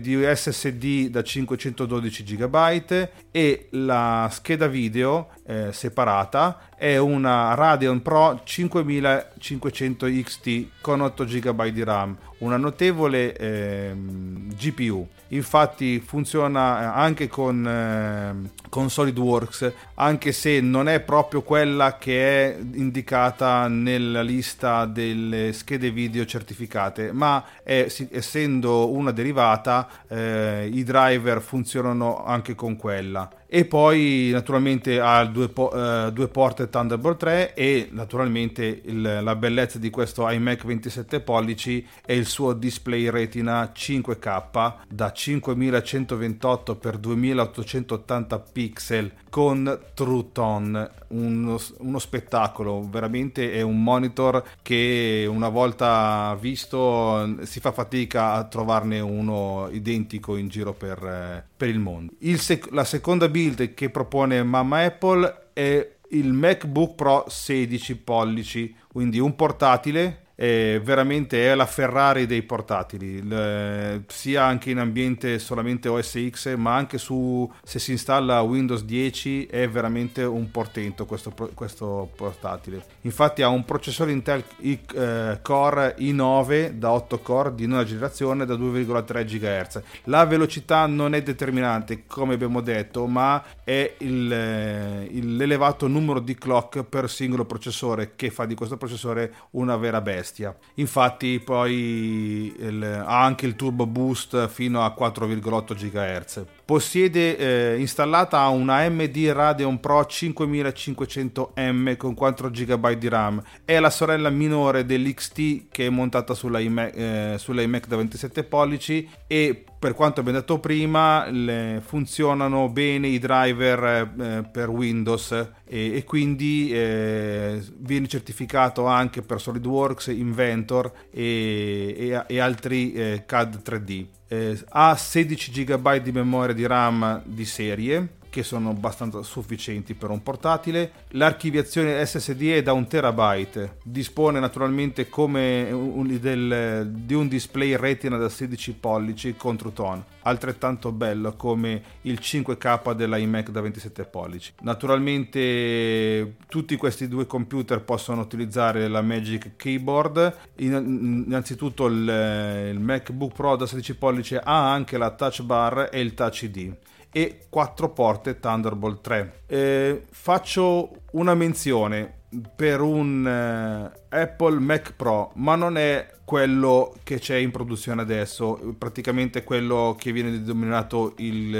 di 0.00 0.14
SSD 0.22 1.08
da 1.08 1.22
512 1.22 2.22
GB 2.24 3.08
e 3.30 3.68
la 3.70 4.28
scheda 4.30 4.66
video 4.66 5.28
eh, 5.46 5.72
separata 5.72 6.58
è 6.76 6.96
una 6.96 7.54
Radeon 7.54 8.02
Pro 8.02 8.40
5500 8.44 10.06
XT 10.06 10.66
con 10.80 11.00
8 11.00 11.24
GB 11.24 11.66
di 11.68 11.84
RAM, 11.84 12.16
una 12.38 12.56
notevole 12.56 13.34
eh, 13.34 13.94
GPU. 13.94 15.08
Infatti 15.28 16.00
funziona 16.00 16.82
eh, 16.82 17.00
anche 17.00 17.28
con, 17.28 17.66
eh, 17.66 18.50
con, 18.68 18.90
SolidWorks, 18.90 19.72
anche 19.94 20.32
se 20.32 20.60
non 20.60 20.88
è 20.88 21.00
proprio 21.00 21.42
quella 21.42 21.96
che 21.98 22.54
è 22.54 22.58
indicata 22.74 23.66
nella 23.68 24.22
lista 24.22 24.84
delle 24.84 25.52
schede 25.52 25.90
video 25.90 26.24
certificate, 26.24 27.10
ma 27.12 27.42
è, 27.64 27.86
essendo 28.10 28.92
una 28.92 29.10
derivata, 29.10 29.88
eh, 30.08 30.68
i 30.70 30.84
driver 30.84 31.40
funzionano 31.40 32.24
anche 32.24 32.54
con 32.54 32.76
quella 32.76 33.28
e 33.46 33.64
poi 33.64 34.30
naturalmente 34.32 35.00
ha 35.00 35.24
due, 35.24 35.48
po- 35.48 35.72
uh, 35.72 36.10
due 36.10 36.28
porte 36.28 36.68
Thunderbolt 36.68 37.18
3 37.18 37.54
e 37.54 37.88
naturalmente 37.92 38.82
il, 38.84 39.20
la 39.22 39.36
bellezza 39.36 39.78
di 39.78 39.90
questo 39.90 40.28
iMac 40.28 40.64
27 40.64 41.20
pollici 41.20 41.86
è 42.04 42.12
il 42.12 42.26
suo 42.26 42.52
display 42.52 43.08
retina 43.08 43.72
5K 43.74 44.74
da 44.88 45.12
5128 45.12 46.78
x 46.80 46.96
2880 46.96 48.38
pixel 48.52 49.12
con 49.36 49.80
True 49.92 50.32
Tone, 50.32 50.90
uno, 51.08 51.60
uno, 51.80 51.98
spettacolo, 51.98 52.88
veramente 52.88 53.52
è 53.52 53.60
un 53.60 53.82
monitor 53.82 54.42
che 54.62 55.26
una 55.28 55.50
volta 55.50 56.34
visto 56.40 57.36
si 57.42 57.60
fa 57.60 57.70
fatica 57.70 58.32
a 58.32 58.44
trovarne 58.44 58.98
uno 59.00 59.68
identico 59.70 60.36
in 60.36 60.48
giro 60.48 60.72
per, 60.72 61.44
per 61.56 61.68
il 61.68 61.78
mondo. 61.78 62.12
Il 62.18 62.40
sec- 62.40 62.70
la 62.72 62.84
seconda 62.84 63.28
build 63.28 63.74
che 63.74 63.90
propone 63.90 64.42
Mamma 64.42 64.84
Apple 64.84 65.50
è 65.52 65.94
il 66.10 66.32
MacBook 66.32 66.94
Pro 66.94 67.24
16 67.26 67.96
pollici, 67.96 68.74
quindi 68.88 69.18
un 69.18 69.34
portatile 69.34 70.25
è 70.36 70.78
veramente 70.84 71.50
è 71.50 71.54
la 71.54 71.64
Ferrari 71.64 72.26
dei 72.26 72.42
portatili, 72.42 73.26
Le, 73.26 74.04
sia 74.06 74.44
anche 74.44 74.70
in 74.70 74.76
ambiente 74.78 75.38
solamente 75.38 75.88
OS 75.88 76.28
X, 76.28 76.54
ma 76.56 76.76
anche 76.76 76.98
su 76.98 77.50
se 77.64 77.78
si 77.78 77.92
installa 77.92 78.42
Windows 78.42 78.84
10 78.84 79.46
è 79.46 79.66
veramente 79.66 80.22
un 80.22 80.50
portento 80.50 81.06
questo, 81.06 81.32
questo 81.54 82.10
portatile. 82.14 82.84
Infatti 83.02 83.40
ha 83.40 83.48
un 83.48 83.64
processore 83.64 84.12
Intel 84.12 84.44
I, 84.58 84.78
eh, 84.94 85.38
Core 85.40 85.96
i9 85.98 86.72
da 86.72 86.92
8 86.92 87.18
core 87.20 87.54
di 87.54 87.66
nuova 87.66 87.84
generazione 87.84 88.44
da 88.44 88.54
2,3 88.54 89.24
GHz. 89.24 89.82
La 90.04 90.26
velocità 90.26 90.84
non 90.84 91.14
è 91.14 91.22
determinante, 91.22 92.04
come 92.06 92.34
abbiamo 92.34 92.60
detto, 92.60 93.06
ma 93.06 93.42
è 93.64 93.94
il, 93.98 94.30
eh, 94.30 95.08
l'elevato 95.12 95.86
numero 95.86 96.20
di 96.20 96.34
clock 96.34 96.82
per 96.82 97.08
singolo 97.08 97.46
processore 97.46 98.12
che 98.16 98.30
fa 98.30 98.44
di 98.44 98.54
questo 98.54 98.76
processore 98.76 99.32
una 99.52 99.76
vera 99.76 100.02
bestia 100.02 100.24
bestia. 100.26 100.56
Infatti 100.74 101.40
poi 101.42 102.54
il, 102.58 102.82
ha 102.82 103.22
anche 103.22 103.46
il 103.46 103.54
turbo 103.54 103.86
boost 103.86 104.48
fino 104.48 104.82
a 104.82 104.92
4,8 104.98 105.74
GHz. 105.74 106.44
Possiede 106.64 107.36
eh, 107.36 107.78
installata 107.78 108.48
una 108.48 108.78
AMD 108.78 109.16
Radeon 109.32 109.78
Pro 109.78 110.00
5500M 110.00 111.96
con 111.96 112.14
4 112.14 112.50
GB 112.50 112.92
di 112.92 113.08
RAM. 113.08 113.40
È 113.64 113.78
la 113.78 113.90
sorella 113.90 114.30
minore 114.30 114.84
dell'XT 114.84 115.68
che 115.70 115.86
è 115.86 115.90
montata 115.90 116.34
sull'iMac, 116.34 116.96
eh, 116.96 117.36
sull'iMac 117.38 117.86
da 117.86 117.94
27 117.96 118.42
pollici 118.44 119.08
e 119.28 119.64
per 119.78 119.94
quanto 119.94 120.20
abbiamo 120.20 120.38
detto 120.38 120.58
prima, 120.58 121.28
le, 121.28 121.82
funzionano 121.84 122.68
bene 122.68 123.08
i 123.08 123.18
driver 123.18 124.12
eh, 124.18 124.48
per 124.50 124.68
Windows 124.68 125.32
e, 125.32 125.96
e 125.96 126.04
quindi 126.04 126.70
eh, 126.72 127.62
viene 127.78 128.08
certificato 128.08 128.86
anche 128.86 129.22
per 129.22 129.40
SolidWorks, 129.40 130.06
Inventor 130.08 130.90
e, 131.10 131.94
e, 131.98 132.24
e 132.26 132.40
altri 132.40 132.92
eh, 132.92 133.24
CAD 133.26 133.62
3D. 133.64 134.06
Eh, 134.28 134.64
ha 134.70 134.96
16 134.96 135.64
GB 135.64 135.96
di 135.98 136.10
memoria 136.10 136.54
di 136.54 136.66
RAM 136.66 137.22
di 137.24 137.44
serie 137.44 138.15
che 138.36 138.42
sono 138.42 138.68
abbastanza 138.68 139.22
sufficienti 139.22 139.94
per 139.94 140.10
un 140.10 140.22
portatile. 140.22 140.90
L'archiviazione 141.12 142.04
SSD 142.04 142.50
è 142.50 142.62
da 142.62 142.74
un 142.74 142.86
terabyte, 142.86 143.78
dispone 143.82 144.40
naturalmente 144.40 145.08
come 145.08 145.70
un, 145.72 146.18
del, 146.20 146.86
di 146.92 147.14
un 147.14 147.28
display 147.28 147.74
retina 147.76 148.18
da 148.18 148.28
16 148.28 148.74
pollici 148.74 149.36
con 149.38 149.56
True 149.56 149.72
Tone, 149.72 150.04
altrettanto 150.24 150.92
bello 150.92 151.34
come 151.34 151.82
il 152.02 152.18
5K 152.20 152.92
dell'iMac 152.92 153.48
da 153.48 153.62
27 153.62 154.04
pollici. 154.04 154.52
Naturalmente 154.60 156.34
tutti 156.46 156.76
questi 156.76 157.08
due 157.08 157.26
computer 157.26 157.80
possono 157.80 158.20
utilizzare 158.20 158.86
la 158.86 159.00
Magic 159.00 159.56
Keyboard, 159.56 160.36
innanzitutto 160.56 161.86
il, 161.86 162.70
il 162.72 162.80
MacBook 162.80 163.32
Pro 163.32 163.56
da 163.56 163.64
16 163.64 163.96
pollici 163.96 164.34
ha 164.34 164.70
anche 164.70 164.98
la 164.98 165.10
touch 165.12 165.40
bar 165.40 165.88
e 165.90 166.00
il 166.00 166.12
touch 166.12 166.42
ID 166.42 166.74
e 167.16 167.46
quattro 167.48 167.88
porte 167.94 168.38
Thunderbolt 168.38 169.00
3. 169.00 169.42
Eh, 169.46 170.02
faccio 170.10 170.90
una 171.12 171.32
menzione 171.32 172.24
per 172.54 172.82
un 172.82 173.26
eh, 173.26 174.20
Apple 174.20 174.58
Mac 174.58 174.92
Pro, 174.94 175.32
ma 175.36 175.54
non 175.54 175.78
è 175.78 176.10
quello 176.26 176.94
che 177.04 177.18
c'è 177.18 177.36
in 177.36 177.52
produzione 177.52 178.02
adesso, 178.02 178.74
praticamente 178.76 179.44
quello 179.44 179.96
che 179.98 180.12
viene 180.12 180.30
denominato 180.30 181.14
il, 181.16 181.54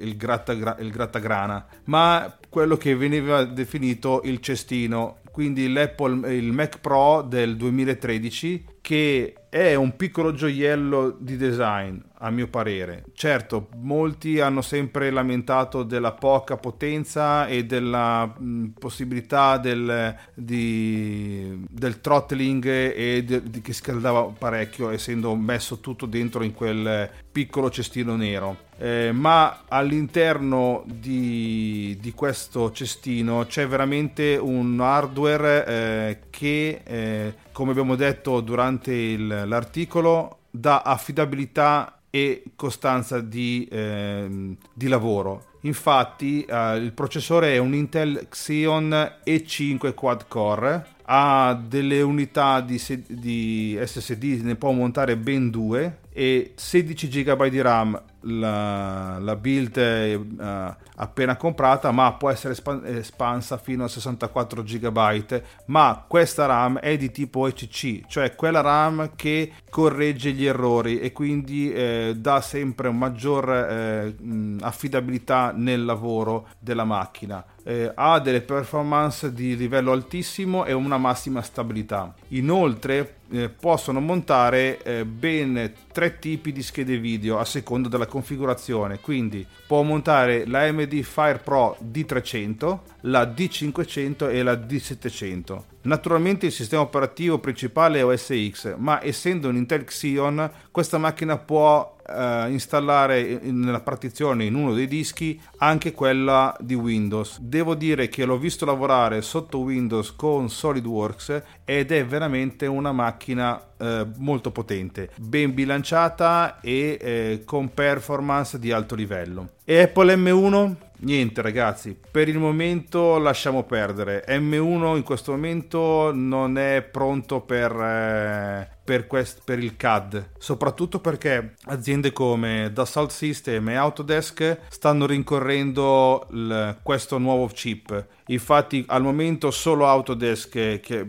il, 0.00 0.16
grattagra, 0.16 0.78
il 0.78 0.90
grattagrana, 0.90 1.66
ma 1.84 2.34
quello 2.48 2.78
che 2.78 2.96
veniva 2.96 3.44
definito 3.44 4.22
il 4.24 4.40
cestino, 4.40 5.18
quindi 5.30 5.70
l'Apple, 5.70 6.34
il 6.34 6.52
Mac 6.52 6.78
Pro 6.78 7.20
del 7.20 7.58
2013 7.58 8.64
che 8.82 9.34
è 9.48 9.74
un 9.74 9.96
piccolo 9.96 10.32
gioiello 10.32 11.16
di 11.18 11.36
design, 11.36 11.98
a 12.18 12.30
mio 12.30 12.48
parere. 12.48 13.04
Certo, 13.14 13.68
molti 13.76 14.40
hanno 14.40 14.62
sempre 14.62 15.10
lamentato 15.10 15.82
della 15.82 16.12
poca 16.12 16.56
potenza 16.56 17.46
e 17.46 17.64
della 17.64 18.24
mh, 18.26 18.72
possibilità 18.78 19.58
del, 19.58 20.16
di, 20.34 21.64
del 21.68 22.00
throttling 22.00 22.64
e 22.66 23.24
de, 23.24 23.42
di, 23.42 23.60
che 23.60 23.72
scaldava 23.72 24.22
parecchio, 24.36 24.90
essendo 24.90 25.34
messo 25.34 25.80
tutto 25.80 26.06
dentro 26.06 26.42
in 26.42 26.54
quel 26.54 27.08
piccolo 27.30 27.70
cestino 27.70 28.16
nero. 28.16 28.70
Eh, 28.78 29.12
ma 29.12 29.64
all'interno 29.68 30.82
di, 30.86 31.96
di, 32.00 32.12
questo 32.12 32.72
cestino 32.72 33.44
c'è 33.46 33.66
veramente 33.68 34.36
un 34.36 34.80
hardware 34.80 35.66
eh, 35.66 36.18
che, 36.30 36.80
eh, 36.82 37.34
come 37.52 37.70
abbiamo 37.70 37.94
detto 37.94 38.40
durante 38.40 38.92
il, 38.92 39.44
l'articolo 39.46 40.38
dà 40.50 40.82
affidabilità 40.82 41.98
e 42.10 42.42
costanza 42.56 43.20
di, 43.20 43.66
eh, 43.70 44.56
di 44.72 44.88
lavoro. 44.88 45.50
Infatti 45.62 46.44
eh, 46.44 46.76
il 46.76 46.92
processore 46.92 47.54
è 47.54 47.58
un 47.58 47.74
Intel 47.74 48.26
Xeon 48.28 49.18
E5 49.24 49.94
quad 49.94 50.26
core, 50.28 50.86
ha 51.04 51.58
delle 51.66 52.02
unità 52.02 52.60
di, 52.60 52.80
di 53.06 53.78
SSD, 53.82 54.40
ne 54.42 54.56
può 54.56 54.72
montare 54.72 55.16
ben 55.16 55.50
due 55.50 56.00
e 56.12 56.52
16 56.54 57.08
GB 57.08 57.46
di 57.46 57.60
RAM 57.60 58.02
la, 58.22 59.18
la 59.18 59.36
build 59.36 59.78
è 59.78 60.14
uh, 60.14 60.74
appena 60.96 61.36
comprata 61.36 61.90
ma 61.90 62.12
può 62.14 62.30
essere 62.30 62.54
espansa 62.84 63.58
fino 63.58 63.84
a 63.84 63.88
64 63.88 64.62
GB 64.62 65.42
ma 65.66 66.04
questa 66.06 66.46
RAM 66.46 66.78
è 66.78 66.96
di 66.96 67.10
tipo 67.10 67.46
ECC 67.46 68.06
cioè 68.06 68.34
quella 68.34 68.60
RAM 68.60 69.12
che 69.16 69.52
corregge 69.70 70.32
gli 70.32 70.44
errori 70.44 71.00
e 71.00 71.12
quindi 71.12 71.72
eh, 71.72 72.14
dà 72.16 72.40
sempre 72.40 72.90
maggior 72.90 73.50
eh, 73.50 74.14
affidabilità 74.60 75.52
nel 75.54 75.84
lavoro 75.84 76.48
della 76.58 76.84
macchina 76.84 77.44
eh, 77.64 77.90
ha 77.94 78.18
delle 78.20 78.40
performance 78.40 79.32
di 79.32 79.56
livello 79.56 79.92
altissimo 79.92 80.64
e 80.64 80.72
una 80.72 80.98
massima 80.98 81.42
stabilità. 81.42 82.14
Inoltre 82.28 83.16
eh, 83.32 83.48
possono 83.48 84.00
montare 84.00 84.82
eh, 84.82 85.04
ben 85.04 85.72
tre 85.90 86.18
tipi 86.18 86.52
di 86.52 86.62
schede 86.62 86.98
video 86.98 87.38
a 87.38 87.44
seconda 87.44 87.88
della 87.88 88.06
configurazione, 88.06 89.00
quindi 89.00 89.46
può 89.66 89.82
montare 89.82 90.46
la 90.46 90.60
AMD 90.60 91.00
Fire 91.00 91.38
Pro 91.38 91.76
D300, 91.82 92.78
la 93.02 93.24
D500 93.24 94.30
e 94.30 94.42
la 94.42 94.52
D700. 94.52 95.71
Naturalmente 95.82 96.46
il 96.46 96.52
sistema 96.52 96.82
operativo 96.82 97.38
principale 97.38 97.98
è 97.98 98.04
OS 98.04 98.32
X, 98.50 98.76
ma 98.76 99.02
essendo 99.02 99.48
un 99.48 99.56
Intel 99.56 99.84
Xeon, 99.84 100.50
questa 100.70 100.98
macchina 100.98 101.38
può 101.38 101.96
eh, 102.06 102.50
installare 102.50 103.40
nella 103.42 103.80
partizione 103.80 104.44
in 104.44 104.54
uno 104.54 104.74
dei 104.74 104.86
dischi 104.86 105.40
anche 105.58 105.92
quella 105.92 106.56
di 106.60 106.74
Windows. 106.74 107.40
Devo 107.40 107.74
dire 107.74 108.08
che 108.08 108.24
l'ho 108.24 108.38
visto 108.38 108.64
lavorare 108.64 109.22
sotto 109.22 109.58
Windows 109.58 110.14
con 110.14 110.48
SolidWorks 110.48 111.42
ed 111.64 111.90
è 111.90 112.04
veramente 112.04 112.66
una 112.66 112.92
macchina 112.92 113.60
eh, 113.76 114.06
molto 114.18 114.50
potente, 114.50 115.10
ben 115.18 115.54
bilanciata 115.54 116.60
e 116.60 116.98
eh, 117.00 117.42
con 117.44 117.72
performance 117.72 118.58
di 118.58 118.70
alto 118.70 118.94
livello. 118.94 119.50
E 119.64 119.82
Apple 119.82 120.14
M1? 120.16 120.74
Niente 121.02 121.42
ragazzi, 121.42 121.98
per 122.12 122.28
il 122.28 122.38
momento 122.38 123.18
lasciamo 123.18 123.64
perdere. 123.64 124.24
M1 124.28 124.94
in 124.96 125.02
questo 125.02 125.32
momento 125.32 126.12
non 126.14 126.56
è 126.56 126.80
pronto 126.82 127.40
per, 127.40 127.72
eh, 127.72 128.68
per, 128.84 129.06
quest, 129.06 129.42
per, 129.44 129.58
il 129.58 129.76
CAD, 129.76 130.30
soprattutto 130.38 131.00
perché 131.00 131.54
aziende 131.64 132.12
come 132.12 132.70
Dassault 132.72 133.10
System 133.10 133.68
e 133.68 133.74
Autodesk 133.74 134.58
stanno 134.68 135.06
rincorrendo 135.06 136.26
il, 136.30 136.78
questo 136.82 137.18
nuovo 137.18 137.46
chip. 137.46 138.06
Infatti 138.26 138.84
al 138.88 139.02
momento 139.02 139.50
solo 139.50 139.86
Autodesk, 139.86 140.80
che 140.80 141.06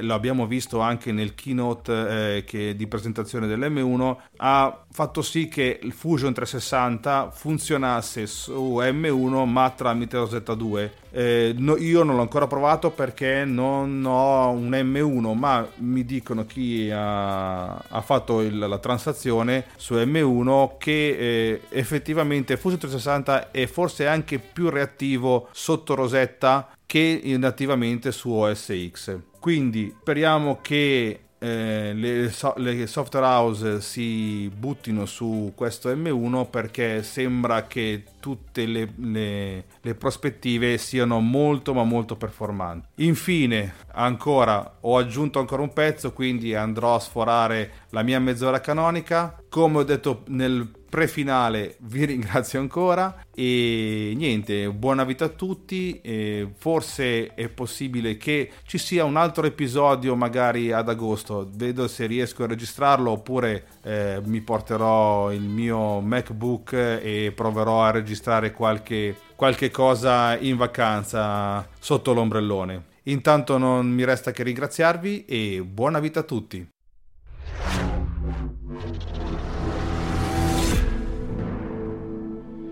lo 0.00 0.14
abbiamo 0.14 0.46
visto 0.46 0.80
anche 0.80 1.12
nel 1.12 1.34
keynote 1.34 2.44
eh, 2.44 2.74
di 2.76 2.86
presentazione 2.86 3.46
dell'M1, 3.46 4.16
ha 4.38 4.84
fatto 4.90 5.22
sì 5.22 5.48
che 5.48 5.78
il 5.82 5.92
Fusion 5.92 6.32
360 6.32 7.30
funzionasse 7.30 8.26
su 8.26 8.78
M1 8.80 9.44
ma 9.44 9.70
tramite 9.70 10.16
Rosetta 10.16 10.54
2. 10.54 10.92
Eh, 11.16 11.54
no, 11.56 11.78
io 11.78 12.02
non 12.02 12.14
l'ho 12.14 12.20
ancora 12.20 12.46
provato 12.46 12.90
perché 12.90 13.46
non 13.46 14.04
ho 14.04 14.50
un 14.50 14.68
M1, 14.68 15.32
ma 15.34 15.66
mi 15.76 16.04
dicono 16.04 16.44
chi 16.44 16.90
ha, 16.92 17.74
ha 17.74 18.00
fatto 18.02 18.42
il, 18.42 18.58
la 18.58 18.76
transazione 18.76 19.64
su 19.76 19.94
M1 19.94 20.72
che 20.76 21.16
eh, 21.18 21.60
effettivamente 21.70 22.58
Fusion 22.58 22.80
360 22.80 23.50
è 23.50 23.64
forse 23.66 24.06
anche 24.06 24.38
più 24.38 24.68
reattivo 24.68 25.48
sotto 25.52 25.94
Rosetta 25.94 26.68
che 26.84 27.22
nativamente 27.38 28.12
su 28.12 28.30
OS 28.32 28.74
X. 28.90 29.18
Quindi 29.40 29.94
speriamo 29.98 30.58
che 30.60 31.20
eh, 31.38 31.92
le, 31.94 32.30
le, 32.56 32.86
software 32.86 33.26
house 33.26 33.80
si 33.80 34.50
buttino 34.54 35.06
su 35.06 35.52
questo 35.54 35.94
M1 35.94 36.48
perché 36.50 37.02
sembra 37.02 37.66
che 37.66 38.04
tutte 38.26 38.66
le, 38.66 38.92
le, 38.96 39.64
le, 39.80 39.94
prospettive 39.94 40.78
siano 40.78 41.20
molto 41.20 41.72
ma 41.72 41.84
molto 41.84 42.16
performanti. 42.16 43.04
Infine, 43.04 43.74
ancora 43.92 44.78
ho 44.80 44.98
aggiunto 44.98 45.38
ancora 45.38 45.62
un 45.62 45.72
pezzo, 45.72 46.12
quindi 46.12 46.52
andrò 46.52 46.96
a 46.96 46.98
sforare 46.98 47.84
la 47.90 48.02
mia 48.02 48.18
mezz'ora 48.18 48.58
canonica. 48.58 49.40
Come 49.48 49.78
ho 49.78 49.84
detto 49.84 50.24
nel 50.26 50.68
pre-finale 50.88 51.76
vi 51.86 52.04
ringrazio 52.06 52.58
ancora 52.58 53.24
e 53.34 54.14
niente, 54.16 54.70
buona 54.70 55.04
vita 55.04 55.26
a 55.26 55.28
tutti. 55.28 56.00
E 56.00 56.48
forse 56.56 57.34
è 57.34 57.48
possibile 57.48 58.16
che 58.16 58.50
ci 58.64 58.78
sia 58.78 59.04
un 59.04 59.16
altro 59.16 59.46
episodio 59.46 60.16
magari 60.16 60.72
ad 60.72 60.88
agosto. 60.88 61.48
Vedo 61.52 61.86
se 61.86 62.06
riesco 62.06 62.44
a 62.44 62.46
registrarlo 62.46 63.10
oppure 63.10 63.66
eh, 63.82 64.22
mi 64.24 64.40
porterò 64.40 65.30
il 65.32 65.42
mio 65.42 66.00
MacBook 66.00 66.72
e 66.72 67.32
proverò 67.34 67.84
a 67.84 67.90
registrare 68.16 68.52
qualche, 68.52 69.14
qualche 69.36 69.70
cosa 69.70 70.38
in 70.38 70.56
vacanza 70.56 71.68
sotto 71.78 72.14
l'ombrellone. 72.14 72.86
Intanto 73.04 73.58
non 73.58 73.86
mi 73.86 74.04
resta 74.04 74.30
che 74.30 74.42
ringraziarvi 74.42 75.26
e 75.26 75.62
buona 75.62 76.00
vita 76.00 76.20
a 76.20 76.22
tutti. 76.22 76.66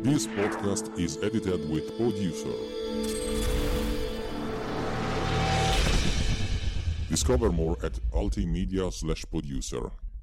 This 0.03 0.27
podcast 0.27 0.91
is 0.97 1.19
edited 1.23 1.69
with 1.71 1.95
producer. 1.97 2.53
Discover 7.09 7.51
more 7.51 7.77
at 7.83 8.01
ultimedia 8.13 8.91
slash 8.91 9.25
producer. 9.27 9.91